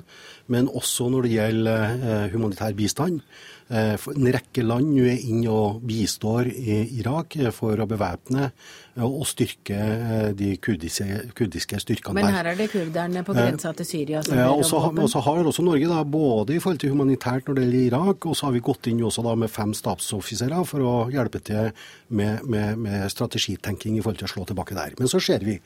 men 0.52 0.68
også 0.68 1.08
når 1.14 1.28
det 1.28 1.36
gjelder 1.38 2.34
humanitær 2.34 2.76
bistand. 2.78 3.22
Eh, 3.68 4.00
en 4.00 4.28
rekke 4.32 4.64
land 4.64 4.94
nå 4.96 5.04
er 5.12 5.24
inne 5.28 5.52
og 5.52 5.82
bistår 5.84 6.48
i 6.48 6.78
Irak 7.02 7.36
eh, 7.36 7.50
for 7.52 7.76
å 7.76 7.88
bevæpne 7.90 8.46
eh, 8.46 9.04
og 9.04 9.26
styrke 9.28 10.32
de 10.40 10.54
kurdiske, 10.64 11.34
kurdiske 11.36 11.82
styrkene 11.84 12.16
der. 12.16 12.30
Men 12.30 12.38
her 12.38 12.50
er 12.54 12.62
det 12.62 12.70
kurderne 12.72 13.26
på 13.28 13.36
grensa 13.36 13.74
til 13.76 13.90
Syria 13.90 14.24
som 14.24 14.40
ja, 14.40 14.48
også, 14.54 14.80
og 14.94 15.12
så 15.12 15.24
har 15.26 15.52
også 15.52 15.68
Norge, 15.68 15.92
da, 15.92 16.00
både 16.08 16.56
i 16.56 16.62
forhold 16.64 16.80
til 16.80 16.96
humanitært 16.96 17.50
når 17.50 17.60
det 17.60 17.68
gjelder 17.68 17.90
Irak, 17.90 18.30
og 18.32 18.40
så 18.40 18.48
har 18.48 18.56
vi 18.56 18.64
gått 18.70 18.88
inn 18.88 19.04
også 19.04 19.26
da 19.28 19.36
med 19.44 19.52
fem 19.52 19.76
stabsoffiserer 19.76 20.64
for 20.70 20.88
å 20.88 20.96
hjelpe 21.12 21.44
til 21.44 21.74
med, 22.08 22.48
med, 22.48 22.80
med 22.88 23.12
strategitenking 23.12 24.00
i 24.00 24.06
forhold 24.06 24.24
til 24.24 24.32
å 24.32 24.36
slå 24.38 24.48
tilbake 24.48 24.80
der. 24.80 24.96
Men 24.96 25.12
så 25.12 25.20
ser 25.20 25.44
vi 25.44 25.60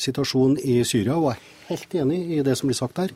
situasjonen 0.00 0.58
i 0.62 0.80
Syria, 0.86 1.16
og 1.18 1.32
jeg 1.32 1.40
er 1.40 1.72
helt 1.72 1.96
enig 2.02 2.20
i 2.38 2.40
det 2.44 2.56
som 2.58 2.70
blir 2.70 2.78
sagt 2.78 3.00
her. 3.02 3.12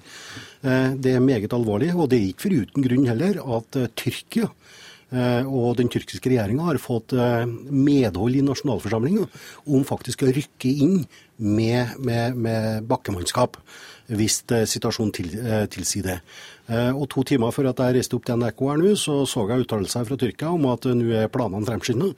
Eh, 0.62 0.93
det 0.95 1.17
er 1.17 1.25
meget 1.25 1.55
alvorlig, 1.57 1.93
og 1.95 2.11
det 2.11 2.21
er 2.21 2.31
ikke 2.31 2.49
foruten 2.49 2.87
grunn 2.87 3.09
heller 3.09 3.41
at 3.59 3.79
eh, 3.81 3.91
Tyrkia 3.97 4.49
eh, 5.13 5.42
og 5.46 5.77
den 5.81 5.90
tyrkiske 5.92 6.31
regjeringa 6.33 6.69
har 6.69 6.81
fått 6.83 7.15
medhold 7.71 8.38
i 8.38 8.44
nasjonalforsamlinga 8.46 9.27
om 9.67 9.85
faktisk 9.87 10.25
å 10.25 10.33
rykke 10.33 10.73
inn 10.87 10.96
med, 11.37 11.98
med, 11.98 12.38
med 12.38 12.88
bakkemannskap 12.88 13.61
hvis 14.07 14.44
situasjonen 14.71 15.11
til, 15.11 15.33
tilsier 15.67 16.05
det. 16.07 16.21
Og 16.94 17.09
To 17.11 17.25
timer 17.27 17.50
før 17.50 17.73
at 17.73 17.81
jeg 17.83 17.96
reiste 17.96 18.15
opp 18.15 18.29
til 18.29 18.38
NRK 18.38 18.61
her 18.69 18.79
nå, 18.79 18.92
så 18.94 19.25
så 19.27 19.48
jeg 19.50 19.65
uttalelser 19.65 20.07
fra 20.07 20.19
Tyrkia 20.21 20.53
om 20.55 20.69
at 20.71 20.87
nå 20.87 21.11
er 21.11 21.33
planene 21.35 21.67
fremskynda. 21.67 22.13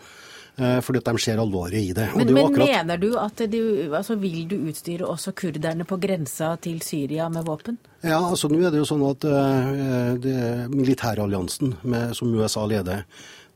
Eh, 0.58 0.78
fordi 0.84 1.00
at 1.00 1.08
de 1.08 1.22
ser 1.22 1.40
alvoret 1.40 1.78
i 1.78 1.92
det. 1.96 2.08
Men, 2.14 2.26
det 2.26 2.34
men 2.34 2.46
akkurat- 2.46 2.68
mener 2.72 3.00
du 3.00 3.08
at 3.18 3.42
du, 3.50 3.62
altså, 3.94 4.18
vil 4.20 4.46
du 4.48 4.56
utstyre 4.68 5.06
også 5.06 5.32
kurderne 5.32 5.86
på 5.88 5.98
grensa 6.00 6.56
til 6.60 6.80
Syria 6.82 7.28
med 7.28 7.46
våpen? 7.46 7.78
Ja, 8.02 8.20
altså 8.20 8.50
nå 8.50 8.60
er 8.62 8.70
det 8.70 8.78
jo 8.78 8.86
sånn 8.86 9.02
at 9.08 9.24
uh, 9.26 10.68
militæralliansen 10.70 11.74
med, 11.82 12.14
som 12.14 12.34
USA 12.34 12.66
leder, 12.66 13.02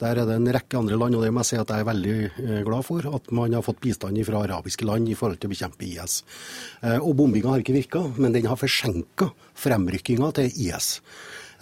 der 0.02 0.18
er 0.18 0.26
det 0.26 0.34
en 0.34 0.50
rekke 0.50 0.78
andre 0.80 0.96
land, 0.98 1.14
og 1.14 1.22
det 1.22 1.30
må 1.30 1.44
jeg 1.44 1.52
si 1.52 1.58
at 1.60 1.70
jeg 1.70 1.84
er 1.84 1.86
veldig 1.86 2.14
eh, 2.26 2.62
glad 2.66 2.82
for, 2.82 3.06
at 3.06 3.30
man 3.30 3.54
har 3.54 3.62
fått 3.62 3.78
bistand 3.84 4.18
fra 4.26 4.40
arabiske 4.42 4.88
land 4.88 5.06
i 5.06 5.14
forhold 5.14 5.38
til 5.38 5.46
å 5.46 5.52
bekjempe 5.52 5.86
IS. 5.86 6.24
Og 7.04 7.14
bombinga 7.14 7.52
har 7.52 7.62
ikke 7.62 7.76
virka, 7.76 8.02
men 8.18 8.34
den 8.34 8.48
har 8.50 8.58
forsinka 8.58 9.30
fremrykkinga 9.62 10.32
til 10.40 10.50
IS. 10.66 10.96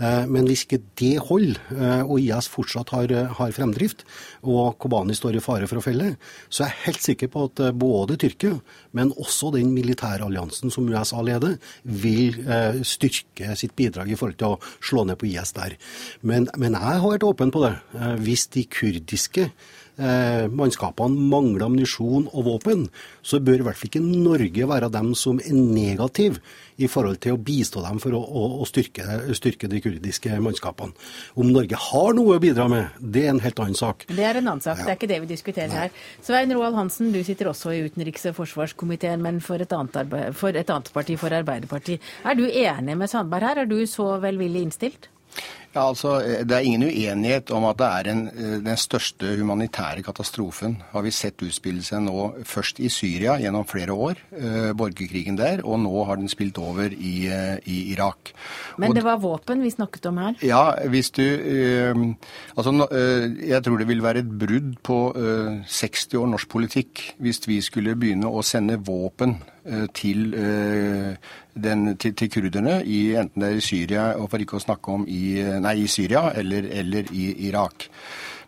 Eh, 0.00 0.26
Men 0.26 0.46
hvis 0.48 0.64
ikke 0.64 0.80
det 0.96 1.18
holder, 1.28 1.58
eh, 1.76 2.02
og 2.02 2.20
IS 2.20 2.48
fortsatt 2.48 2.90
har, 2.94 3.12
har 3.36 3.52
fremdrift, 3.52 4.04
og 4.42 4.78
Kobani 4.80 5.14
står 5.14 5.36
i 5.36 5.42
fare 5.44 5.68
for 5.68 5.80
å 5.80 5.84
felle, 5.84 6.14
så 6.48 6.64
er 6.64 6.70
jeg 6.72 6.84
helt 6.86 7.02
sikker 7.04 7.28
på 7.34 7.44
at 7.50 7.60
eh, 7.66 7.72
både 7.76 8.16
Tyrkia, 8.16 8.60
men 8.96 9.12
også 9.12 9.52
den 9.54 9.74
militære 9.76 10.24
alliansen 10.24 10.72
som 10.72 10.88
USA 10.88 11.20
leder, 11.26 11.58
vil 11.84 12.40
eh, 12.46 12.80
styrke 12.82 13.54
sitt 13.60 13.76
bidrag 13.76 14.10
i 14.10 14.16
forhold 14.16 14.38
til 14.40 14.54
å 14.56 14.60
slå 14.80 15.04
ned 15.04 15.20
på 15.20 15.28
IS 15.28 15.52
der. 15.58 15.76
Men, 16.22 16.48
men 16.56 16.78
jeg 16.78 17.04
har 17.04 17.10
vært 17.12 17.28
åpen 17.28 17.52
på 17.52 17.66
det. 17.66 17.76
Eh, 17.94 18.16
Hvis 18.24 18.48
de 18.56 18.64
kurdiske 18.64 19.50
eh, 20.00 20.46
mannskapene 20.48 21.28
mangler 21.30 21.66
ammunisjon 21.66 22.28
og 22.32 22.46
våpen, 22.46 22.86
så 23.22 23.40
bør 23.44 23.60
i 23.60 23.66
hvert 23.68 23.78
fall 23.78 23.90
ikke 23.90 24.02
Norge 24.04 24.68
være 24.70 24.90
dem 24.92 25.12
som 25.18 25.40
er 25.42 25.54
negativ 25.54 26.40
i 26.80 26.88
forhold 26.88 27.20
til 27.20 27.36
å 27.36 27.40
bistå 27.44 27.82
dem 27.84 28.00
for 28.02 28.16
å, 28.16 28.20
å, 28.20 28.44
å 28.64 28.68
styrke, 28.68 29.04
styrke 29.36 29.68
de 29.70 29.82
kurdiske 29.84 30.38
mannskapene. 30.40 30.96
Om 31.36 31.52
Norge 31.52 31.78
har 31.90 32.16
noe 32.16 32.38
å 32.38 32.42
bidra 32.42 32.66
med, 32.72 32.96
det 33.00 33.26
er 33.26 33.34
en 33.34 33.42
helt 33.44 33.60
annen 33.62 33.78
sak. 33.78 34.06
Det 34.08 34.24
er 34.24 34.40
en 34.40 34.48
annen 34.48 34.64
sak, 34.64 34.80
det 34.80 34.94
er 34.94 34.98
ikke 34.98 35.10
det 35.12 35.20
vi 35.26 35.30
diskuterer 35.34 35.76
her. 35.76 35.94
Svein 36.24 36.56
Roald 36.56 36.78
Hansen, 36.78 37.12
du 37.12 37.20
sitter 37.26 37.52
også 37.52 37.74
i 37.76 37.84
utenriks- 37.86 38.28
og 38.30 38.38
forsvarskomiteen, 38.40 39.20
men 39.24 39.42
for 39.44 39.60
et, 39.60 39.76
annet 39.76 40.34
for 40.40 40.56
et 40.56 40.72
annet 40.72 40.92
parti, 40.94 41.18
for 41.20 41.36
Arbeiderpartiet. 41.36 42.04
Er 42.24 42.38
du 42.38 42.46
enig 42.48 42.96
med 42.96 43.12
Sandberg 43.12 43.50
her? 43.50 43.64
Er 43.64 43.70
du 43.70 43.80
så 43.88 44.14
velvillig 44.22 44.68
innstilt? 44.68 45.10
Ja, 45.70 45.84
altså, 45.86 46.18
Det 46.18 46.50
er 46.50 46.64
ingen 46.66 46.82
uenighet 46.82 47.50
om 47.54 47.64
at 47.68 47.78
det 47.78 47.86
er 47.86 48.10
en, 48.10 48.22
eh, 48.28 48.56
den 48.58 48.76
største 48.76 49.36
humanitære 49.38 50.02
katastrofen. 50.02 50.82
Har 50.90 51.02
vi 51.02 51.10
sett 51.14 51.42
utspille 51.46 51.82
seg 51.82 52.02
nå 52.02 52.42
først 52.42 52.80
i 52.80 52.88
Syria 52.90 53.36
gjennom 53.38 53.66
flere 53.66 53.94
år, 53.94 54.16
eh, 54.34 54.72
borgerkrigen 54.74 55.36
der, 55.38 55.64
og 55.64 55.78
nå 55.78 56.04
har 56.06 56.16
den 56.16 56.28
spilt 56.28 56.58
over 56.58 56.90
i, 56.90 57.28
eh, 57.28 57.58
i 57.66 57.92
Irak. 57.92 58.32
Men 58.78 58.94
det 58.94 59.04
var 59.04 59.18
våpen 59.18 59.62
vi 59.62 59.70
snakket 59.70 60.06
om 60.06 60.16
her. 60.16 60.34
Ja, 60.42 60.74
hvis 60.88 61.10
du 61.10 61.22
eh, 61.22 61.94
Altså, 62.56 62.88
eh, 62.90 63.48
jeg 63.48 63.62
tror 63.62 63.78
det 63.78 63.86
vil 63.86 64.02
være 64.02 64.18
et 64.18 64.38
brudd 64.38 64.76
på 64.82 65.14
eh, 65.14 65.62
60 65.66 66.14
år 66.18 66.26
norsk 66.26 66.48
politikk 66.48 67.14
hvis 67.18 67.40
vi 67.46 67.60
skulle 67.60 67.94
begynne 67.94 68.26
å 68.26 68.42
sende 68.42 68.76
våpen 68.76 69.36
eh, 69.36 69.49
til, 69.94 70.34
eh, 70.34 71.14
den, 71.54 71.96
til, 71.96 72.14
til 72.14 72.32
kurderne, 72.32 72.80
i, 72.84 73.14
enten 73.20 73.42
det 73.42 73.52
er 73.52 73.60
i 73.60 73.64
Syria, 73.64 74.08
og 74.16 74.30
for 74.30 74.42
ikke 74.42 74.58
å 74.60 74.64
snakke 74.64 74.98
om 74.98 75.06
i, 75.08 75.40
nei, 75.60 75.76
i 75.84 75.88
Syria 75.90 76.30
eller, 76.36 76.68
eller 76.82 77.10
i 77.12 77.32
Irak. 77.50 77.90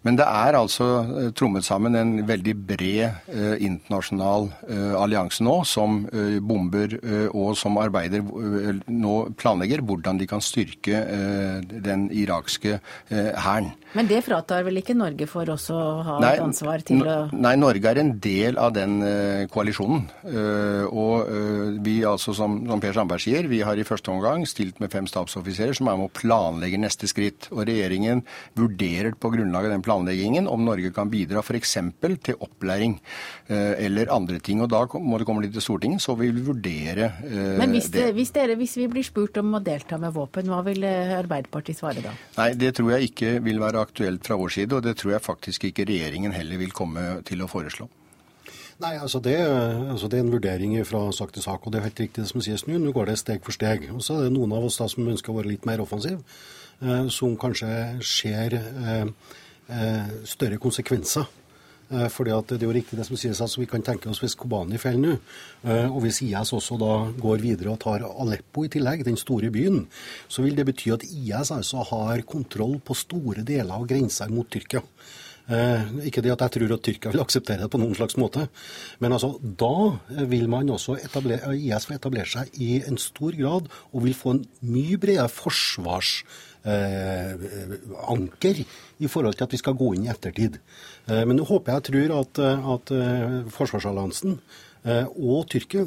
Men 0.03 0.17
det 0.19 0.27
er 0.27 0.57
altså 0.59 0.87
eh, 1.03 1.29
trommet 1.39 1.65
sammen 1.65 1.95
en 1.95 2.15
veldig 2.27 2.55
bred 2.67 3.29
eh, 3.31 3.55
internasjonal 3.63 4.49
eh, 4.67 4.95
allianse 4.99 5.45
nå, 5.47 5.61
som 5.69 6.01
eh, 6.11 6.41
bomber 6.43 6.97
eh, 6.99 7.29
og 7.31 7.55
som 7.59 7.79
arbeider 7.79 8.25
eh, 8.25 8.81
nå 8.91 9.15
planlegger 9.39 9.85
hvordan 9.87 10.19
de 10.19 10.27
kan 10.31 10.43
styrke 10.43 11.05
eh, 11.05 11.63
den 11.87 12.09
irakske 12.11 12.81
eh, 12.81 13.31
hæren. 13.47 13.71
Men 13.93 14.09
det 14.09 14.23
fratar 14.25 14.65
vel 14.65 14.81
ikke 14.81 14.95
Norge 14.97 15.27
for 15.29 15.49
også 15.53 15.77
å 15.77 15.89
ha 16.07 16.17
Nei, 16.23 16.33
et 16.37 16.43
ansvar 16.45 16.85
til 16.87 17.03
å 17.05 17.17
Nei, 17.33 17.53
Norge 17.61 17.91
er 17.91 18.01
en 18.01 18.13
del 18.23 18.59
av 18.61 18.73
den 18.77 18.99
eh, 19.05 19.45
koalisjonen. 19.53 20.07
Eh, 20.29 20.87
og 20.89 21.29
eh, 21.29 21.75
vi 21.85 21.99
altså, 22.09 22.33
som, 22.37 22.57
som 22.69 22.81
Per 22.83 22.97
Sandberg 22.97 23.23
sier, 23.25 23.49
vi 23.51 23.61
har 23.65 23.77
i 23.77 23.87
første 23.87 24.13
omgang 24.13 24.47
stilt 24.49 24.81
med 24.81 24.93
fem 24.93 25.09
stabsoffiserer 25.11 25.77
som 25.77 25.91
er 25.93 25.99
med 26.01 26.09
å 26.09 26.15
planlegge 26.17 26.81
neste 26.81 27.11
skritt. 27.11 27.51
Og 27.53 27.67
regjeringen 27.69 28.25
vurderer 28.59 29.13
på 29.13 29.33
grunnlag 29.35 29.69
av 29.69 29.77
den 29.77 29.85
planleggingen 29.85 30.49
om 30.49 30.65
Norge 30.65 30.95
kan 30.97 31.13
bidra 31.13 31.45
f.eks. 31.45 31.77
til 32.23 32.39
opplæring 32.41 32.99
eller 33.53 34.09
andre 34.15 34.39
ting. 34.41 34.63
Og 34.65 34.71
da 34.73 34.85
må 35.03 35.19
det 35.21 35.27
komme 35.29 35.45
litt 35.45 35.53
til 35.55 35.65
Stortinget, 35.65 36.03
så 36.05 36.15
vil 36.17 36.33
vi 36.37 36.45
vurdere 36.47 37.11
Men 37.61 37.75
hvis, 37.75 37.91
det. 37.93 38.07
hvis, 38.17 38.33
dere, 38.35 38.57
hvis 38.57 38.77
vi 38.81 38.87
blir 38.91 39.05
spurt 39.05 39.37
om 39.43 39.59
å 39.59 39.63
delta 39.65 39.99
med 40.01 40.15
våpen, 40.17 40.49
hva 40.49 40.63
vil 40.67 40.87
Arbeiderpartiet 40.87 41.79
svare 41.79 42.05
da? 42.05 42.15
Nei, 42.39 42.53
det 42.59 42.73
tror 42.79 42.95
jeg 42.95 43.11
ikke 43.11 43.35
vil 43.45 43.61
være 43.63 43.82
aktuelt 43.83 44.27
fra 44.27 44.39
vår 44.41 44.55
side, 44.57 44.77
og 44.77 44.87
det 44.87 44.97
tror 45.01 45.17
jeg 45.17 45.25
faktisk 45.25 45.67
ikke 45.69 45.87
regjeringen 45.89 46.33
heller 46.33 46.61
vil 46.63 46.73
komme 46.77 47.21
til 47.29 47.43
å 47.45 47.51
foreslå. 47.51 47.89
Nei, 48.83 48.97
altså 48.99 49.21
det, 49.23 49.37
altså 49.93 50.09
det 50.11 50.19
er 50.19 50.25
en 50.25 50.33
vurdering 50.33 50.75
fra 50.87 51.05
sak 51.15 51.35
til 51.35 51.45
sak, 51.45 51.67
og 51.67 51.73
det 51.73 51.79
er 51.79 51.87
helt 51.87 52.01
riktig 52.03 52.25
det 52.25 52.31
som 52.33 52.43
sies 52.43 52.65
nå. 52.67 52.81
Nå 52.81 52.95
går 52.97 53.13
det 53.13 53.21
steg 53.21 53.45
for 53.45 53.55
steg. 53.55 53.85
Og 53.95 54.03
så 54.03 54.17
er 54.17 54.27
det 54.27 54.35
noen 54.35 54.55
av 54.57 54.67
oss 54.67 54.81
da 54.81 54.89
som 54.91 55.07
ønsker 55.07 55.31
å 55.31 55.37
være 55.39 55.53
litt 55.53 55.69
mer 55.69 55.83
offensiv, 55.85 56.19
eh, 56.81 57.07
som 57.13 57.37
kanskje 57.39 57.69
ser 58.07 58.57
eh, 58.59 59.07
eh, 59.69 60.17
større 60.27 60.59
konsekvenser. 60.63 61.29
Eh, 61.93 62.09
fordi 62.09 62.33
at 62.33 62.47
Det 62.49 62.63
er 62.63 62.71
jo 62.71 62.73
riktig 62.73 62.97
det 62.97 63.07
som 63.07 63.17
sies, 63.17 63.41
altså 63.41 63.61
vi 63.61 63.67
kan 63.67 63.83
tenke 63.83 64.09
oss 64.09 64.21
hvis 64.23 64.37
Kobani 64.39 64.79
faller 64.79 65.03
nå, 65.03 65.17
eh, 65.65 65.89
og 65.91 66.01
hvis 66.03 66.23
IS 66.25 66.53
også 66.53 66.79
da 66.81 67.13
går 67.21 67.43
videre 67.43 67.73
og 67.73 67.81
tar 67.81 68.05
Aleppo 68.07 68.65
i 68.65 68.69
tillegg, 68.69 69.05
den 69.05 69.17
store 69.17 69.51
byen, 69.51 69.87
så 70.29 70.43
vil 70.43 70.57
det 70.57 70.67
bety 70.67 70.93
at 70.93 71.05
IS 71.05 71.51
altså 71.53 71.85
har 71.91 72.23
kontroll 72.23 72.81
på 72.81 72.97
store 72.97 73.45
deler 73.45 73.75
av 73.75 73.87
grensa 73.87 74.29
mot 74.29 74.49
Tyrkia. 74.49 74.81
Eh, 75.51 76.07
ikke 76.07 76.23
det 76.23 76.33
at 76.33 76.41
jeg 76.47 76.53
tror 76.55 76.73
at 76.73 76.83
Tyrkia 76.83 77.11
vil 77.13 77.21
akseptere 77.21 77.61
det 77.67 77.71
på 77.71 77.81
noen 77.83 77.95
slags 77.95 78.17
måte, 78.17 78.49
men 79.01 79.13
altså, 79.13 79.37
da 79.43 80.25
vil 80.31 80.49
man 80.49 80.71
også 80.71 80.97
etablere, 81.03 81.53
IS 81.59 81.87
få 81.87 81.99
etablere 81.99 82.31
seg 82.31 82.49
i 82.57 82.81
en 82.87 82.97
stor 82.97 83.37
grad 83.37 83.69
og 83.93 84.05
vil 84.07 84.15
få 84.15 84.37
en 84.37 84.47
mye 84.63 84.97
bredere 84.97 85.29
forsvarsanker 85.29 86.49
eh, 86.65 88.61
i 88.99 89.09
forhold 89.11 89.39
til 89.39 89.47
at 89.47 89.55
vi 89.55 89.61
skal 89.61 89.79
gå 89.79 89.93
inn 89.97 90.07
i 90.07 90.13
ettertid. 90.13 90.59
Eh, 91.09 91.25
men 91.27 91.39
nå 91.39 91.47
håper 91.49 91.73
jeg 91.73 91.83
og 91.83 91.89
tror 91.89 92.19
at, 92.21 92.43
at 92.77 92.95
eh, 92.97 93.41
forsvarsalliansen 93.53 94.39
og 94.83 95.45
Tyrkia 95.47 95.85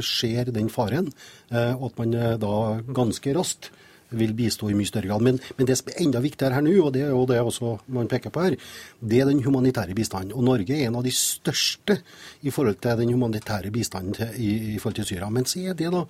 ser 0.00 0.48
den 0.56 0.70
faren, 0.72 1.10
og 1.52 1.82
at 1.90 1.98
man 2.00 2.14
da 2.40 2.54
ganske 2.96 3.34
raskt 3.36 3.68
vil 4.16 4.34
bistå 4.36 4.70
i 4.70 4.76
mye 4.76 4.88
større 4.88 5.10
grad. 5.10 5.24
Men, 5.24 5.38
men 5.58 5.68
det 5.68 5.76
som 5.80 5.90
er 5.90 6.00
enda 6.04 6.22
viktigere 6.24 6.56
her 6.56 6.64
nå, 6.64 6.74
og 6.84 6.92
det 6.94 7.04
er 7.06 7.12
jo 7.12 7.26
det 7.28 7.40
også 7.42 7.74
man 7.92 8.10
peker 8.10 8.32
på 8.32 8.44
her, 8.46 8.56
det 9.00 9.20
er 9.20 9.30
den 9.30 9.42
humanitære 9.44 9.96
bistanden. 9.96 10.34
Og 10.36 10.44
Norge 10.46 10.76
er 10.76 10.88
en 10.88 10.98
av 11.00 11.06
de 11.06 11.12
største 11.16 11.98
i 12.42 12.52
forhold 12.54 12.80
til 12.82 12.98
den 13.00 13.14
humanitære 13.14 13.72
bistanden 13.74 14.16
til, 14.16 14.34
i, 14.36 14.50
i 14.76 14.80
forhold 14.82 15.00
til 15.00 15.10
Syria. 15.12 15.30
Men 15.32 15.48
så 15.48 15.64
er 15.68 15.78
det 15.78 15.92
da 15.92 16.04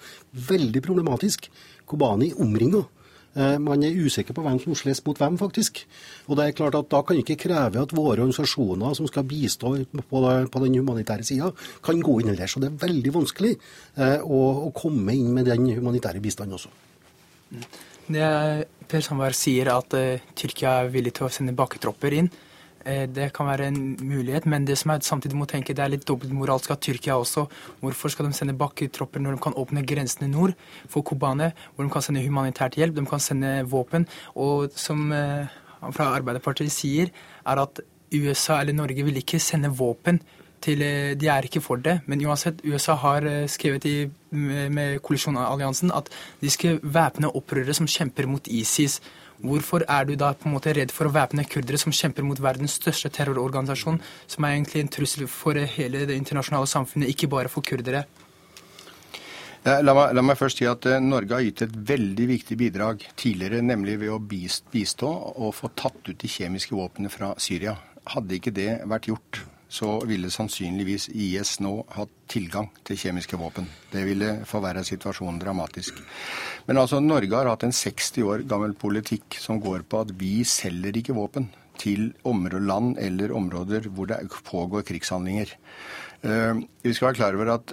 veldig 0.52 0.84
problematisk. 0.84 1.50
Kobani 1.86 2.32
omringa. 2.38 2.86
Eh, 3.34 3.58
Man 3.58 3.82
er 3.82 3.96
usikker 3.96 4.36
på 4.36 4.42
hvem 4.44 4.58
som 4.60 4.74
slåss 4.76 5.02
mot 5.06 5.18
hvem, 5.18 5.38
faktisk. 5.40 5.82
Og 6.28 6.36
det 6.36 6.46
er 6.46 6.56
klart 6.56 6.74
at 6.76 6.90
Da 6.90 7.02
kan 7.02 7.16
ikke 7.16 7.36
kreve 7.36 7.80
at 7.80 7.94
våre 7.96 8.20
organisasjoner 8.20 8.94
som 8.94 9.06
skal 9.06 9.24
bistå 9.24 9.72
på, 10.10 10.58
den 10.64 10.74
humanitære 10.74 11.24
sida, 11.24 11.50
kan 11.82 12.00
gå 12.00 12.20
inn 12.20 12.36
der. 12.36 12.46
Så 12.46 12.60
det 12.60 12.68
er 12.68 12.86
veldig 12.86 13.14
vanskelig 13.14 13.56
eh, 13.96 14.20
å, 14.20 14.70
komme 14.74 15.14
inn 15.14 15.32
med 15.32 15.46
den 15.46 15.66
humanitære 15.66 16.20
bistanden 16.20 16.54
også. 16.54 16.68
Det 18.08 18.20
er 18.20 18.64
Per 18.88 19.00
Sandberg 19.00 19.34
sier 19.34 19.72
at 19.72 19.94
eh, 19.94 20.20
Tyrkia 20.36 20.82
er 20.82 20.92
villig 20.92 21.14
til 21.16 21.26
å 21.26 21.32
sende 21.32 21.56
bakketropper 21.56 22.12
inn. 22.12 22.28
Eh, 22.86 23.06
det 23.06 23.30
kan 23.36 23.46
være 23.46 23.68
en 23.70 23.96
mulighet, 24.00 24.46
men 24.46 24.66
det 24.66 24.78
som 24.78 24.90
er 24.90 25.04
samtidig 25.06 25.38
må 25.38 25.46
tenke, 25.50 25.74
det 25.74 25.84
er 25.84 25.92
litt 25.94 26.06
dobbeltmoralsk 26.08 26.74
av 26.74 26.80
Tyrkia 26.82 27.16
også. 27.20 27.46
Hvorfor 27.80 28.12
skal 28.12 28.28
de 28.28 28.36
sende 28.36 28.56
bakketropper 28.58 29.22
når 29.22 29.36
de 29.36 29.44
kan 29.44 29.56
åpne 29.58 29.84
grensene 29.86 30.30
nord 30.30 30.54
for 30.88 31.02
Kobane, 31.02 31.52
hvor 31.74 31.86
de 31.86 31.92
kan 31.92 32.02
sende 32.02 32.24
humanitært 32.26 32.78
hjelp, 32.80 32.96
de 32.96 33.06
kan 33.06 33.22
sende 33.22 33.54
våpen? 33.70 34.08
Og 34.34 34.70
som 34.76 35.10
eh, 35.12 35.50
han 35.82 35.96
fra 35.96 36.12
Arbeiderpartiet 36.16 36.72
sier, 36.74 37.10
er 37.46 37.62
at 37.62 37.82
USA 38.12 38.60
eller 38.60 38.76
Norge 38.76 39.04
vil 39.06 39.20
ikke 39.22 39.40
sende 39.40 39.72
våpen 39.72 40.20
til 40.62 40.82
eh, 40.82 41.14
De 41.18 41.28
er 41.30 41.46
ikke 41.46 41.62
for 41.64 41.80
det, 41.82 42.00
men 42.06 42.22
uansett, 42.26 42.62
USA 42.64 42.94
har 43.02 43.26
eh, 43.26 43.48
skrevet 43.50 43.86
i, 43.90 43.96
med, 44.30 44.70
med 44.70 45.00
koalisjonalliansen 45.02 45.92
at 45.94 46.10
de 46.40 46.50
skal 46.50 46.80
væpne 46.82 47.32
opprørere 47.34 47.74
som 47.74 47.90
kjemper 47.90 48.30
mot 48.30 48.46
ISIS. 48.46 49.00
Hvorfor 49.42 49.82
er 49.90 50.06
du 50.06 50.14
da 50.18 50.32
på 50.38 50.46
en 50.46 50.54
måte 50.54 50.74
redd 50.76 50.92
for 50.94 51.08
å 51.08 51.14
væpne 51.14 51.44
kurdere 51.50 51.80
som 51.80 51.94
kjemper 51.94 52.22
mot 52.26 52.38
verdens 52.38 52.76
største 52.78 53.10
terrororganisasjon, 53.14 53.98
som 54.30 54.44
er 54.46 54.54
egentlig 54.54 54.84
en 54.84 54.92
trussel 54.96 55.26
for 55.30 55.58
hele 55.76 56.04
det 56.06 56.18
internasjonale 56.18 56.70
samfunnet, 56.70 57.10
ikke 57.10 57.30
bare 57.32 57.50
for 57.50 57.66
kurdere? 57.66 58.04
La 59.62 59.94
meg, 59.94 60.10
la 60.18 60.22
meg 60.26 60.38
først 60.38 60.58
si 60.58 60.66
at 60.66 60.86
eh, 60.90 60.98
Norge 60.98 61.36
har 61.36 61.44
gitt 61.44 61.62
et 61.62 61.74
veldig 61.90 62.24
viktig 62.32 62.56
bidrag 62.58 63.04
tidligere, 63.14 63.60
nemlig 63.62 64.00
ved 64.00 64.10
å 64.10 64.18
bistå 64.18 65.10
og 65.10 65.54
få 65.54 65.70
tatt 65.78 66.00
ut 66.08 66.18
de 66.18 66.30
kjemiske 66.30 66.74
våpnene 66.74 67.10
fra 67.12 67.30
Syria. 67.38 67.76
Hadde 68.10 68.38
ikke 68.38 68.54
det 68.54 68.80
vært 68.90 69.06
gjort, 69.12 69.38
så 69.72 70.02
ville 70.04 70.28
sannsynligvis 70.28 71.08
IS 71.16 71.54
nå 71.64 71.72
hatt 71.96 72.10
tilgang 72.30 72.68
til 72.84 72.98
kjemiske 73.00 73.38
våpen. 73.40 73.64
Det 73.92 74.02
ville 74.04 74.34
forverre 74.48 74.84
situasjonen 74.84 75.40
dramatisk. 75.40 76.02
Men 76.68 76.80
altså, 76.82 77.00
Norge 77.00 77.32
har 77.32 77.48
hatt 77.48 77.64
en 77.64 77.72
60 77.72 78.26
år 78.28 78.44
gammel 78.48 78.76
politikk 78.76 79.38
som 79.40 79.62
går 79.64 79.86
på 79.88 80.02
at 80.04 80.12
vi 80.20 80.42
selger 80.44 81.00
ikke 81.00 81.16
våpen 81.16 81.48
til 81.80 82.12
land 82.22 82.98
eller 83.00 83.32
områder 83.32 83.88
hvor 83.88 84.10
det 84.10 84.20
pågår 84.44 84.84
krigshandlinger. 84.86 85.48
Vi 86.22 86.92
skal 86.92 87.08
være 87.08 87.18
klar 87.18 87.34
over 87.34 87.54
at 87.56 87.72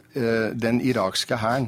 den 0.55 0.79
irakske 0.81 1.35
hæren 1.37 1.67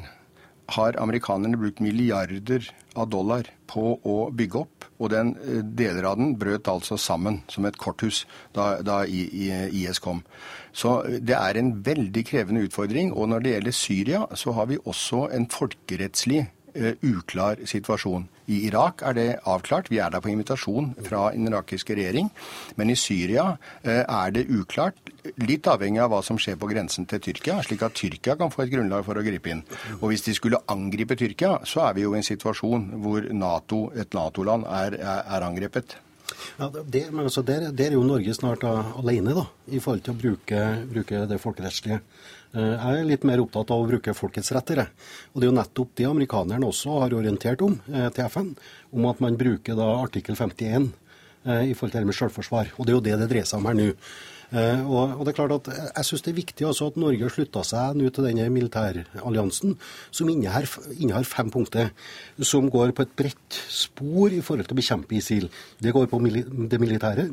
har 0.72 0.96
amerikanerne 0.96 1.60
brukt 1.60 1.84
milliarder 1.84 2.72
av 2.96 3.10
dollar 3.12 3.52
på 3.68 4.00
å 4.00 4.32
bygge 4.32 4.64
opp. 4.64 4.81
Og 5.02 5.10
den 5.10 5.34
deler 5.78 6.06
av 6.12 6.20
den 6.20 6.36
brøt 6.38 6.70
altså 6.70 6.98
sammen 7.02 7.42
som 7.50 7.66
et 7.66 7.78
korthus 7.82 8.24
da, 8.54 8.76
da 8.86 9.02
IS 9.10 10.00
kom. 10.04 10.22
Så 10.74 11.02
det 11.20 11.36
er 11.36 11.58
en 11.58 11.74
veldig 11.86 12.24
krevende 12.28 12.66
utfordring. 12.68 13.12
Og 13.14 13.32
når 13.32 13.44
det 13.44 13.56
gjelder 13.56 13.76
Syria, 13.76 14.26
så 14.38 14.54
har 14.58 14.70
vi 14.70 14.80
også 14.86 15.26
en 15.34 15.50
folkerettslig 15.52 16.46
uh, 16.78 16.94
uklar 17.02 17.66
situasjon. 17.66 18.30
I 18.52 18.60
Irak 18.68 19.04
er 19.08 19.16
det 19.18 19.28
avklart. 19.48 19.90
Vi 19.92 20.02
er 20.04 20.12
der 20.12 20.24
på 20.24 20.32
invitasjon 20.32 20.92
fra 21.06 21.30
den 21.36 21.48
irakiske 21.48 21.96
regjering. 21.98 22.30
Men 22.76 22.92
i 22.92 22.98
Syria 23.00 23.48
uh, 23.56 24.04
er 24.04 24.36
det 24.36 24.48
uklart, 24.52 25.00
litt 25.42 25.68
avhengig 25.70 26.02
av 26.02 26.12
hva 26.12 26.22
som 26.26 26.40
skjer 26.42 26.58
på 26.60 26.70
grensen 26.72 27.06
til 27.10 27.22
Tyrkia, 27.22 27.60
slik 27.66 27.84
at 27.86 27.98
Tyrkia 27.98 28.36
kan 28.40 28.52
få 28.54 28.66
et 28.66 28.72
grunnlag 28.74 29.06
for 29.06 29.20
å 29.20 29.26
gripe 29.26 29.54
inn. 29.54 29.66
Og 30.00 30.10
hvis 30.12 30.26
de 30.26 30.36
skulle 30.38 30.62
angripe 30.72 31.18
Tyrkia, 31.20 31.60
så 31.70 31.86
er 31.88 31.98
vi 31.98 32.08
jo 32.08 32.16
i 32.16 32.22
en 32.22 32.26
situasjon 32.26 32.88
hvor 33.04 33.28
NATO, 33.34 33.86
et 33.94 34.18
Nato-land 34.18 34.66
er, 34.66 34.98
er 35.22 35.46
angrepet. 35.46 36.00
Ja, 36.58 36.70
det, 36.72 37.06
men 37.12 37.26
altså, 37.28 37.44
der, 37.46 37.70
der, 37.72 37.92
er 37.92 37.98
jo 38.00 38.04
Norge 38.08 38.34
snart 38.34 38.64
alene 38.66 39.36
da, 39.36 39.46
i 39.68 39.82
forhold 39.84 40.06
til 40.06 40.16
å 40.16 40.20
bruke, 40.22 40.62
bruke 40.92 41.26
det 41.30 41.40
folkerettslige. 41.44 42.02
Eh, 42.52 42.74
jeg 42.76 43.00
er 43.00 43.08
litt 43.08 43.26
mer 43.28 43.40
opptatt 43.40 43.72
av 43.72 43.84
å 43.84 43.88
bruke 43.88 44.16
folkets 44.16 44.52
retter. 44.52 44.84
Og 45.32 45.40
Det 45.40 45.48
er 45.48 45.52
jo 45.52 45.60
nettopp 45.60 45.94
det 45.96 46.10
amerikanerne 46.10 46.68
også 46.68 46.98
har 47.00 47.16
orientert 47.16 47.64
om 47.64 47.78
eh, 47.94 48.10
til 48.12 48.28
FN, 48.28 48.52
om 48.92 49.08
at 49.08 49.24
man 49.24 49.40
bruker 49.40 49.78
da 49.80 49.88
artikkel 50.02 50.36
51 50.36 50.92
eh, 51.46 51.72
i 51.72 51.74
forhold 51.74 51.96
til 51.96 52.02
det 52.02 52.10
med 52.12 52.20
selvforsvar. 52.20 52.76
Og 52.76 52.86
Det 52.86 52.92
er 52.92 53.00
jo 53.00 53.08
det 53.08 53.18
det 53.22 53.30
dreier 53.32 53.48
seg 53.48 53.62
om 53.62 53.72
her 53.72 53.80
nå. 53.80 53.90
Og, 54.52 55.22
det 55.24 55.32
er 55.32 55.36
klart 55.38 55.54
at 55.56 55.68
Jeg 55.96 56.04
syns 56.10 56.26
det 56.26 56.32
er 56.34 56.42
viktig 56.42 56.66
at 56.68 56.98
Norge 57.00 57.24
har 57.24 57.32
slutta 57.32 57.62
seg 57.64 57.96
nå 57.96 58.10
til 58.12 58.26
denne 58.28 58.50
militæralliansen, 58.52 59.78
som 60.12 60.28
innehar, 60.28 60.68
innehar, 60.98 61.24
fem 61.24 61.48
punkter, 61.48 61.94
som 62.36 62.68
går 62.68 62.92
på 62.92 63.06
et 63.06 63.14
bredt 63.16 63.60
spor 63.72 64.28
i 64.28 64.42
forhold 64.44 64.68
til 64.68 64.76
å 64.76 64.82
bekjempe 64.82 65.16
ISIL. 65.16 65.48
Det 65.80 65.96
går 65.96 66.12
på 66.12 66.20
det 66.68 66.82
militære, 66.84 67.30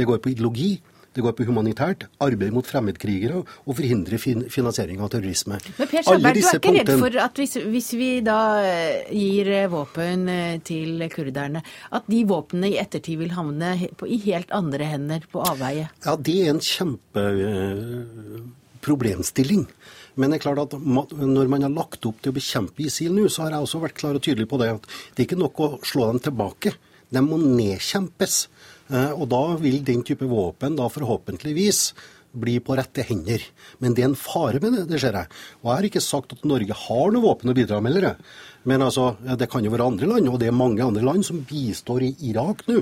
det 0.00 0.08
går 0.08 0.24
på 0.24 0.32
ideologi, 0.32 0.70
det 1.16 1.24
går 1.24 1.32
på 1.38 1.46
humanitært, 1.48 2.02
arbeid 2.20 2.52
mot 2.52 2.66
fremmedkrigere 2.68 3.38
og 3.40 3.72
forhindre 3.78 4.18
finansiering 4.20 5.00
av 5.00 5.08
terrorisme. 5.14 5.56
Men 5.78 5.88
Per 5.88 6.02
Sandberg, 6.04 6.36
du 6.36 6.44
er 6.44 6.58
ikke 6.60 6.76
redd 6.76 6.92
for 7.00 7.08
at 7.24 7.34
hvis, 7.40 7.56
hvis, 7.72 7.88
vi 7.96 8.20
da 8.26 8.40
eh, 8.60 9.08
gir 9.16 9.48
eh, 9.62 9.70
våpen 9.72 10.28
eh, 10.28 10.60
til 10.66 11.00
kurderne, 11.12 11.60
at 11.96 12.04
de 12.12 12.20
våpnene 12.28 12.68
i 12.74 12.78
ettertid 12.82 13.16
vil 13.22 13.32
havne 13.36 13.68
på, 13.96 14.04
i 14.12 14.16
helt 14.26 14.50
andre 14.56 14.84
hender 14.92 15.20
på 15.32 15.38
avveie? 15.46 15.86
Ja, 16.04 16.12
det 16.20 16.36
er 16.42 16.48
en 16.52 16.64
kjempeproblemstilling. 16.66 19.64
Men 20.16 20.32
det 20.32 20.38
er 20.38 20.46
klart 20.46 20.62
at 20.64 20.72
når 20.80 21.50
man 21.52 21.64
har 21.64 21.72
lagt 21.72 22.06
opp 22.08 22.22
til 22.24 22.32
å 22.32 22.36
bekjempe 22.36 22.82
ISIL 22.84 23.12
nå, 23.16 23.24
så 23.32 23.38
har 23.44 23.50
jeg 23.52 23.62
også 23.66 23.80
vært 23.82 23.98
klar 24.00 24.16
og 24.16 24.22
tydelig 24.24 24.48
på 24.48 24.60
det 24.60 24.68
at 24.78 24.84
det 24.88 25.20
er 25.20 25.26
ikke 25.28 25.40
nok 25.40 25.56
å 25.60 25.68
slå 25.84 26.02
dem 26.12 26.20
tilbake. 26.24 26.70
De 27.12 27.20
må 27.22 27.36
nedkjempes. 27.40 28.34
Eh, 28.86 29.12
og 29.12 29.26
da 29.32 29.42
vil 29.58 29.80
den 29.86 30.04
type 30.06 30.28
våpen 30.30 30.76
da 30.78 30.86
forhåpentligvis 30.92 31.90
bli 32.38 32.58
på 32.64 32.76
rette 32.78 33.04
hender. 33.06 33.42
Men 33.82 33.96
det 33.96 34.04
er 34.04 34.10
en 34.10 34.18
fare 34.18 34.60
med 34.62 34.76
det, 34.76 34.84
det 34.90 35.00
ser 35.02 35.16
jeg. 35.18 35.32
Og 35.62 35.70
jeg 35.70 35.74
har 35.74 35.88
ikke 35.90 36.04
sagt 36.04 36.36
at 36.36 36.44
Norge 36.48 36.80
har 36.86 37.14
noe 37.14 37.24
våpen 37.24 37.52
å 37.52 37.56
bidra 37.56 37.80
med, 37.84 37.96
eller? 37.96 38.20
Men 38.66 38.82
altså, 38.82 39.12
det 39.38 39.46
kan 39.50 39.64
jo 39.64 39.70
være 39.70 39.86
andre 39.86 40.08
land, 40.10 40.28
og 40.28 40.40
det 40.42 40.48
er 40.50 40.56
mange 40.56 40.82
andre 40.82 41.04
land 41.06 41.22
som 41.26 41.44
bistår 41.46 42.02
i 42.08 42.14
Irak 42.32 42.64
nå. 42.66 42.80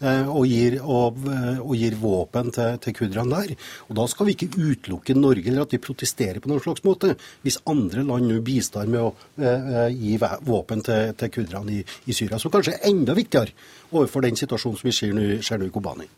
Eh, 0.00 0.28
og 0.32 0.46
gir, 0.48 0.78
og, 0.80 1.18
eh, 1.28 1.58
og 1.60 1.74
gir 1.76 1.94
våpen 2.00 2.48
til, 2.56 2.78
til 2.80 2.96
kurderne 2.96 3.36
der. 3.36 3.52
Og 3.90 3.98
da 3.98 4.06
skal 4.08 4.26
vi 4.26 4.34
ikke 4.34 4.48
utelukke 4.56 5.14
Norge 5.14 5.52
eller 5.52 5.66
at 5.66 5.76
vi 5.76 5.82
protesterer 5.84 6.40
på 6.40 6.50
noen 6.50 6.62
slags 6.64 6.82
måte. 6.86 7.12
Hvis 7.44 7.60
andre 7.70 8.06
land 8.08 8.30
nå 8.30 8.40
bistår 8.46 8.88
med 8.90 9.04
å 9.04 9.12
eh, 9.38 9.92
gi 9.92 10.16
våpen 10.48 10.82
til, 10.86 11.12
til 11.20 11.34
kurderne 11.36 11.76
i, 11.78 11.84
i, 12.08 12.16
Syria, 12.16 12.40
som 12.40 12.54
kanskje 12.54 12.78
er 12.78 12.90
enda 12.90 13.14
viktigere 13.18 13.54
overfor 13.92 14.24
den 14.24 14.40
situasjonen 14.40 14.80
som 14.80 14.90
vi 14.90 14.96
ser 15.44 15.60
nå 15.60 15.68
i 15.68 15.74
Kobani. 15.74 16.08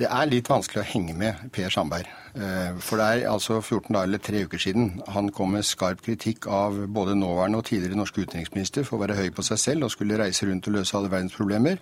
Det 0.00 0.08
er 0.08 0.28
litt 0.30 0.48
vanskelig 0.48 0.80
å 0.80 0.88
henge 0.94 1.12
med 1.12 1.42
Per 1.52 1.68
Sandberg. 1.72 2.08
Eh, 2.32 2.78
for 2.80 3.00
det 3.00 3.06
er 3.10 3.26
altså 3.28 3.58
14 3.58 3.90
dager 3.90 4.06
eller 4.06 4.22
tre 4.22 4.44
uker 4.46 4.62
siden 4.62 5.02
han 5.12 5.28
kom 5.34 5.52
med 5.52 5.66
skarp 5.66 6.00
kritikk 6.06 6.46
av 6.48 6.78
både 6.94 7.16
nåværende 7.18 7.60
og 7.60 7.66
tidligere 7.68 7.98
norske 7.98 8.22
utenriksminister 8.24 8.86
for 8.86 8.96
å 8.96 9.02
være 9.02 9.18
høy 9.18 9.28
på 9.36 9.44
seg 9.44 9.60
selv 9.60 9.84
og 9.84 9.92
skulle 9.92 10.16
reise 10.20 10.48
rundt 10.48 10.70
og 10.70 10.78
løse 10.78 10.96
alle 10.96 11.10
verdens 11.12 11.36
problemer, 11.36 11.76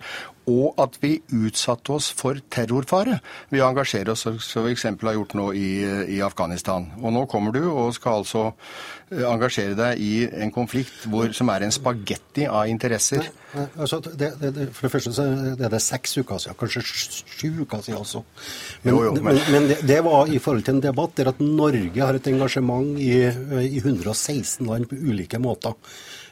og 0.51 0.81
at 0.83 0.97
vi 0.99 1.13
utsatte 1.31 1.95
oss 1.95 2.09
for 2.11 2.41
terrorfare 2.51 3.21
ved 3.53 3.63
å 3.63 3.69
engasjere 3.69 4.11
oss, 4.11 4.25
som 4.25 4.67
vi 4.67 4.75
eksempel 4.75 5.13
har 5.13 5.19
gjort 5.21 5.37
nå 5.39 5.51
i, 5.55 5.69
i 6.17 6.19
Afghanistan. 6.25 6.89
Og 6.99 7.15
nå 7.15 7.23
kommer 7.31 7.55
du 7.55 7.61
og 7.69 7.93
skal 7.95 8.23
altså 8.25 8.49
Eh, 9.09 9.23
engasjere 9.25 9.73
deg 9.73 10.01
i 10.05 10.11
en 10.43 10.51
konflikt 10.53 11.07
hvor, 11.09 11.31
som 11.33 11.49
er 11.49 11.63
en 11.65 11.73
spagetti 11.73 12.43
av 12.45 12.67
interesser? 12.69 13.25
Nei, 13.55 13.63
altså, 13.81 13.97
det, 14.05 14.35
det, 14.37 14.67
for 14.75 14.85
det 14.85 14.91
første 14.93 15.13
så 15.17 15.25
er 15.49 15.71
det 15.73 15.79
seks 15.81 16.19
uker 16.19 16.43
siden, 16.43 16.57
kanskje 16.59 16.83
sju 16.85 17.63
uker 17.63 17.81
siden 17.81 18.05
også. 18.09 18.23
Men, 18.83 18.93
jo, 18.93 19.03
jo, 19.05 19.13
men... 19.23 19.41
men, 19.53 19.67
det, 19.71 19.79
det, 19.87 19.99
var 20.05 20.31
i 20.31 20.39
forhold 20.41 20.65
til 20.67 20.77
en 20.77 20.85
debatt 20.89 21.17
der 21.19 21.31
at 21.33 21.41
Norge 21.43 22.01
har 22.01 22.17
et 22.17 22.31
engasjement 22.31 22.95
i, 22.99 23.11
i 23.65 23.81
116 23.83 24.65
land 24.67 24.89
på 24.89 24.97
ulike 24.99 25.41
måter. 25.41 25.77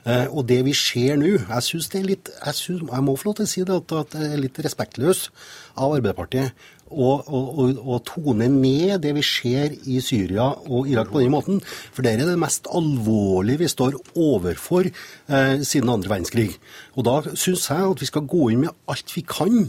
Eh, 0.07 0.27
og 0.31 0.45
det 0.47 0.61
vi 0.63 0.71
ser 0.77 1.17
nå 1.19 1.33
Jeg 1.35 1.63
synes 1.65 1.89
det 1.91 1.99
er 1.99 2.05
litt 2.07 2.29
jeg, 2.31 2.55
synes, 2.55 2.85
jeg, 2.87 3.03
må 3.03 3.15
få 3.17 3.27
lov 3.27 3.37
til 3.39 3.47
å 3.47 3.51
si 3.51 3.63
det, 3.67 3.75
at 3.75 4.13
det 4.13 4.27
er 4.29 4.39
litt 4.39 4.59
respektløst 4.63 5.31
av 5.75 5.97
Arbeiderpartiet 5.97 6.67
og, 6.87 7.97
tone 8.07 8.47
ned 8.47 9.01
det 9.03 9.11
vi 9.17 9.23
ser 9.25 9.73
i 9.91 9.99
Syria 9.99 10.45
og 10.71 10.87
Irak 10.87 11.11
på 11.11 11.19
den 11.19 11.33
måten. 11.33 11.59
For 11.91 12.05
det 12.05 12.13
er 12.13 12.23
det 12.23 12.37
mest 12.39 12.69
alvorlige 12.71 13.65
vi 13.65 13.67
står 13.67 13.97
overfor 14.15 14.87
eh, 14.87 15.59
siden 15.67 15.91
andre 15.91 16.13
verdenskrig. 16.15 16.53
Og 16.95 17.03
da 17.03 17.17
syns 17.33 17.67
jeg 17.67 17.91
at 17.91 18.03
vi 18.03 18.07
skal 18.07 18.29
gå 18.31 18.53
inn 18.53 18.63
med 18.63 18.75
alt 18.87 19.11
vi 19.15 19.25
kan. 19.27 19.67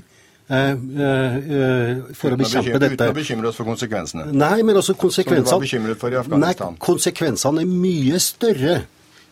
Eh, 0.49 0.71
eh, 0.73 1.99
for 2.17 2.33
å 2.33 2.39
bekjempe 2.41 2.79
dette. 2.81 2.97
Uten 2.97 3.13
å 3.13 3.17
bekymre 3.17 3.51
oss 3.51 3.59
for 3.61 3.69
konsekvensene? 3.69 4.31
Nei, 4.33 4.63
men 4.65 4.81
også 4.81 4.95
konsekvensene 4.97 5.45
Som 5.45 5.61
du 5.61 5.67
var 5.67 5.67
bekymret 5.67 6.01
for 6.01 6.15
i 6.15 6.17
Afghanistan? 6.17 6.73
Nei, 6.73 6.85
konsekvensene 6.87 7.65
er 7.67 7.69
mye 7.69 8.21
større 8.23 8.77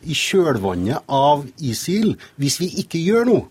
i 0.05 0.17
kjølvannet 0.17 1.09
av 1.09 1.47
ISIL 1.57 2.19
hvis 2.37 2.61
vi 2.61 2.69
ikke 2.85 3.01
gjør 3.01 3.31
noe. 3.31 3.45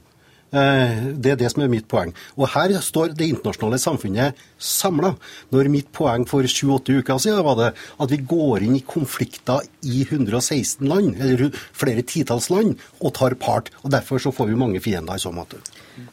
Eh, 0.56 1.08
det 1.18 1.34
er 1.34 1.40
det 1.40 1.50
som 1.52 1.64
er 1.66 1.72
mitt 1.72 1.88
poeng. 1.92 2.14
Og 2.38 2.48
her 2.54 2.72
står 2.86 3.16
det 3.18 3.28
internasjonale 3.34 3.80
samfunnet 3.82 4.44
samla. 4.62 5.16
Når 5.52 5.72
mitt 5.74 5.90
poeng 5.96 6.28
for 6.30 6.46
7-8 6.46 7.00
uker 7.02 7.20
siden 7.20 7.44
var 7.44 7.58
det 7.60 7.72
at 7.74 8.14
vi 8.14 8.22
går 8.22 8.68
inn 8.68 8.78
i 8.78 8.86
konflikter 8.86 9.66
i 9.84 10.06
116 10.06 10.86
land, 10.88 11.18
eller 11.18 11.50
flere 11.74 12.06
titalls 12.06 12.52
land, 12.54 12.78
og 13.02 13.18
tar 13.18 13.36
part. 13.42 13.74
Og 13.84 13.92
Derfor 13.96 14.22
så 14.22 14.32
får 14.32 14.54
vi 14.54 14.62
mange 14.62 14.80
fiender 14.80 15.18
i 15.18 15.24
så 15.26 15.34
måte. 15.34 15.60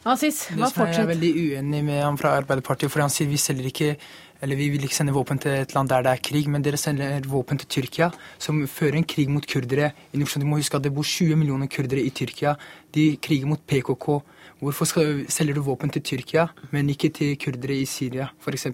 Asis, 0.05 0.45
hva 0.53 0.69
fortsetter? 0.69 0.93
Jeg 0.93 1.07
er 1.07 1.13
veldig 1.13 1.33
uenig 1.39 1.81
med 1.87 2.03
ham 2.03 2.19
fra 2.21 2.37
Arbeiderpartiet, 2.41 2.93
for 2.93 3.05
han 3.05 3.13
sier 3.13 3.31
vi 3.31 3.41
selger 3.41 3.71
ikke 3.71 3.97
eller 4.43 4.59
vi 4.59 4.73
vil 4.75 4.83
ikke 4.83 4.97
sende 4.97 5.15
våpen 5.15 5.39
til 5.39 5.55
et 5.55 5.73
land 5.77 5.91
der 5.93 6.03
det 6.03 6.13
er 6.13 6.23
krig, 6.27 6.49
men 6.51 6.65
dere 6.67 6.79
sender 6.81 7.23
våpen 7.31 7.61
til 7.63 7.69
Tyrkia, 7.71 8.09
som 8.43 8.59
fører 8.67 8.99
en 8.99 9.07
krig 9.07 9.31
mot 9.31 9.47
kurdere. 9.47 9.93
Du 10.11 10.19
må 10.45 10.59
huske 10.59 10.77
at 10.77 10.83
det 10.83 10.91
bor 10.95 11.07
20 11.07 11.37
millioner 11.39 11.71
kurdere 11.71 12.03
i 12.03 12.11
Tyrkia. 12.11 12.57
De 12.93 13.17
kriger 13.23 13.47
mot 13.47 13.61
PKK. 13.61 14.19
Hvorfor 14.59 14.85
skal, 14.85 15.25
selger 15.31 15.55
du 15.55 15.63
våpen 15.63 15.91
til 15.91 16.03
Tyrkia, 16.03 16.49
men 16.71 16.91
ikke 16.91 17.11
til 17.15 17.37
kurdere 17.39 17.77
i 17.79 17.87
Syria, 17.87 18.29
f.eks.? 18.43 18.67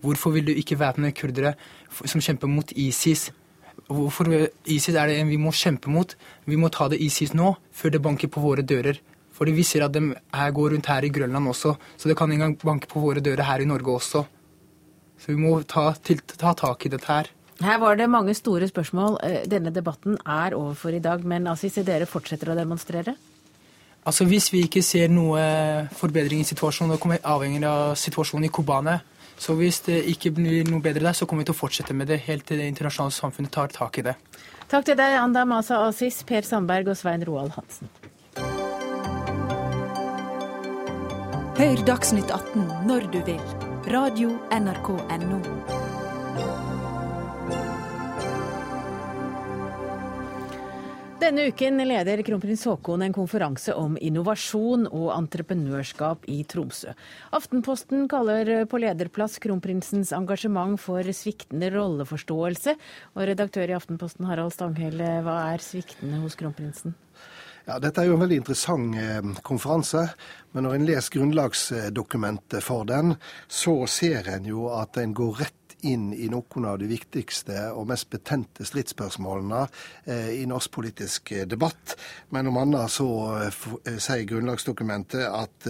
Hvorfor 0.00 0.30
vil 0.36 0.46
du 0.46 0.52
ikke 0.52 0.78
væpne 0.78 1.12
kurdere 1.12 1.54
som 2.04 2.20
kjemper 2.20 2.48
mot 2.48 2.72
ISIS? 2.76 3.30
Hvorfor 3.88 4.28
ISIS 4.66 4.94
er 4.94 5.06
det 5.06 5.16
en 5.20 5.32
vi 5.32 5.40
må 5.40 5.50
kjempe 5.50 5.88
mot? 5.88 6.12
Vi 6.44 6.56
må 6.56 6.68
ta 6.68 6.88
det 6.88 7.00
ISIS 7.00 7.32
nå, 7.32 7.54
før 7.72 7.96
det 7.96 8.02
banker 8.02 8.28
på 8.28 8.44
våre 8.44 8.62
dører. 8.62 9.00
Fordi 9.40 9.54
vi 9.56 9.64
ser 9.64 9.86
at 9.86 9.94
de 9.96 10.12
går 10.52 10.74
rundt 10.74 10.90
her 10.92 11.06
i 11.06 11.08
Grønland 11.08 11.48
også, 11.48 11.72
så 11.96 12.08
det 12.10 12.16
kan 12.18 12.32
en 12.32 12.42
gang 12.44 12.56
banke 12.60 12.90
på 12.90 13.00
våre 13.00 13.22
dører 13.24 13.46
her 13.48 13.64
i 13.64 13.68
Norge 13.68 13.94
også. 13.96 14.24
Så 15.20 15.32
vi 15.32 15.40
må 15.40 15.54
ta, 15.64 15.94
til, 16.04 16.20
ta 16.20 16.52
tak 16.56 16.84
i 16.84 16.92
dette 16.92 17.08
her. 17.08 17.30
Her 17.60 17.80
var 17.80 17.96
det 17.96 18.08
mange 18.08 18.34
store 18.36 18.68
spørsmål. 18.68 19.18
Eh, 19.24 19.42
denne 19.48 19.72
debatten 19.72 20.18
er 20.24 20.56
over 20.56 20.76
for 20.76 20.92
i 20.92 21.00
dag, 21.00 21.24
men 21.24 21.48
Asis, 21.48 21.80
dere 21.84 22.08
fortsetter 22.08 22.52
å 22.52 22.56
demonstrere? 22.56 23.16
Altså 24.04 24.24
Hvis 24.24 24.48
vi 24.52 24.62
ikke 24.64 24.82
ser 24.84 25.08
noe 25.12 25.40
forbedring 25.92 26.40
i 26.40 26.48
situasjonen, 26.48 26.94
det 26.94 27.00
kommer 27.02 27.20
avhengig 27.24 27.64
av 27.68 27.96
situasjonen 28.00 28.48
i 28.48 28.52
Kobane. 28.52 29.00
Så 29.40 29.56
hvis 29.56 29.80
det 29.86 30.02
ikke 30.12 30.32
blir 30.36 30.68
noe 30.68 30.84
bedre 30.84 31.04
der, 31.06 31.16
så 31.16 31.28
kommer 31.28 31.44
vi 31.44 31.50
til 31.50 31.56
å 31.56 31.60
fortsette 31.60 31.96
med 31.96 32.08
det 32.12 32.20
helt 32.26 32.44
til 32.48 32.60
det 32.60 32.68
internasjonale 32.68 33.16
samfunnet 33.16 33.52
tar 33.52 33.72
tak 33.72 34.00
i 34.00 34.04
det. 34.08 34.16
Takk 34.68 34.88
til 34.88 35.00
deg, 35.00 35.16
Anda 35.20 35.46
Masa 35.48 35.80
Asis, 35.88 36.20
Per 36.28 36.44
Sandberg 36.48 36.92
og 36.92 37.00
Svein 37.00 37.24
Roald 37.28 37.56
Hansen. 37.56 37.88
Hør 41.60 41.76
Dagsnytt 41.84 42.30
18 42.32 42.62
når 42.88 43.04
du 43.12 43.18
vil. 43.26 43.40
Radio 43.92 44.30
NRK 44.48 44.86
Denne 51.20 51.44
uken 51.50 51.82
leder 51.84 52.22
kronprins 52.24 52.64
Haakon 52.64 53.04
en 53.04 53.12
konferanse 53.12 53.76
om 53.76 53.98
innovasjon 54.00 54.88
og 54.88 55.10
entreprenørskap 55.18 56.24
i 56.32 56.38
Tromsø. 56.48 56.96
Aftenposten 57.36 58.08
kaller 58.08 58.64
på 58.64 58.80
lederplass 58.80 59.36
kronprinsens 59.44 60.14
engasjement 60.16 60.80
for 60.80 61.04
sviktende 61.12 61.68
rolleforståelse. 61.76 62.78
Og 63.18 63.28
redaktør 63.34 63.68
i 63.68 63.76
Aftenposten 63.76 64.32
Harald 64.32 64.56
Stanghelle, 64.56 65.18
hva 65.28 65.42
er 65.52 65.68
sviktende 65.68 66.24
hos 66.24 66.40
kronprinsen? 66.40 66.96
Ja, 67.66 67.78
Dette 67.82 68.02
er 68.02 68.10
jo 68.10 68.16
en 68.16 68.24
veldig 68.24 68.40
interessant 68.40 68.96
eh, 68.98 69.20
konferanse, 69.46 70.06
men 70.54 70.66
når 70.66 70.76
en 70.76 70.86
leser 70.88 71.16
grunnlagsdokumentet 71.18 72.64
for 72.64 72.88
den, 72.88 73.14
så 73.46 73.84
ser 73.90 74.30
en 74.34 74.48
jo 74.48 74.68
at 74.74 74.98
en 75.00 75.14
går 75.14 75.42
rett 75.44 75.56
inn 75.82 76.12
i 76.12 76.28
noen 76.30 76.66
av 76.68 76.78
de 76.80 76.88
viktigste 76.90 77.70
og 77.74 77.88
mest 77.90 78.10
betente 78.12 78.66
stridsspørsmålene 78.68 79.62
eh, 80.04 80.30
i 80.40 80.46
norsk 80.48 80.72
politisk 80.74 81.32
eh, 81.36 81.46
debatt. 81.48 81.96
Men 82.34 82.50
om 82.50 82.58
annet 82.60 82.92
så 82.92 83.08
eh, 83.46 83.60
sier 83.96 84.26
grunnlagsdokumentet 84.30 85.24
at 85.26 85.68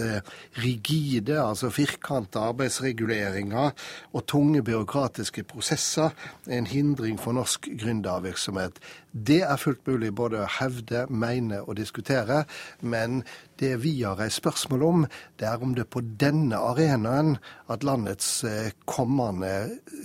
rigide, 0.61 1.37
altså 1.41 1.71
firkanta 1.73 2.47
arbeidsreguleringer 2.51 3.71
og 4.11 4.25
tunge 4.29 4.63
byråkratiske 4.65 5.45
prosesser 5.49 6.11
er 6.47 6.57
en 6.59 6.69
hindring 6.69 7.19
for 7.21 7.35
norsk 7.37 7.69
gründervirksomhet. 7.81 8.79
Det 9.11 9.41
er 9.43 9.59
fullt 9.59 9.83
mulig 9.89 10.13
både 10.15 10.39
å 10.39 10.49
hevde, 10.59 11.03
mene 11.11 11.59
og 11.65 11.75
diskutere, 11.75 12.45
men 12.79 13.21
det 13.59 13.73
vi 13.83 13.97
har 14.05 14.15
reist 14.21 14.39
spørsmål 14.39 14.85
om, 14.87 15.07
det 15.39 15.49
er 15.49 15.63
om 15.63 15.75
det 15.75 15.89
på 15.91 16.03
denne 16.21 16.59
arenaen 16.71 17.35
at 17.71 17.83
landets 17.83 18.29
eh, 18.47 18.71
kommende 18.87 19.51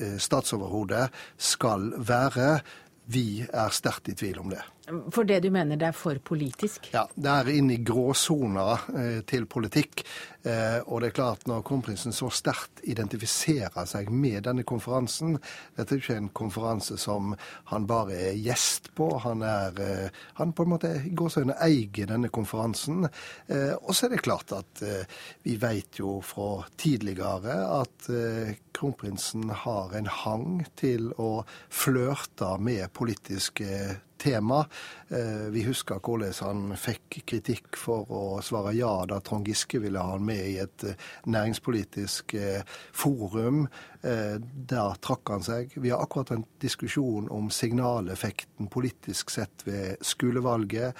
eh, 0.00 0.16
statsoverhode 0.18 1.06
skal 1.38 1.92
være. 1.96 2.58
Vi 3.06 3.46
er 3.46 3.70
sterkt 3.70 4.10
i 4.10 4.18
tvil 4.18 4.42
om 4.42 4.50
det. 4.50 4.64
For 4.86 5.26
det 5.26 5.40
du 5.42 5.50
mener 5.50 5.78
det 5.80 5.88
er 5.88 5.96
for 5.96 6.18
politisk? 6.22 6.90
Ja, 6.94 7.06
det 7.14 7.32
er 7.32 7.48
inn 7.50 7.72
i 7.74 7.80
gråsona 7.82 8.66
eh, 8.94 9.18
til 9.26 9.48
politikk. 9.50 10.04
Eh, 10.46 10.78
og 10.86 11.02
det 11.02 11.10
er 11.10 11.16
klart, 11.16 11.46
når 11.50 11.64
kronprinsen 11.66 12.14
så 12.14 12.28
sterkt 12.30 12.84
identifiserer 12.86 13.88
seg 13.90 14.12
med 14.14 14.44
denne 14.46 14.62
konferansen 14.62 15.40
Dette 15.74 15.96
er 15.96 15.98
ikke 15.98 16.18
en 16.20 16.28
konferanse 16.30 16.98
som 17.02 17.34
han 17.72 17.88
bare 17.90 18.14
er 18.28 18.38
gjest 18.38 18.92
på. 18.94 19.10
Han 19.26 19.42
er 19.42 19.82
eh, 19.82 20.22
Han 20.38 20.54
på 20.54 20.66
en 20.66 20.74
måte 20.76 20.92
under 21.26 21.58
eier 21.66 22.06
denne 22.06 22.30
konferansen. 22.30 23.08
Eh, 23.50 23.74
og 23.74 23.90
så 23.94 24.06
er 24.06 24.14
det 24.14 24.22
klart 24.22 24.54
at 24.54 24.86
eh, 24.86 25.02
vi 25.42 25.56
vet 25.58 25.98
jo 25.98 26.20
fra 26.22 26.62
tidligere 26.78 27.58
at 27.80 28.10
eh, 28.12 28.54
kronprinsen 28.76 29.50
har 29.64 29.94
en 29.96 30.06
hang 30.22 30.48
til 30.78 31.10
å 31.18 31.42
flørte 31.72 32.54
med 32.62 32.92
politiske 32.94 33.96
tema. 34.18 34.66
Eh, 35.08 35.48
vi 35.50 35.62
husker 35.66 36.00
hvordan 36.02 36.34
han 36.40 36.76
fikk 36.80 37.20
kritikk 37.28 37.76
for 37.78 38.10
å 38.10 38.22
svare 38.44 38.74
ja 38.76 38.90
da 39.08 39.20
Trond 39.24 39.46
Giske 39.48 39.80
ville 39.82 40.02
ha 40.02 40.16
han 40.16 40.24
med 40.26 40.42
i 40.48 40.56
et 40.62 40.86
eh, 40.86 41.04
næringspolitisk 41.30 42.34
eh, 42.38 42.78
forum. 42.92 43.66
Der 44.06 44.98
trakk 45.02 45.32
han 45.32 45.42
seg. 45.42 45.72
Vi 45.82 45.90
har 45.90 46.04
akkurat 46.04 46.28
en 46.30 46.44
diskusjon 46.62 47.24
om 47.32 47.48
signaleffekten 47.50 48.68
politisk 48.70 49.32
sett 49.34 49.64
ved 49.66 50.04
skolevalget. 50.04 50.94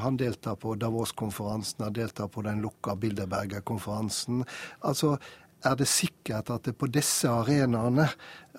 Han 0.00 0.16
deltar 0.16 0.56
på 0.56 0.72
Davos-konferansen, 0.80 1.84
han 1.84 1.98
deltar 1.98 2.30
på 2.32 2.46
den 2.46 2.62
lukka 2.64 2.94
Bilderberger-konferansen. 2.96 4.40
Altså, 4.88 5.18
er 5.64 5.76
det 5.78 5.88
sikkert 5.90 6.52
at 6.52 6.66
det 6.66 6.74
er 6.74 6.80
på 6.80 6.90
disse 6.92 7.30
arenaene 7.30 8.08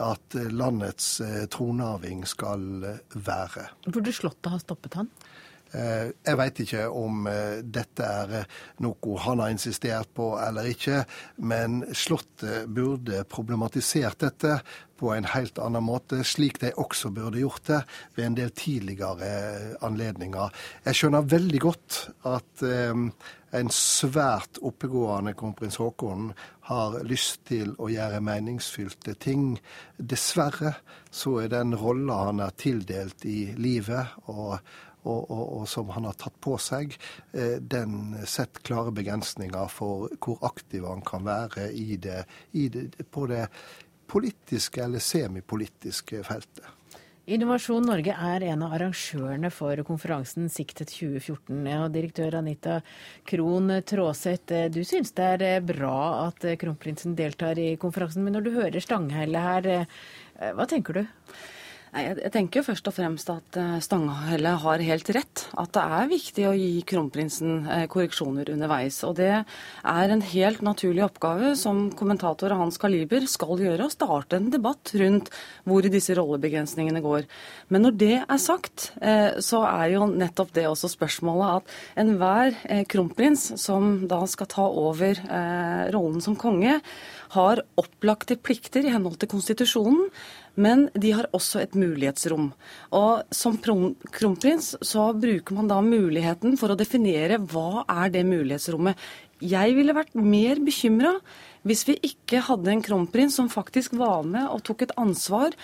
at 0.03 0.37
landets 0.51 1.19
eh, 1.23 1.45
tronarving 1.51 2.25
skal 2.27 2.83
eh, 2.83 3.01
være. 3.15 3.69
Burde 3.87 4.13
Slottet 4.15 4.51
ha 4.51 4.59
stoppet 4.59 4.97
han? 4.99 5.11
Eh, 5.75 6.09
jeg 6.11 6.39
veit 6.39 6.59
ikke 6.65 6.87
om 6.93 7.27
dette 7.63 8.09
er 8.23 8.49
noe 8.83 9.21
han 9.23 9.43
har 9.43 9.53
insistert 9.53 10.11
på 10.15 10.33
eller 10.41 10.67
ikke, 10.71 11.03
men 11.37 11.83
Slottet 11.95 12.67
burde 12.75 13.23
problematisert 13.31 14.19
dette 14.25 14.59
på 14.95 15.11
en 15.11 15.27
helt 15.27 15.59
annen 15.59 15.83
måte, 15.83 16.21
slik 16.23 16.61
de 16.61 16.69
også 16.79 17.09
burde 17.11 17.41
gjort 17.41 17.65
det 17.67 17.81
ved 18.15 18.29
en 18.29 18.37
del 18.37 18.53
tidligere 18.55 19.75
anledninger. 19.83 20.53
Jeg 20.85 20.99
skjønner 21.01 21.33
veldig 21.33 21.59
godt 21.65 21.97
at 22.31 22.63
en 23.55 23.71
svært 23.73 24.59
oppegående 24.65 25.33
kronprins 25.37 25.77
Haakon 25.81 26.31
har 26.69 26.97
lyst 27.07 27.45
til 27.49 27.73
å 27.81 27.89
gjøre 27.91 28.23
meningsfylte 28.25 29.15
ting. 29.21 29.55
Dessverre 29.97 30.75
så 31.13 31.37
er 31.43 31.53
den 31.53 31.75
rolla 31.79 32.25
han 32.29 32.43
er 32.43 32.55
tildelt 32.59 33.25
i 33.29 33.53
livet, 33.57 34.15
og, 34.31 34.57
og, 35.05 35.19
og, 35.21 35.43
og, 35.43 35.65
som 35.69 35.91
han 35.95 36.07
har 36.09 36.17
tatt 36.19 36.37
på 36.41 36.57
seg, 36.61 36.95
eh, 37.33 37.57
den 37.61 38.15
setter 38.27 38.65
klare 38.65 38.93
begrensninger 38.95 39.69
for 39.71 40.09
hvor 40.19 40.41
aktiv 40.47 40.87
han 40.89 41.05
kan 41.05 41.27
være 41.27 41.69
i 41.71 41.99
det, 42.01 42.23
i 42.57 42.67
det, 42.73 42.89
på 43.11 43.27
det 43.31 43.45
politiske 44.09 44.83
eller 44.83 45.01
semipolitiske 45.01 46.23
feltet. 46.25 46.65
Innovasjon 47.25 47.87
Norge 47.89 48.13
er 48.13 48.43
en 48.45 48.61
av 48.61 48.75
arrangørene 48.75 49.49
for 49.49 49.79
konferansen 49.87 50.45
Siktet 50.53 50.91
2014. 50.93 51.57
og 51.73 51.87
direktør 51.95 52.37
Anita 52.37 52.75
Krohn 53.25 53.71
Traaseth, 53.81 54.53
du 54.69 54.83
syns 54.85 55.09
det 55.17 55.31
er 55.41 55.65
bra 55.65 56.27
at 56.27 56.45
kronprinsen 56.61 57.17
deltar 57.17 57.57
i 57.57 57.71
konferansen, 57.81 58.21
men 58.21 58.37
når 58.37 58.45
du 58.45 58.51
hører 58.59 58.77
Stanghelle 58.77 59.41
her, 59.41 59.71
eh, 59.73 60.53
hva 60.53 60.69
tenker 60.69 61.01
du? 61.01 61.01
Jeg 61.95 62.27
tenker 62.33 62.59
jo 62.59 62.65
først 62.67 62.89
og 62.89 62.95
fremst 62.97 63.29
at 63.31 63.57
eh, 63.59 63.75
Stanghelle 63.83 64.51
har 64.59 64.81
helt 64.83 65.09
rett. 65.15 65.43
At 65.55 65.71
det 65.77 65.83
er 65.95 66.09
viktig 66.11 66.43
å 66.49 66.51
gi 66.57 66.81
kronprinsen 66.87 67.69
eh, 67.71 67.85
korreksjoner 67.91 68.51
underveis. 68.51 68.97
Og 69.07 69.15
det 69.21 69.31
er 69.31 70.11
en 70.11 70.25
helt 70.33 70.59
naturlig 70.65 71.05
oppgave 71.05 71.53
som 71.55 71.85
kommentator 71.95 72.51
av 72.51 72.65
hans 72.65 72.81
kaliber 72.81 73.23
skal 73.31 73.63
gjøre. 73.63 73.87
Å 73.87 73.95
starte 73.95 74.41
en 74.41 74.51
debatt 74.51 74.91
rundt 74.99 75.31
hvor 75.63 75.87
disse 75.87 76.17
rollebegrensningene 76.19 76.99
går. 77.05 77.29
Men 77.71 77.87
når 77.87 77.99
det 78.03 78.13
er 78.25 78.43
sagt, 78.43 78.89
eh, 78.99 79.39
så 79.39 79.63
er 79.69 79.95
jo 79.95 80.11
nettopp 80.11 80.51
det 80.57 80.67
også 80.67 80.91
spørsmålet 80.97 81.61
at 81.61 81.75
enhver 82.03 82.59
kronprins 82.91 83.53
som 83.61 84.01
da 84.11 84.19
skal 84.27 84.51
ta 84.51 84.65
over 84.67 85.19
rollen 85.93 86.21
som 86.23 86.35
konge, 86.39 86.81
har 87.35 87.61
opplagte 87.79 88.37
plikter 88.39 88.85
i 88.85 88.91
henhold 88.93 89.17
til 89.21 89.31
konstitusjonen. 89.31 90.09
Men 90.55 90.87
de 90.95 91.11
har 91.15 91.27
også 91.35 91.61
et 91.63 91.75
mulighetsrom. 91.75 92.51
Og 92.95 93.35
som 93.35 93.57
kronprins 93.59 94.73
så 94.85 95.09
bruker 95.17 95.57
man 95.57 95.71
da 95.71 95.81
muligheten 95.83 96.55
for 96.59 96.71
å 96.71 96.79
definere 96.79 97.41
hva 97.43 97.83
er 97.83 98.13
det 98.13 98.23
mulighetsrommet. 98.27 98.95
Jeg 99.43 99.75
ville 99.75 99.95
vært 99.95 100.15
mer 100.15 100.61
bekymra 100.63 101.17
hvis 101.67 101.83
vi 101.89 101.97
ikke 102.07 102.43
hadde 102.47 102.71
en 102.71 102.85
kronprins 102.85 103.35
som 103.35 103.51
faktisk 103.51 103.97
var 103.99 104.23
med 104.23 104.47
og 104.47 104.63
tok 104.63 104.85
et 104.85 104.95
ansvar 105.01 105.55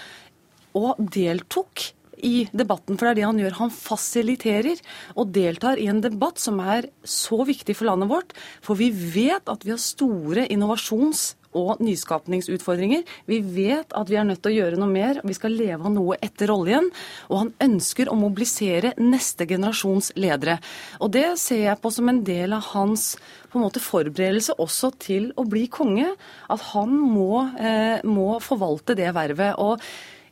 og 0.78 1.00
deltok 1.14 1.92
i 2.24 2.48
debatten, 2.54 2.98
for 2.98 3.08
det 3.08 3.12
er 3.12 3.20
det 3.22 3.28
han 3.28 3.42
gjør. 3.42 3.60
Han 3.60 3.74
fasiliterer 3.74 4.82
og 5.16 5.34
deltar 5.36 5.82
i 5.82 5.90
en 5.92 6.02
debatt 6.04 6.42
som 6.42 6.62
er 6.64 6.90
så 7.04 7.42
viktig 7.48 7.76
for 7.78 7.90
landet 7.90 8.12
vårt. 8.12 8.34
For 8.64 8.80
vi 8.80 8.92
vet 8.92 9.52
at 9.52 9.66
vi 9.66 9.76
har 9.76 9.82
store 9.82 10.48
innovasjons- 10.50 11.36
og 11.58 11.82
nyskapningsutfordringer. 11.84 13.04
Vi 13.28 13.40
vet 13.44 13.92
at 13.98 14.10
vi 14.10 14.18
er 14.20 14.28
nødt 14.28 14.42
til 14.44 14.54
å 14.54 14.56
gjøre 14.56 14.80
noe 14.80 14.92
mer. 14.92 15.20
Vi 15.28 15.36
skal 15.36 15.56
leve 15.56 15.84
av 15.84 15.94
noe 15.94 16.16
etter 16.24 16.52
oljen. 16.54 16.88
Og 17.30 17.42
han 17.42 17.52
ønsker 17.68 18.12
å 18.12 18.18
mobilisere 18.20 18.94
neste 19.02 19.48
generasjons 19.50 20.14
ledere. 20.16 20.60
Og 21.04 21.12
det 21.16 21.26
ser 21.42 21.66
jeg 21.66 21.82
på 21.84 21.92
som 21.94 22.08
en 22.12 22.24
del 22.28 22.56
av 22.56 22.72
hans 22.72 23.14
på 23.52 23.60
en 23.60 23.66
måte 23.66 23.84
forberedelse 23.84 24.56
også 24.64 24.94
til 25.02 25.32
å 25.36 25.44
bli 25.48 25.66
konge. 25.72 26.14
At 26.50 26.64
han 26.72 26.96
må, 26.96 27.52
eh, 27.60 28.00
må 28.08 28.40
forvalte 28.40 28.96
det 28.96 29.12
vervet. 29.14 29.60
Og 29.60 29.82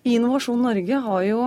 Innovasjon 0.07 0.61
Norge 0.63 0.95
har 1.03 1.23
jo 1.27 1.41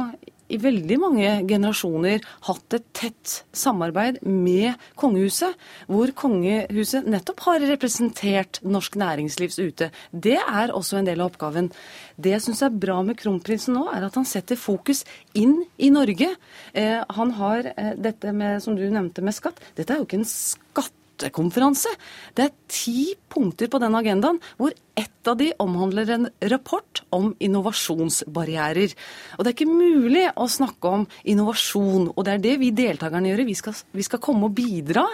i 0.52 0.60
veldig 0.60 0.98
mange 1.00 1.32
generasjoner 1.48 2.22
hatt 2.48 2.76
et 2.76 2.86
tett 2.96 3.34
samarbeid 3.56 4.20
med 4.26 4.78
kongehuset, 5.00 5.56
hvor 5.90 6.12
kongehuset 6.18 7.08
nettopp 7.08 7.44
har 7.46 7.64
representert 7.72 8.60
norsk 8.64 8.98
næringslivs 9.00 9.58
ute. 9.62 9.90
Det 10.12 10.38
er 10.38 10.74
også 10.74 11.00
en 11.00 11.08
del 11.08 11.22
av 11.22 11.32
oppgaven. 11.32 11.72
Det 12.16 12.34
jeg 12.34 12.46
syns 12.46 12.64
er 12.66 12.80
bra 12.84 13.00
med 13.06 13.18
kronprinsen 13.20 13.76
nå, 13.78 13.86
er 13.92 14.06
at 14.06 14.18
han 14.18 14.28
setter 14.28 14.60
fokus 14.60 15.04
inn 15.38 15.58
i 15.78 15.92
Norge. 15.94 16.34
Eh, 16.72 16.98
han 17.16 17.36
har 17.38 17.72
eh, 17.74 17.94
dette 17.98 18.34
med, 18.36 18.60
som 18.64 18.76
du 18.76 18.84
nevnte, 18.88 19.24
med 19.24 19.36
skatt. 19.36 19.62
Dette 19.78 19.94
er 19.94 20.02
jo 20.02 20.08
ikke 20.08 20.20
en 20.22 20.28
skatt 20.28 20.98
skattekonferanse. 21.22 21.92
Det 22.34 22.48
er 22.48 22.56
ti 22.68 23.12
punkter 23.32 23.70
på 23.72 23.80
den 23.82 23.94
agendaen 23.98 24.40
hvor 24.58 24.74
Ett 24.92 25.28
av 25.28 25.38
de 25.40 25.46
omhandler 25.62 26.10
en 26.10 26.26
rapport 26.50 27.00
om 27.16 27.30
innovasjonsbarrierer. 27.40 28.92
Og 29.38 29.44
Det 29.44 29.48
er 29.48 29.54
ikke 29.54 29.70
mulig 29.70 30.26
å 30.36 30.44
snakke 30.44 30.90
om 30.90 31.06
innovasjon, 31.24 32.10
og 32.12 32.24
det 32.26 32.34
er 32.34 32.42
det 32.44 32.56
vi 32.60 32.68
deltakerne 32.76 33.30
gjør. 33.30 33.44
Vi 33.48 33.54
skal, 33.56 33.78
vi 33.96 34.04
skal 34.04 34.20
komme 34.20 34.50
og 34.50 34.56
bidra. 34.58 35.06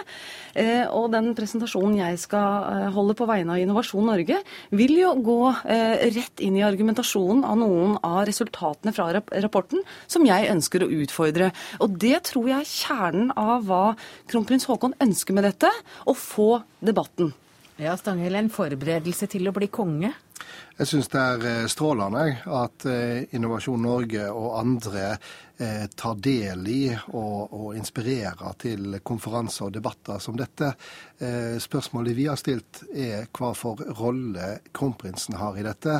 Eh, 0.51 0.83
og 0.83 1.13
den 1.13 1.31
presentasjonen 1.37 1.95
jeg 2.01 2.19
skal 2.19 2.65
eh, 2.73 2.89
holde 2.91 3.15
på 3.15 3.27
vegne 3.29 3.55
av 3.55 3.61
Innovasjon 3.61 4.09
Norge, 4.09 4.41
vil 4.75 4.95
jo 4.97 5.13
gå 5.23 5.39
eh, 5.69 6.09
rett 6.17 6.43
inn 6.43 6.57
i 6.59 6.65
argumentasjonen 6.65 7.45
av 7.47 7.61
noen 7.61 7.95
av 8.03 8.25
resultatene 8.27 8.91
fra 8.91 9.07
rapporten 9.13 9.85
som 10.09 10.27
jeg 10.27 10.49
ønsker 10.51 10.83
å 10.83 10.91
utfordre. 11.05 11.53
Og 11.79 11.95
det 12.01 12.25
tror 12.33 12.51
jeg 12.51 12.65
er 12.65 12.73
kjernen 12.73 13.31
av 13.37 13.63
hva 13.69 13.83
kronprins 14.27 14.67
Haakon 14.67 14.97
ønsker 14.99 15.37
med 15.37 15.47
dette, 15.47 15.71
å 16.05 16.15
få 16.15 16.61
debatten. 16.79 17.33
Ja, 17.79 17.95
Stanghelle, 17.99 18.41
en 18.43 18.51
forberedelse 18.51 19.29
til 19.31 19.47
å 19.47 19.55
bli 19.55 19.69
konge? 19.71 20.11
Jeg 20.79 20.87
syns 20.87 21.09
det 21.11 21.19
er 21.19 21.41
eh, 21.43 21.65
strålende 21.67 22.21
at 22.55 22.85
eh, 22.87 23.25
Innovasjon 23.35 23.81
Norge 23.83 24.29
og 24.31 24.53
andre 24.61 25.09
eh, 25.59 25.89
tar 25.91 26.15
del 26.23 26.61
i 26.71 26.83
og, 27.09 27.51
og 27.51 27.73
inspirerer 27.75 28.55
til 28.63 28.95
konferanser 29.03 29.67
og 29.67 29.73
debatter 29.75 30.23
som 30.23 30.39
dette. 30.39 30.71
Spørsmålet 31.59 32.15
vi 32.15 32.29
har 32.29 32.37
stilt 32.39 32.85
er 32.95 33.25
hva 33.35 33.49
for 33.57 33.81
rolle 33.97 34.53
kronprinsen 34.71 35.35
har 35.35 35.57
i 35.59 35.65
dette. 35.65 35.97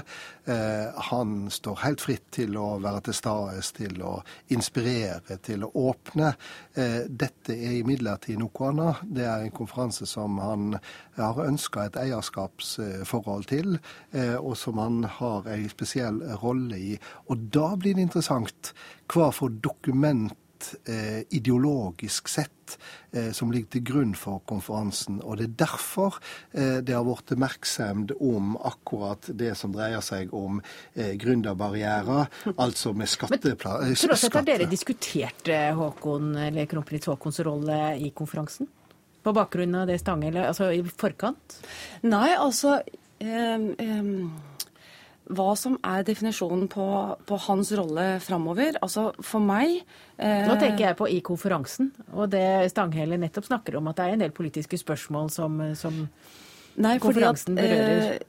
Han 1.10 1.34
står 1.52 1.82
helt 1.82 2.06
fritt 2.06 2.30
til 2.38 2.56
å 2.56 2.78
være 2.80 3.02
til 3.10 3.18
stede, 3.18 3.66
til 3.76 4.00
å 4.00 4.14
inspirere, 4.56 5.36
til 5.44 5.66
å 5.68 5.74
åpne. 5.92 6.32
Dette 6.72 7.52
er 7.58 7.82
imidlertid 7.82 8.40
noe 8.40 8.70
annet. 8.72 9.04
Det 9.12 9.28
er 9.28 9.44
en 9.44 9.58
konferanse 9.60 10.08
som 10.08 10.40
han 10.40 10.80
har 11.20 11.44
ønska 11.44 11.90
et 11.90 12.00
eierskapsforhold 12.00 13.50
til. 13.52 13.76
Og 14.38 14.58
som 14.60 14.78
han 14.82 15.02
har 15.20 15.48
en 15.50 15.70
spesiell 15.72 16.22
rolle 16.44 16.78
i. 16.78 16.94
Og 17.30 17.50
da 17.54 17.74
blir 17.80 17.98
det 17.98 18.08
interessant 18.10 18.74
hva 19.10 19.32
for 19.36 19.50
dokument 19.50 20.36
eh, 20.86 21.22
ideologisk 21.30 22.28
sett 22.28 22.78
eh, 23.12 23.32
som 23.32 23.52
ligger 23.52 23.78
til 23.78 23.86
grunn 23.90 24.16
for 24.18 24.42
konferansen. 24.50 25.20
Og 25.24 25.40
det 25.40 25.48
er 25.50 25.56
derfor 25.64 26.20
eh, 26.52 26.80
det 26.86 26.96
har 26.96 27.06
vært 27.08 27.34
oppmerksomhet 27.36 28.16
om 28.20 28.56
akkurat 28.68 29.32
det 29.40 29.54
som 29.60 29.74
dreier 29.76 30.04
seg 30.06 30.34
om 30.36 30.62
eh, 30.94 31.16
gründerbarrierer, 31.20 32.30
altså 32.56 32.94
med 32.94 33.12
skatteplan... 33.12 33.90
Eh, 33.90 33.96
Tror 34.00 34.40
har 34.40 34.48
dere 34.48 34.70
diskutert 34.70 35.52
eh, 35.52 35.72
Håkon, 35.78 36.34
eller 36.50 36.70
kronprins 36.70 37.10
Haakons 37.10 37.42
rolle 37.48 37.80
i 38.00 38.12
konferansen? 38.16 38.70
På 39.20 39.34
bakgrunn 39.36 39.76
av 39.76 39.90
det 39.90 40.00
Stanghelle, 40.00 40.48
altså 40.48 40.70
i 40.72 40.80
forkant? 40.96 41.60
Nei, 42.08 42.32
altså 42.40 42.80
hva 45.30 45.50
som 45.60 45.76
er 45.86 46.06
definisjonen 46.08 46.66
på, 46.72 46.86
på 47.30 47.40
hans 47.46 47.72
rolle 47.78 48.06
framover. 48.24 48.80
Altså 48.82 49.10
for 49.22 49.44
meg 49.46 49.76
eh... 50.18 50.46
Nå 50.48 50.58
tenker 50.58 50.88
jeg 50.88 50.98
på 50.98 51.10
i 51.12 51.20
konferansen, 51.26 51.92
og 52.16 52.32
det 52.34 52.72
Stanghelle 52.74 53.20
nettopp 53.22 53.50
snakker 53.50 53.78
om, 53.78 53.92
at 53.92 54.00
det 54.00 54.08
er 54.08 54.16
en 54.18 54.24
del 54.26 54.34
politiske 54.36 54.80
spørsmål 54.82 55.30
som, 55.34 55.62
som 55.78 56.08
Nei, 56.80 56.96
fordi 57.02 57.24
at 57.28 57.42
eh, 57.60 58.20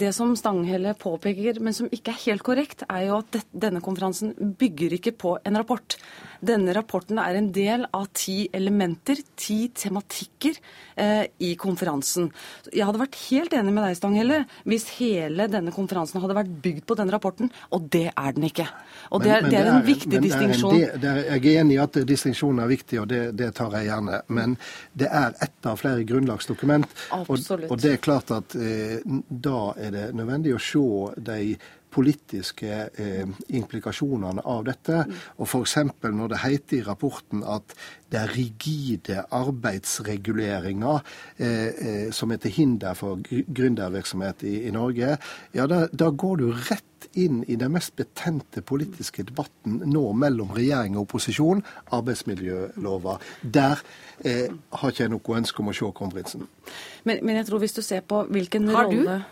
Det 0.00 0.10
som 0.16 0.32
Stanghelle 0.38 0.94
påpeker, 0.96 1.58
men 1.60 1.76
som 1.76 1.90
ikke 1.92 2.14
er 2.14 2.22
helt 2.22 2.44
korrekt, 2.46 2.84
er 2.88 3.08
jo 3.08 3.18
at 3.20 3.38
denne 3.50 3.82
konferansen 3.84 4.32
bygger 4.58 4.96
ikke 4.96 5.12
på 5.20 5.34
en 5.44 5.58
rapport. 5.60 5.98
Denne 6.44 6.74
rapporten 6.76 7.18
er 7.22 7.38
en 7.38 7.50
del 7.54 7.86
av 7.94 8.08
ti 8.16 8.44
elementer, 8.54 9.20
ti 9.36 9.68
tematikker, 9.74 10.58
eh, 10.96 11.26
i 11.38 11.54
konferansen. 11.60 12.30
Jeg 12.72 12.86
hadde 12.86 13.00
vært 13.00 13.18
helt 13.28 13.54
enig 13.56 13.72
med 13.72 13.84
deg, 13.86 13.96
Stanghelle, 13.98 14.40
hvis 14.68 14.86
hele 14.98 15.48
denne 15.50 15.72
konferansen 15.74 16.20
hadde 16.22 16.36
vært 16.36 16.52
bygd 16.64 16.84
på 16.88 16.96
denne 16.98 17.14
rapporten, 17.14 17.50
og 17.74 17.88
det 17.92 18.06
er 18.12 18.36
den 18.36 18.48
ikke. 18.48 18.66
Og 19.10 19.24
det 19.24 19.32
er, 19.32 19.42
men, 19.42 19.50
men 19.50 19.54
det 19.54 19.60
er 19.60 19.70
en 19.72 19.86
viktig 19.86 20.22
distinksjon. 20.24 20.78
Jeg 20.78 21.40
er 21.40 21.60
enig 21.60 21.78
i 21.78 21.82
at 21.82 22.00
distinksjonen 22.08 22.64
er 22.64 22.72
viktig, 22.72 23.00
og 23.02 23.08
det, 23.10 23.22
det, 23.38 23.52
tar 23.58 23.74
jeg 23.78 23.90
gjerne. 23.90 24.20
Men 24.28 24.58
det 24.92 25.10
er 25.10 25.36
ett 25.44 25.70
av 25.70 25.80
flere 25.80 26.04
grunnlagsdokument. 26.08 26.90
Og, 27.20 27.38
og 27.68 27.78
det 27.80 27.96
er 27.96 28.02
klart 28.02 28.34
at 28.34 28.56
eh, 28.58 29.00
da 29.28 29.70
er 29.80 29.94
det 29.94 30.10
nødvendig 30.16 30.54
å 30.56 30.62
se 30.62 30.84
de 31.24 31.56
politiske 31.94 32.78
eh, 33.00 33.26
implikasjonene 33.54 34.44
av 34.50 34.64
dette. 34.66 35.04
Mm. 35.06 35.20
Og 35.38 35.48
f.eks. 35.48 35.76
når 36.04 36.32
det 36.32 36.42
heter 36.44 36.80
i 36.80 36.86
rapporten 36.86 37.44
at 37.46 37.76
det 38.10 38.20
er 38.20 38.34
rigide 38.36 39.24
arbeidsreguleringer 39.34 40.98
eh, 41.38 41.68
eh, 41.68 42.08
som 42.14 42.34
er 42.34 42.42
til 42.42 42.54
hinder 42.58 42.98
for 42.98 43.22
gründervirksomhet 43.28 44.44
i, 44.46 44.56
i 44.68 44.74
Norge, 44.74 45.16
ja 45.54 45.68
da, 45.70 45.84
da 45.92 46.10
går 46.10 46.42
du 46.42 46.50
rett 46.54 46.90
inn 47.12 47.42
i 47.48 47.56
den 47.56 47.72
mest 47.74 47.94
betente 47.96 48.62
politiske 48.66 49.24
debatten 49.26 49.80
nå 49.90 50.04
mellom 50.18 50.52
regjering 50.56 50.96
og 50.96 51.08
opposisjon, 51.08 51.62
arbeidsmiljølova. 51.94 53.18
Der 53.42 53.82
eh, 54.24 54.50
har 54.50 54.92
ikke 54.92 55.04
jeg 55.04 55.14
noe 55.14 55.38
ønske 55.38 55.62
om 55.62 55.70
å 55.70 55.76
se 55.76 55.90
kronprinsen. 56.00 56.46
Men, 57.04 57.20
men, 57.22 57.36
jeg 57.40 57.48
tror 57.50 57.62
hvis 57.62 57.76
du 57.76 57.82
ser 57.84 58.04
på 58.08 58.24
hvilken 58.32 58.70
har 58.74 58.90
du? 58.90 59.02
Eh, 59.04 59.26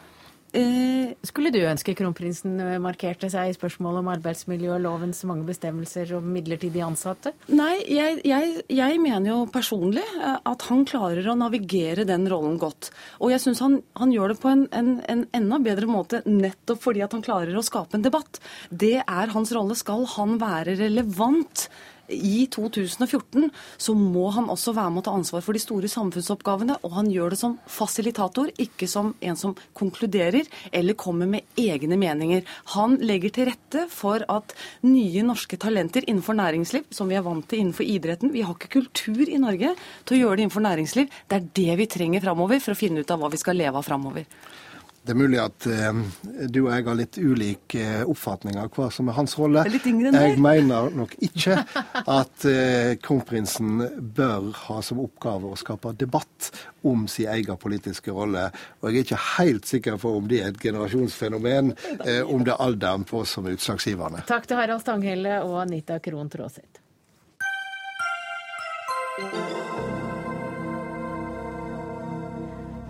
skulle 1.24 1.52
du 1.54 1.60
ønske 1.64 1.94
kronprinsen 1.96 2.58
eh, 2.60 2.78
markerte 2.82 3.30
seg 3.32 3.48
i 3.48 3.54
spørsmålet 3.56 4.02
om 4.02 4.10
arbeidsmiljø 4.12 4.74
og 4.74 4.82
lovens 4.84 5.22
mange 5.28 5.46
bestemmelser 5.48 6.10
om 6.18 6.26
midlertidig 6.34 6.82
ansatte? 6.84 7.32
Nei, 7.48 7.78
jeg, 7.88 8.18
jeg, 8.28 8.58
jeg, 8.68 8.98
mener 9.02 9.30
jo 9.30 9.38
personlig 9.52 10.04
eh, 10.18 10.36
at 10.48 10.66
han 10.68 10.84
klarer 10.88 11.30
å 11.30 11.38
navigere 11.38 12.04
den 12.08 12.26
rollen 12.30 12.58
godt. 12.60 12.90
Og 13.22 13.32
jeg 13.32 13.44
syns 13.44 13.62
han, 13.64 13.78
han, 13.96 14.12
gjør 14.12 14.34
det 14.34 14.38
på 14.42 14.50
en, 14.52 14.66
en, 14.76 14.92
en, 15.08 15.24
enda 15.38 15.60
bedre 15.62 15.88
måte 15.88 16.20
nettopp 16.28 16.84
fordi 16.84 17.04
at 17.06 17.16
han 17.16 17.24
klarer 17.24 17.56
å 17.56 17.64
skape 17.64 17.96
en 17.96 18.04
debatt. 18.04 18.42
Det 18.68 18.98
er 19.00 19.32
hans 19.32 19.54
rolle. 19.56 19.78
Skal 19.78 20.04
han 20.18 20.36
være 20.42 20.76
relevant 20.82 21.68
i 22.08 22.46
2014 22.50 23.50
så 23.76 23.94
må 23.94 24.28
han 24.34 24.50
også 24.52 24.74
være 24.76 24.92
med 24.92 25.02
å 25.02 25.06
ta 25.06 25.14
ansvar 25.16 25.44
for 25.44 25.56
de 25.56 25.62
store 25.62 25.90
samfunnsoppgavene. 25.90 26.78
Og 26.86 26.96
han 26.96 27.10
gjør 27.12 27.34
det 27.34 27.40
som 27.40 27.56
fasilitator, 27.70 28.50
ikke 28.60 28.88
som 28.90 29.12
en 29.20 29.38
som 29.38 29.54
konkluderer 29.78 30.48
eller 30.72 30.98
kommer 30.98 31.30
med 31.30 31.46
egne 31.58 31.98
meninger. 32.00 32.44
Han 32.76 32.98
legger 33.02 33.34
til 33.34 33.50
rette 33.52 33.86
for 33.92 34.24
at 34.32 34.54
nye 34.86 35.24
norske 35.26 35.58
talenter 35.60 36.06
innenfor 36.08 36.36
næringsliv, 36.38 36.88
som 36.90 37.10
vi 37.10 37.18
er 37.18 37.26
vant 37.26 37.46
til 37.48 37.62
innenfor 37.62 37.86
idretten 37.86 38.32
Vi 38.32 38.44
har 38.46 38.56
ikke 38.56 38.80
kultur 38.80 39.28
i 39.28 39.40
Norge 39.40 39.74
til 40.06 40.16
å 40.16 40.20
gjøre 40.22 40.40
det 40.40 40.46
innenfor 40.46 40.66
næringsliv. 40.66 41.12
Det 41.28 41.38
er 41.38 41.48
det 41.60 41.78
vi 41.80 41.90
trenger 41.90 42.24
framover 42.24 42.62
for 42.62 42.74
å 42.74 42.78
finne 42.78 43.02
ut 43.02 43.10
av 43.10 43.22
hva 43.22 43.32
vi 43.32 43.40
skal 43.40 43.58
leve 43.58 43.78
av 43.78 43.86
framover. 43.86 44.26
Det 45.02 45.10
er 45.10 45.18
mulig 45.18 45.38
at 45.42 45.66
eh, 45.66 45.96
du 46.46 46.60
og 46.62 46.68
jeg 46.70 46.84
har 46.86 46.94
litt 46.94 47.16
ulik 47.18 47.74
eh, 47.74 48.04
oppfatning 48.06 48.54
av 48.62 48.68
hva 48.70 48.86
som 48.94 49.08
er 49.10 49.16
hans 49.16 49.34
rolle. 49.34 49.64
Er 49.66 50.28
jeg 50.28 50.36
mener 50.38 50.92
nok 50.94 51.16
ikke 51.26 51.56
at 51.98 52.46
eh, 52.46 52.92
kronprinsen 53.02 53.82
bør 54.14 54.52
ha 54.68 54.78
som 54.86 55.00
oppgave 55.02 55.50
å 55.50 55.58
skape 55.58 55.90
debatt 55.98 56.52
om 56.86 57.08
sin 57.10 57.32
egen 57.34 57.58
politiske 57.58 58.14
rolle. 58.14 58.46
Og 58.78 58.90
jeg 58.92 59.02
er 59.02 59.08
ikke 59.08 59.20
helt 59.40 59.66
sikker 59.66 59.98
på 60.02 60.14
om 60.20 60.30
det 60.30 60.38
er 60.38 60.52
et 60.52 60.62
generasjonsfenomen, 60.62 61.74
eh, 62.06 62.22
om 62.22 62.46
det 62.46 62.54
er 62.54 62.62
alderen 62.62 63.02
på 63.08 63.24
oss 63.24 63.34
som 63.34 63.50
er 63.50 63.58
utslagsgivende. 63.58 64.22
Takk 64.30 64.46
til 64.46 64.60
Harald 64.60 64.86
Stanghelle 64.86 65.42
og 65.42 65.64
Anita 65.64 65.98
Krohn 66.02 66.30
Traaseth. 66.30 66.78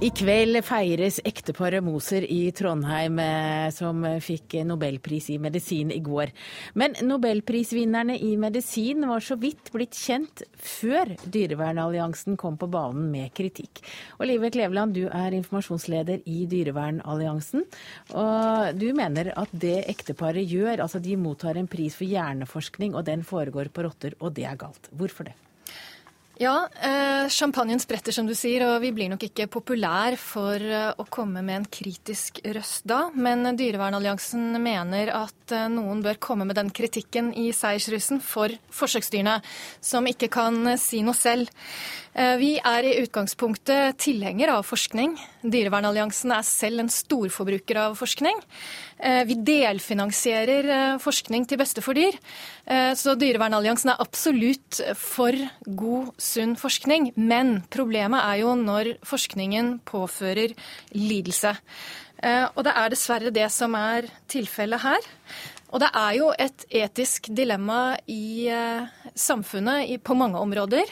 I 0.02 0.08
kveld 0.10 0.58
feires 0.66 1.20
ekteparet 1.22 1.84
Moser 1.86 2.24
i 2.26 2.48
Trondheim, 2.58 3.20
eh, 3.22 3.68
som 3.70 4.02
fikk 4.18 4.56
nobelpris 4.66 5.28
i 5.30 5.36
medisin 5.38 5.92
i 5.94 6.00
går. 6.02 6.32
Men 6.74 6.96
nobelprisvinnerne 7.06 8.16
i 8.18 8.32
medisin 8.36 9.06
var 9.06 9.22
så 9.22 9.36
vidt 9.38 9.70
blitt 9.70 9.94
kjent 9.94 10.42
før 10.58 11.12
Dyrevernalliansen 11.22 12.34
kom 12.36 12.58
på 12.58 12.66
banen 12.72 13.12
med 13.12 13.30
kritikk. 13.30 13.84
Olive 14.18 14.50
Kleveland, 14.50 14.98
du 14.98 15.06
er 15.06 15.38
informasjonsleder 15.38 16.26
i 16.26 16.48
Dyrevernalliansen. 16.50 17.62
Og 18.10 18.82
du 18.82 18.88
mener 18.98 19.30
at 19.38 19.54
det 19.54 19.84
ekteparet 19.86 20.50
gjør, 20.50 20.82
altså 20.82 20.98
de 20.98 21.14
mottar 21.14 21.54
en 21.54 21.70
pris 21.70 21.94
for 21.94 22.10
hjerneforskning, 22.10 22.98
og 22.98 23.06
den 23.06 23.22
foregår 23.22 23.70
på 23.70 23.86
rotter, 23.86 24.18
og 24.18 24.34
det 24.34 24.50
er 24.50 24.58
galt. 24.66 24.90
Hvorfor 24.90 25.30
det? 25.30 25.38
Ja, 26.42 26.68
eh, 26.80 27.28
champagnen 27.28 27.78
spretter, 27.80 28.10
som 28.12 28.26
du 28.26 28.32
sier, 28.34 28.64
og 28.66 28.80
vi 28.82 28.90
blir 28.90 29.10
nok 29.12 29.22
ikke 29.28 29.44
populær 29.52 30.16
for 30.18 30.58
eh, 30.58 30.88
å 30.90 31.04
komme 31.06 31.38
med 31.38 31.60
en 31.60 31.68
kritisk 31.70 32.40
røst 32.56 32.88
da. 32.90 33.04
Men 33.14 33.46
Dyrevernalliansen 33.54 34.58
mener 34.58 35.12
at 35.14 35.54
eh, 35.54 35.68
noen 35.70 36.02
bør 36.02 36.18
komme 36.18 36.48
med 36.48 36.58
den 36.58 36.72
kritikken 36.74 37.30
i 37.38 37.52
seiersrusen 37.54 38.18
for 38.24 38.50
forsøksdyrene, 38.74 39.38
som 39.78 40.08
ikke 40.10 40.32
kan 40.34 40.64
eh, 40.72 40.80
si 40.82 41.04
noe 41.06 41.14
selv. 41.14 41.52
Eh, 42.12 42.34
vi 42.36 42.50
er 42.58 42.84
i 42.84 42.96
utgangspunktet 43.00 43.96
tilhenger 44.02 44.50
av 44.52 44.66
forskning. 44.68 45.14
Dyrevernalliansen 45.46 46.34
er 46.34 46.44
selv 46.44 46.82
en 46.82 46.90
storforbruker 46.92 47.78
av 47.86 47.96
forskning. 47.96 48.42
Eh, 48.98 49.22
vi 49.30 49.38
delfinansierer 49.46 50.98
forskning 51.02 51.46
til 51.48 51.60
beste 51.62 51.84
for 51.84 51.96
dyr. 51.96 52.18
Så 52.96 53.16
Dyrevernalliansen 53.18 53.90
er 53.90 54.00
absolutt 54.00 54.78
for 54.96 55.34
god, 55.66 56.12
sunn 56.32 56.54
forskning. 56.60 57.12
Men 57.16 57.60
problemet 57.72 58.24
er 58.24 58.42
jo 58.42 58.54
når 58.58 58.96
forskningen 59.06 59.78
påfører 59.88 60.54
lidelse. 60.96 61.56
Eh, 62.22 62.46
og 62.54 62.62
det 62.66 62.76
er 62.78 62.92
dessverre 62.92 63.34
det 63.34 63.48
som 63.52 63.74
er 63.78 64.08
tilfellet 64.30 64.84
her. 64.84 65.10
Og 65.72 65.80
det 65.80 65.88
er 65.96 66.14
jo 66.18 66.30
et 66.36 66.66
etisk 66.82 67.30
dilemma 67.32 67.96
i 68.10 68.48
eh, 68.52 68.88
samfunnet 69.16 69.96
på 70.04 70.16
mange 70.18 70.40
områder. 70.40 70.88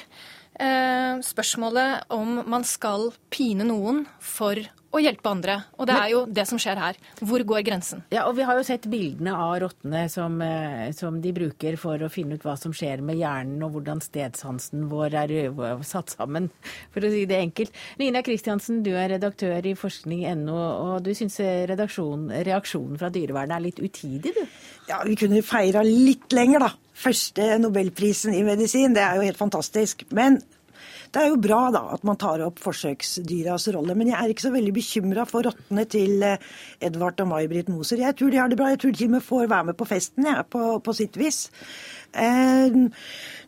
Eh, 0.60 1.20
spørsmålet 1.24 2.10
om 2.12 2.40
man 2.48 2.64
skal 2.68 3.10
pine 3.32 3.66
noen 3.68 4.06
for 4.20 4.58
å 4.90 5.00
hjelpe 5.02 5.30
andre. 5.30 5.56
Og 5.78 5.86
det 5.88 5.96
er 5.96 6.08
jo 6.12 6.22
det 6.26 6.44
som 6.48 6.58
skjer 6.60 6.80
her. 6.80 6.98
Hvor 7.22 7.44
går 7.46 7.62
grensen? 7.66 8.02
Ja, 8.12 8.24
og 8.28 8.36
Vi 8.40 8.46
har 8.46 8.58
jo 8.58 8.64
sett 8.66 8.88
bildene 8.90 9.34
av 9.36 9.54
rottene 9.62 10.06
som, 10.10 10.40
eh, 10.42 10.90
som, 10.96 11.20
de 11.20 11.32
bruker 11.36 11.76
for 11.76 12.00
å 12.00 12.10
finne 12.10 12.34
ut 12.34 12.46
hva 12.46 12.56
som 12.58 12.72
skjer 12.72 13.02
med 13.04 13.20
hjernen, 13.20 13.62
og 13.62 13.76
hvordan 13.76 14.00
stedsansen 14.00 14.88
vår 14.90 15.14
er 15.20 15.34
satt 15.86 16.16
sammen, 16.16 16.50
for 16.92 17.04
å 17.04 17.12
si 17.12 17.26
det 17.28 17.38
enkelt. 17.38 17.76
Nina 18.00 18.22
Kristiansen, 18.22 18.82
du 18.82 18.92
er 18.94 19.12
redaktør 19.14 19.66
i 19.66 19.76
forskning.no, 19.78 20.58
og 20.58 21.04
du 21.04 21.12
syns 21.14 21.38
reaksjonen 21.40 22.98
fra 22.98 23.10
dyrevernet 23.12 23.56
er 23.56 23.66
litt 23.68 23.82
utidig, 23.82 24.34
du? 24.34 24.44
Ja, 24.90 25.02
vi 25.06 25.14
kunne 25.18 25.42
feira 25.46 25.84
litt 25.86 26.32
lenger, 26.34 26.66
da. 26.66 26.72
Første 27.00 27.54
nobelprisen 27.62 28.34
i 28.34 28.42
medisin, 28.44 28.96
det 28.96 29.04
er 29.04 29.16
jo 29.16 29.28
helt 29.28 29.38
fantastisk. 29.38 30.02
Men 30.16 30.40
det 31.10 31.22
er 31.22 31.30
jo 31.32 31.38
bra 31.42 31.60
da, 31.74 31.80
at 31.96 32.04
man 32.06 32.18
tar 32.20 32.42
opp 32.44 32.60
forsøksdyras 32.62 33.66
rolle, 33.74 33.96
men 33.98 34.12
jeg 34.12 34.18
er 34.18 34.32
ikke 34.32 34.44
så 34.46 34.52
veldig 34.54 34.74
bekymra 34.76 35.24
for 35.26 35.48
rottene 35.48 35.84
til 35.90 36.22
eh, 36.26 36.50
Edvard 36.86 37.18
og 37.24 37.32
May-Britt 37.32 37.70
Moser. 37.72 38.02
Jeg 38.04 38.14
tror 38.18 38.30
de 38.30 38.38
har 38.38 38.50
det 38.50 38.58
bra. 38.60 38.68
Jeg 38.70 38.82
tror 38.84 38.94
de 38.94 39.00
til 39.00 39.10
og 39.10 39.16
med 39.16 39.26
får 39.26 39.50
være 39.50 39.70
med 39.70 39.78
på 39.80 39.88
festen, 39.90 40.28
ja, 40.30 40.44
på, 40.46 40.78
på 40.84 40.94
sitt 40.94 41.18
vis. 41.18 41.48
Eh, 42.14 42.78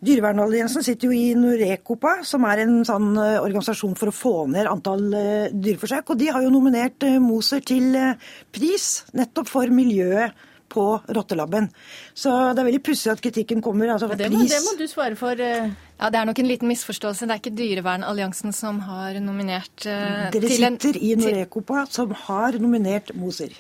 Dyrevernalliansen 0.03 0.83
sitter 0.83 1.11
jo 1.11 1.15
i 1.15 1.35
Norecopa, 1.39 2.19
som 2.27 2.47
er 2.51 2.65
en 2.65 2.81
sånn 2.87 3.13
eh, 3.15 3.39
organisasjon 3.43 3.95
for 3.99 4.11
å 4.11 4.17
få 4.17 4.37
ned 4.51 4.71
antall 4.71 5.07
eh, 5.15 5.51
dyreforsøk. 5.55 6.15
Og 6.15 6.23
de 6.23 6.33
har 6.35 6.43
jo 6.43 6.55
nominert 6.55 7.07
eh, 7.07 7.21
Moser 7.23 7.63
til 7.67 7.93
eh, 7.99 8.33
pris 8.55 9.05
nettopp 9.15 9.51
for 9.55 9.71
miljøet 9.71 10.51
på 10.73 10.87
rottelabben. 11.13 11.69
Så 12.15 12.33
det 12.53 12.63
er 12.63 12.69
veldig 12.71 12.83
pussig 12.85 13.13
at 13.13 13.23
kritikken 13.25 13.63
kommer. 13.65 13.93
Altså, 13.95 14.09
det, 14.17 14.31
må, 14.33 14.45
det, 14.49 14.61
må, 14.65 14.77
du 14.79 14.87
svare 14.91 15.19
for. 15.19 15.39
Ja, 15.39 16.09
Det 16.11 16.21
er 16.21 16.29
nok 16.29 16.41
en 16.43 16.49
liten 16.51 16.71
misforståelse. 16.73 17.29
Det 17.29 17.37
er 17.37 17.43
ikke 17.43 17.57
Dyrevernalliansen 17.59 18.57
som 18.57 18.81
har 18.89 19.21
nominert 19.23 19.87
uh, 19.87 20.31
Dere 20.35 20.51
sitter 20.51 20.97
en, 20.97 21.03
i 21.05 21.13
Norecopa, 21.21 21.85
som 21.93 22.17
har 22.27 22.59
nominert 22.63 23.15
Moser. 23.19 23.55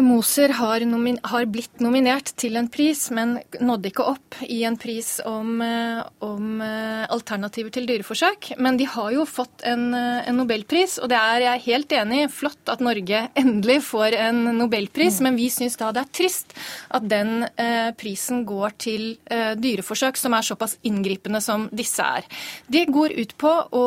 Moser 0.00 0.48
har, 0.56 0.80
har, 1.28 1.46
blitt 1.52 1.82
nominert 1.84 2.30
til 2.40 2.56
en 2.56 2.68
pris, 2.72 3.10
men 3.12 3.34
nådde 3.60 3.90
ikke 3.90 4.06
opp 4.08 4.38
i 4.46 4.62
en 4.64 4.78
pris 4.80 5.18
om, 5.28 5.60
eh, 5.60 5.98
om 6.24 6.62
eh, 6.64 7.02
alternativer 7.12 7.74
til 7.74 7.84
dyreforsøk. 7.90 8.54
Men 8.56 8.78
de 8.80 8.86
har 8.88 9.10
jo 9.12 9.26
fått 9.28 9.66
en, 9.68 9.90
eh, 9.92 10.22
en, 10.30 10.38
nobelpris, 10.40 10.96
og 11.02 11.10
det 11.12 11.18
er 11.20 11.44
jeg 11.44 11.64
helt 11.66 11.92
enig 11.92 12.22
i. 12.22 12.30
Flott 12.32 12.72
at 12.72 12.80
Norge 12.80 13.20
endelig 13.42 13.82
får 13.84 14.16
en 14.16 14.40
nobelpris, 14.62 15.20
mm. 15.20 15.26
men 15.28 15.36
vi 15.36 15.50
syns 15.52 15.76
da 15.76 15.90
det 15.92 16.06
er 16.06 16.14
trist 16.22 16.56
at 16.88 17.04
den 17.12 17.44
eh, 17.50 17.92
prisen 17.98 18.46
går 18.48 18.78
til 18.80 19.04
eh, 19.28 19.52
dyreforsøk 19.60 20.16
som 20.16 20.32
er 20.38 20.46
såpass 20.46 20.78
inngripende 20.88 21.42
som 21.44 21.68
disse 21.68 22.06
er. 22.06 22.24
De 22.72 22.86
går 22.88 23.12
ut 23.20 23.36
på 23.36 23.52
å 23.76 23.84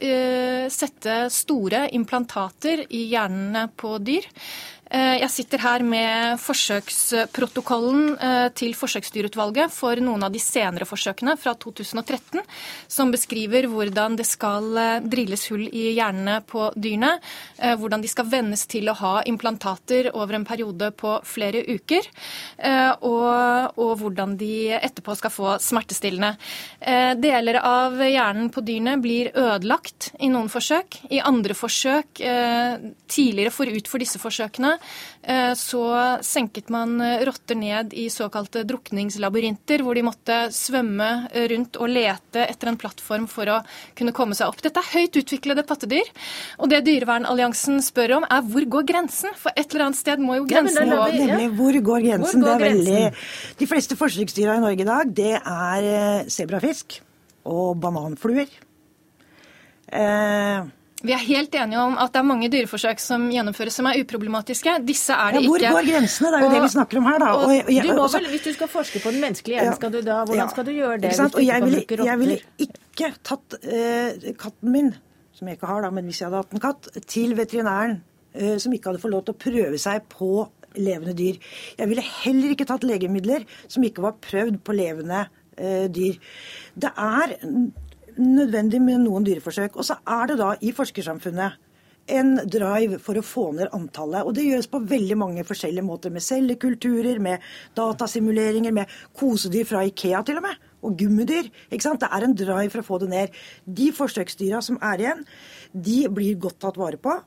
eh, 0.00 0.64
sette 0.72 1.26
store 1.34 1.90
implantater 1.92 2.86
i 2.88 3.04
hjernene 3.12 3.66
på 3.76 3.98
dyr. 4.00 4.24
Eh, 4.86 5.16
jeg 5.18 5.30
sitter 5.32 5.62
her 5.64 5.82
med 5.82 6.38
forsøksprotokollen 6.38 8.12
eh, 8.22 8.48
til 8.54 8.74
forsøksdyrutvalget 8.78 9.72
for 9.74 9.98
noen 9.98 10.22
av 10.22 10.34
de 10.34 10.38
senere 10.42 10.86
forsøkene 10.86 11.34
fra 11.40 11.56
2013, 11.58 12.38
som 12.86 13.10
beskriver 13.10 13.66
hvordan 13.72 14.14
det 14.20 14.28
skal 14.28 14.68
eh, 14.78 15.00
drilles 15.02 15.48
hull 15.50 15.66
i 15.66 15.88
hjernene 15.96 16.38
på 16.46 16.70
dyrene. 16.76 17.16
Hvordan 17.56 18.02
de 18.02 18.08
skal 18.10 18.28
vennes 18.28 18.62
til 18.68 18.88
å 18.90 18.94
ha 18.98 19.12
implantater 19.26 20.10
over 20.14 20.36
en 20.36 20.44
periode 20.46 20.90
på 20.98 21.12
flere 21.26 21.62
uker. 21.66 22.04
Og, 23.06 23.78
og 23.80 23.92
hvordan 24.00 24.34
de 24.38 24.74
etterpå 24.76 25.14
skal 25.18 25.32
få 25.32 25.54
smertestillende. 25.62 26.34
Deler 27.22 27.58
av 27.62 27.96
hjernen 28.02 28.50
på 28.52 28.62
dyrene 28.66 28.96
blir 29.02 29.30
ødelagt 29.32 30.10
i 30.20 30.28
noen 30.32 30.50
forsøk. 30.52 31.00
I 31.08 31.22
andre 31.24 31.56
forsøk 31.56 32.20
tidligere 32.20 33.54
forut 33.54 33.90
for 33.90 34.04
disse 34.04 34.20
forsøkene 34.22 34.75
så 35.58 35.82
senket 36.22 36.68
man 36.72 37.00
eh, 37.02 37.24
rotter 37.26 37.58
ned 37.58 37.94
i 37.96 38.06
såkalte 38.12 38.62
drukningslabyrinter, 38.68 39.82
hvor 39.82 39.98
de 39.98 40.04
måtte 40.06 40.36
svømme 40.54 41.08
rundt 41.52 41.78
og 41.80 41.90
lete 41.90 42.44
etter 42.46 42.70
en 42.70 42.78
plattform 42.80 43.26
for 43.30 43.50
å 43.50 43.60
kunne 43.98 44.14
komme 44.16 44.36
seg 44.38 44.52
opp. 44.52 44.62
Dette 44.62 44.82
er 44.82 44.92
høyt 44.92 45.18
utviklede 45.20 45.64
pattedyr. 45.66 46.10
Og 46.60 46.70
det 46.70 46.82
Dyrevernalliansen 46.86 47.80
spør 47.84 48.18
om, 48.20 48.28
er 48.30 48.44
hvor 48.46 48.68
går 48.76 48.86
grensen? 48.88 49.34
For 49.40 49.54
et 49.56 49.66
eller 49.72 49.88
annet 49.88 50.00
sted 50.00 50.22
må 50.22 50.38
jo 50.40 50.46
grensen 50.50 50.92
gå. 50.92 51.00
Ja, 51.10 51.26
nemlig, 51.32 51.50
hvor 51.58 51.80
går 51.90 52.06
grensen? 52.06 52.44
Hvor 52.44 52.54
går 52.54 52.62
det 52.62 52.70
er 52.70 52.76
veldig... 52.76 53.02
De 53.60 53.68
fleste 53.70 53.98
forsøksdyra 53.98 54.56
i 54.58 54.64
Norge 54.64 54.84
i 54.84 54.88
dag, 54.88 55.12
det 55.16 55.34
er 55.40 55.90
eh, 55.90 56.30
sebrafisk 56.32 57.00
og 57.46 57.76
bananfluer. 57.82 58.50
Eh, 59.86 60.66
vi 61.06 61.14
er 61.14 61.22
helt 61.22 61.54
enige 61.56 61.82
om 61.82 61.96
at 62.02 62.12
det 62.14 62.20
er 62.20 62.26
mange 62.26 62.48
dyreforsøk 62.52 63.00
som 63.02 63.28
gjennomføres 63.32 63.78
som 63.78 63.88
er 63.90 64.00
uproblematiske. 64.02 64.76
Disse 64.86 65.14
er 65.14 65.36
det 65.36 65.42
ja, 65.44 65.50
hvor 65.50 65.60
ikke. 65.62 65.70
Hvor 65.74 65.86
går 65.86 65.90
grensene? 65.92 66.32
Det 66.32 66.38
er 66.38 66.44
jo 66.44 66.48
og, 66.48 66.56
det 66.56 66.62
vi 66.64 66.72
snakker 66.74 67.00
om 67.00 67.08
her, 67.10 67.18
da. 67.22 67.30
Og, 67.36 67.54
og, 67.54 67.70
du 67.86 67.92
må 67.98 68.08
vel, 68.16 68.28
hvis 68.32 68.44
du 68.46 68.50
skal 68.56 68.70
forske 68.72 69.02
på 69.04 69.12
den 69.14 69.24
menneskelige 69.24 69.60
hjernen, 69.60 69.78
skal 69.78 69.94
du 69.94 70.00
da, 70.06 70.18
hvordan 70.28 70.52
skal 70.52 70.68
du 70.68 70.72
gjøre 70.74 70.98
det? 71.04 71.14
Og 71.26 71.40
jeg 71.46 71.64
ville, 71.66 72.02
jeg 72.10 72.20
ville, 72.22 72.38
ikke 72.66 73.12
tatt 73.26 73.58
uh, 73.62 74.28
katten 74.42 74.74
min, 74.74 74.92
som 75.36 75.48
jeg 75.48 75.58
ikke 75.58 75.70
har, 75.70 75.86
da, 75.86 75.94
men 75.94 76.10
hvis 76.10 76.22
jeg 76.22 76.28
hadde 76.28 76.42
hatt 76.44 76.58
en 76.58 76.66
katt, 76.66 76.90
til 77.06 77.34
veterinæren 77.38 77.98
uh, 78.40 78.54
som 78.62 78.76
ikke 78.76 78.92
hadde 78.92 79.02
fått 79.06 79.14
lov 79.14 79.26
til 79.26 79.36
å 79.36 79.42
prøve 79.46 79.80
seg 79.82 80.06
på 80.12 80.30
levende 80.76 81.16
dyr. 81.16 81.40
Jeg 81.78 81.88
ville 81.88 82.04
heller 82.04 82.52
ikke 82.52 82.68
tatt 82.68 82.84
legemidler 82.84 83.46
som 83.64 83.84
ikke 83.86 84.04
var 84.04 84.18
prøvd 84.24 84.60
på 84.64 84.76
levende 84.76 85.24
uh, 85.26 85.86
dyr. 85.92 86.20
Det 86.76 86.92
er 86.92 87.36
nødvendig 88.20 88.80
med 88.82 89.04
noen 89.04 89.26
dyreforsøk. 89.26 89.76
Og 89.76 89.86
så 89.88 89.98
er 90.02 90.30
det 90.30 90.38
da 90.40 90.52
i 90.60 90.72
forskersamfunnet 90.76 91.62
en 92.06 92.36
drive 92.46 93.00
for 93.02 93.18
å 93.18 93.24
få 93.24 93.48
ned 93.56 93.72
antallet. 93.74 94.26
Og 94.26 94.36
det 94.36 94.46
gjøres 94.46 94.70
på 94.70 94.82
veldig 94.86 95.18
mange 95.18 95.44
forskjellige 95.46 95.86
måter. 95.86 96.14
Med 96.14 96.24
cellekulturer, 96.24 97.18
med 97.22 97.44
datasimuleringer, 97.78 98.74
med 98.74 98.92
kosedyr 99.16 99.66
fra 99.68 99.84
Ikea 99.88 100.22
til 100.26 100.40
og 100.40 100.46
med. 100.46 100.65
Og 100.86 100.96
gummidyr. 100.98 101.50
ikke 101.70 101.84
sant? 101.84 102.00
Det 102.00 102.10
er 102.12 102.26
en 102.26 102.36
drive 102.38 102.70
for 102.72 102.84
å 102.84 102.86
få 102.86 103.00
det 103.02 103.10
ned. 103.12 103.38
De 103.66 103.90
forsøksdyra 103.96 104.62
som 104.64 104.80
er 104.80 105.04
igjen, 105.04 105.22
de 105.74 105.98
blir 106.08 106.38
godt 106.40 106.60
tatt 106.62 106.78
vare 106.80 107.00
på. 107.02 107.18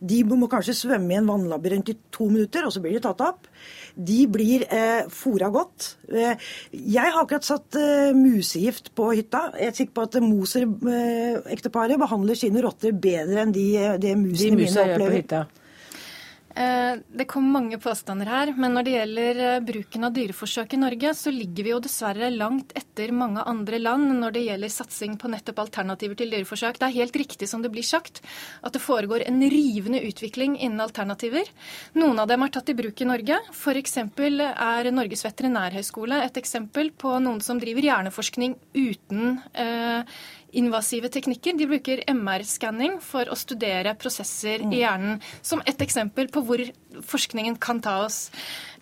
De 0.00 0.22
må 0.26 0.48
kanskje 0.50 0.76
svømme 0.78 1.14
i 1.14 1.20
en 1.20 1.28
vannlabyrint 1.28 1.92
i 1.92 1.98
to 2.14 2.30
minutter, 2.32 2.66
og 2.66 2.74
så 2.74 2.82
blir 2.82 2.96
de 2.96 3.04
tatt 3.04 3.22
opp 3.24 3.50
de 3.94 4.24
blir 4.30 4.64
eh, 4.74 5.06
fora 5.12 5.48
godt. 5.54 5.94
Eh, 6.10 6.34
jeg 6.72 7.02
har 7.04 7.20
akkurat 7.20 7.46
satt 7.46 7.78
eh, 7.78 8.10
musegift 8.16 8.90
på 8.96 9.10
hytta. 9.14 9.46
Jeg 9.58 9.70
er 9.70 9.76
sikker 9.78 9.94
på 9.94 10.06
at 10.08 10.18
Moser-ekteparet 10.24 11.94
eh, 11.94 12.00
behandler 12.02 12.38
sine 12.38 12.64
rotter 12.64 12.94
bedre 12.96 13.44
enn 13.44 13.54
de, 13.54 13.68
de 13.94 14.00
det 14.02 14.16
musene 14.18 14.58
de 14.58 14.64
mine 14.64 14.86
opplever. 14.88 15.22
Eh, 15.22 15.62
det 16.54 17.24
kom 17.26 17.46
mange 17.50 17.78
påstander 17.82 18.28
her, 18.30 18.52
men 18.54 18.76
når 18.76 18.84
det 18.86 18.92
gjelder 18.94 19.38
eh, 19.42 19.62
bruken 19.66 20.06
av 20.06 20.12
dyreforsøk 20.14 20.76
i 20.76 20.78
Norge, 20.78 21.10
så 21.18 21.32
ligger 21.34 21.66
vi 21.66 21.72
jo 21.72 21.80
dessverre 21.82 22.28
langt 22.30 22.70
etter 22.78 23.10
mange 23.10 23.42
andre 23.42 23.80
land 23.80 24.12
når 24.20 24.36
det 24.36 24.44
gjelder 24.44 24.70
satsing 24.70 25.16
på 25.18 25.30
nettopp 25.32 25.58
alternativer 25.64 26.18
til 26.20 26.30
dyreforsøk. 26.30 26.78
Det 26.78 26.86
er 26.86 26.96
helt 27.00 27.18
riktig 27.18 27.48
som 27.50 27.64
det 27.64 27.72
blir 27.74 27.86
sagt, 27.86 28.22
at 28.62 28.76
det 28.76 28.82
foregår 28.84 29.26
en 29.26 29.42
rivende 29.50 30.04
utvikling 30.06 30.54
innen 30.60 30.84
alternativer. 30.84 31.50
Noen 31.98 32.22
av 32.22 32.30
dem 32.30 32.46
er 32.46 32.54
tatt 32.54 32.70
i 32.70 32.78
bruk 32.78 33.02
i 33.02 33.10
Norge. 33.10 33.40
F.eks. 33.50 33.98
er 33.98 34.92
Norges 34.94 35.26
veterinærhøgskole 35.26 36.22
et 36.22 36.38
eksempel 36.38 36.94
på 36.94 37.18
noen 37.18 37.42
som 37.42 37.58
driver 37.58 37.90
hjerneforskning 37.90 38.54
uten 38.78 39.40
eh, 39.58 40.16
invasive 40.60 41.10
teknikker. 41.12 41.56
De 41.58 41.68
bruker 41.70 42.04
MR-skanning 42.10 42.98
for 43.04 43.30
å 43.30 43.38
studere 43.38 43.96
prosesser 43.98 44.62
i 44.62 44.70
mm. 44.70 44.76
hjernen, 44.78 45.20
som 45.42 45.62
et 45.66 45.82
eksempel 45.84 46.30
på 46.32 46.44
hvor 46.46 46.62
forskningen 47.04 47.58
kan 47.62 47.82
ta 47.84 48.00
oss. 48.04 48.28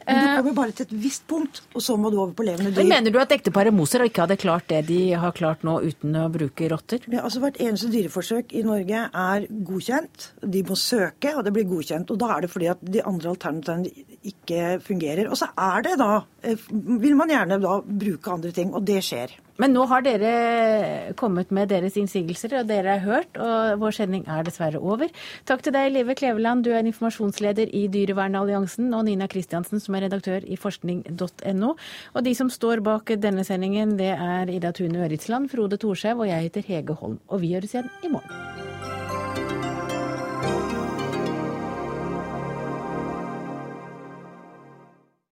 Men 0.07 0.21
du 0.23 0.29
kommer 0.37 0.57
bare 0.57 0.75
til 0.77 0.87
et 0.89 0.95
visst 1.05 1.27
punkt, 1.31 1.63
og 1.75 1.85
så 1.85 1.97
må 2.01 2.11
du 2.13 2.19
over 2.21 2.33
på 2.37 2.47
levende 2.47 2.73
dyr. 2.73 2.83
Men 2.83 2.93
Mener 2.97 3.15
du 3.15 3.21
at 3.23 3.35
ekteparet 3.35 3.75
Moser 3.75 4.05
ikke 4.07 4.25
hadde 4.25 4.39
klart 4.41 4.69
det 4.73 4.83
de 4.89 5.01
har 5.19 5.35
klart 5.37 5.65
nå 5.67 5.79
uten 5.85 6.17
å 6.19 6.27
bruke 6.33 6.71
rotter? 6.73 7.05
Ja, 7.13 7.25
altså 7.27 7.43
Hvert 7.43 7.61
eneste 7.63 7.91
dyreforsøk 7.93 8.55
i 8.55 8.65
Norge 8.67 9.05
er 9.09 9.47
godkjent. 9.71 10.29
De 10.55 10.65
må 10.69 10.79
søke, 10.79 11.35
og 11.37 11.47
det 11.47 11.55
blir 11.57 11.69
godkjent. 11.71 12.13
Og 12.15 12.21
da 12.23 12.33
er 12.37 12.45
det 12.45 12.53
fordi 12.53 12.71
at 12.73 12.83
de 12.83 13.05
andre 13.07 13.33
alternativene 13.35 14.07
ikke 14.33 14.77
fungerer. 14.87 15.31
Og 15.31 15.39
så 15.41 15.51
er 15.59 15.87
det 15.89 15.97
da, 16.03 16.13
eh, 16.43 16.69
vil 17.03 17.17
man 17.19 17.33
gjerne 17.33 17.61
da 17.63 17.81
bruke 17.83 18.37
andre 18.37 18.53
ting, 18.55 18.75
og 18.75 18.85
det 18.87 19.03
skjer. 19.03 19.35
Men 19.61 19.75
nå 19.77 19.85
har 19.91 20.03
dere 20.03 21.13
kommet 21.19 21.53
med 21.55 21.69
deres 21.71 21.97
innsigelser, 22.01 22.55
og 22.61 22.71
dere 22.71 22.97
er 22.97 23.05
hørt. 23.05 23.37
Og 23.37 23.79
vår 23.83 23.97
sending 23.99 24.25
er 24.27 24.47
dessverre 24.47 24.81
over. 24.81 25.13
Takk 25.49 25.63
til 25.63 25.75
deg, 25.77 25.93
Live 25.93 26.17
Kleveland, 26.19 26.65
du 26.65 26.73
er 26.73 26.87
informasjonsleder 26.89 27.71
i 27.77 27.85
Dyrevernalliansen, 27.93 28.89
og 28.97 29.05
Nina 29.07 29.29
Kristiansen, 29.31 29.83
som 29.93 29.99
er 30.01 30.07
redaktør 30.09 30.47
i 30.49 30.57
forskning.no. 30.57 31.74
Og 32.16 32.24
de 32.24 32.34
som 32.38 32.51
står 32.51 32.82
bak 32.84 33.12
denne 33.20 33.45
sendingen, 33.45 33.99
det 34.01 34.14
er 34.16 34.49
Ida 34.49 34.72
Tune 34.72 35.05
Øritsland, 35.05 35.51
Frode 35.53 35.76
Thorshaug 35.76 36.24
og 36.24 36.32
jeg 36.32 36.49
heter 36.49 36.68
Hege 36.72 36.97
Holm. 36.97 37.20
Og 37.28 37.45
vi 37.45 37.53
gjøres 37.53 37.76
igjen 37.76 37.93
i 38.03 38.12
morgen. 38.12 39.02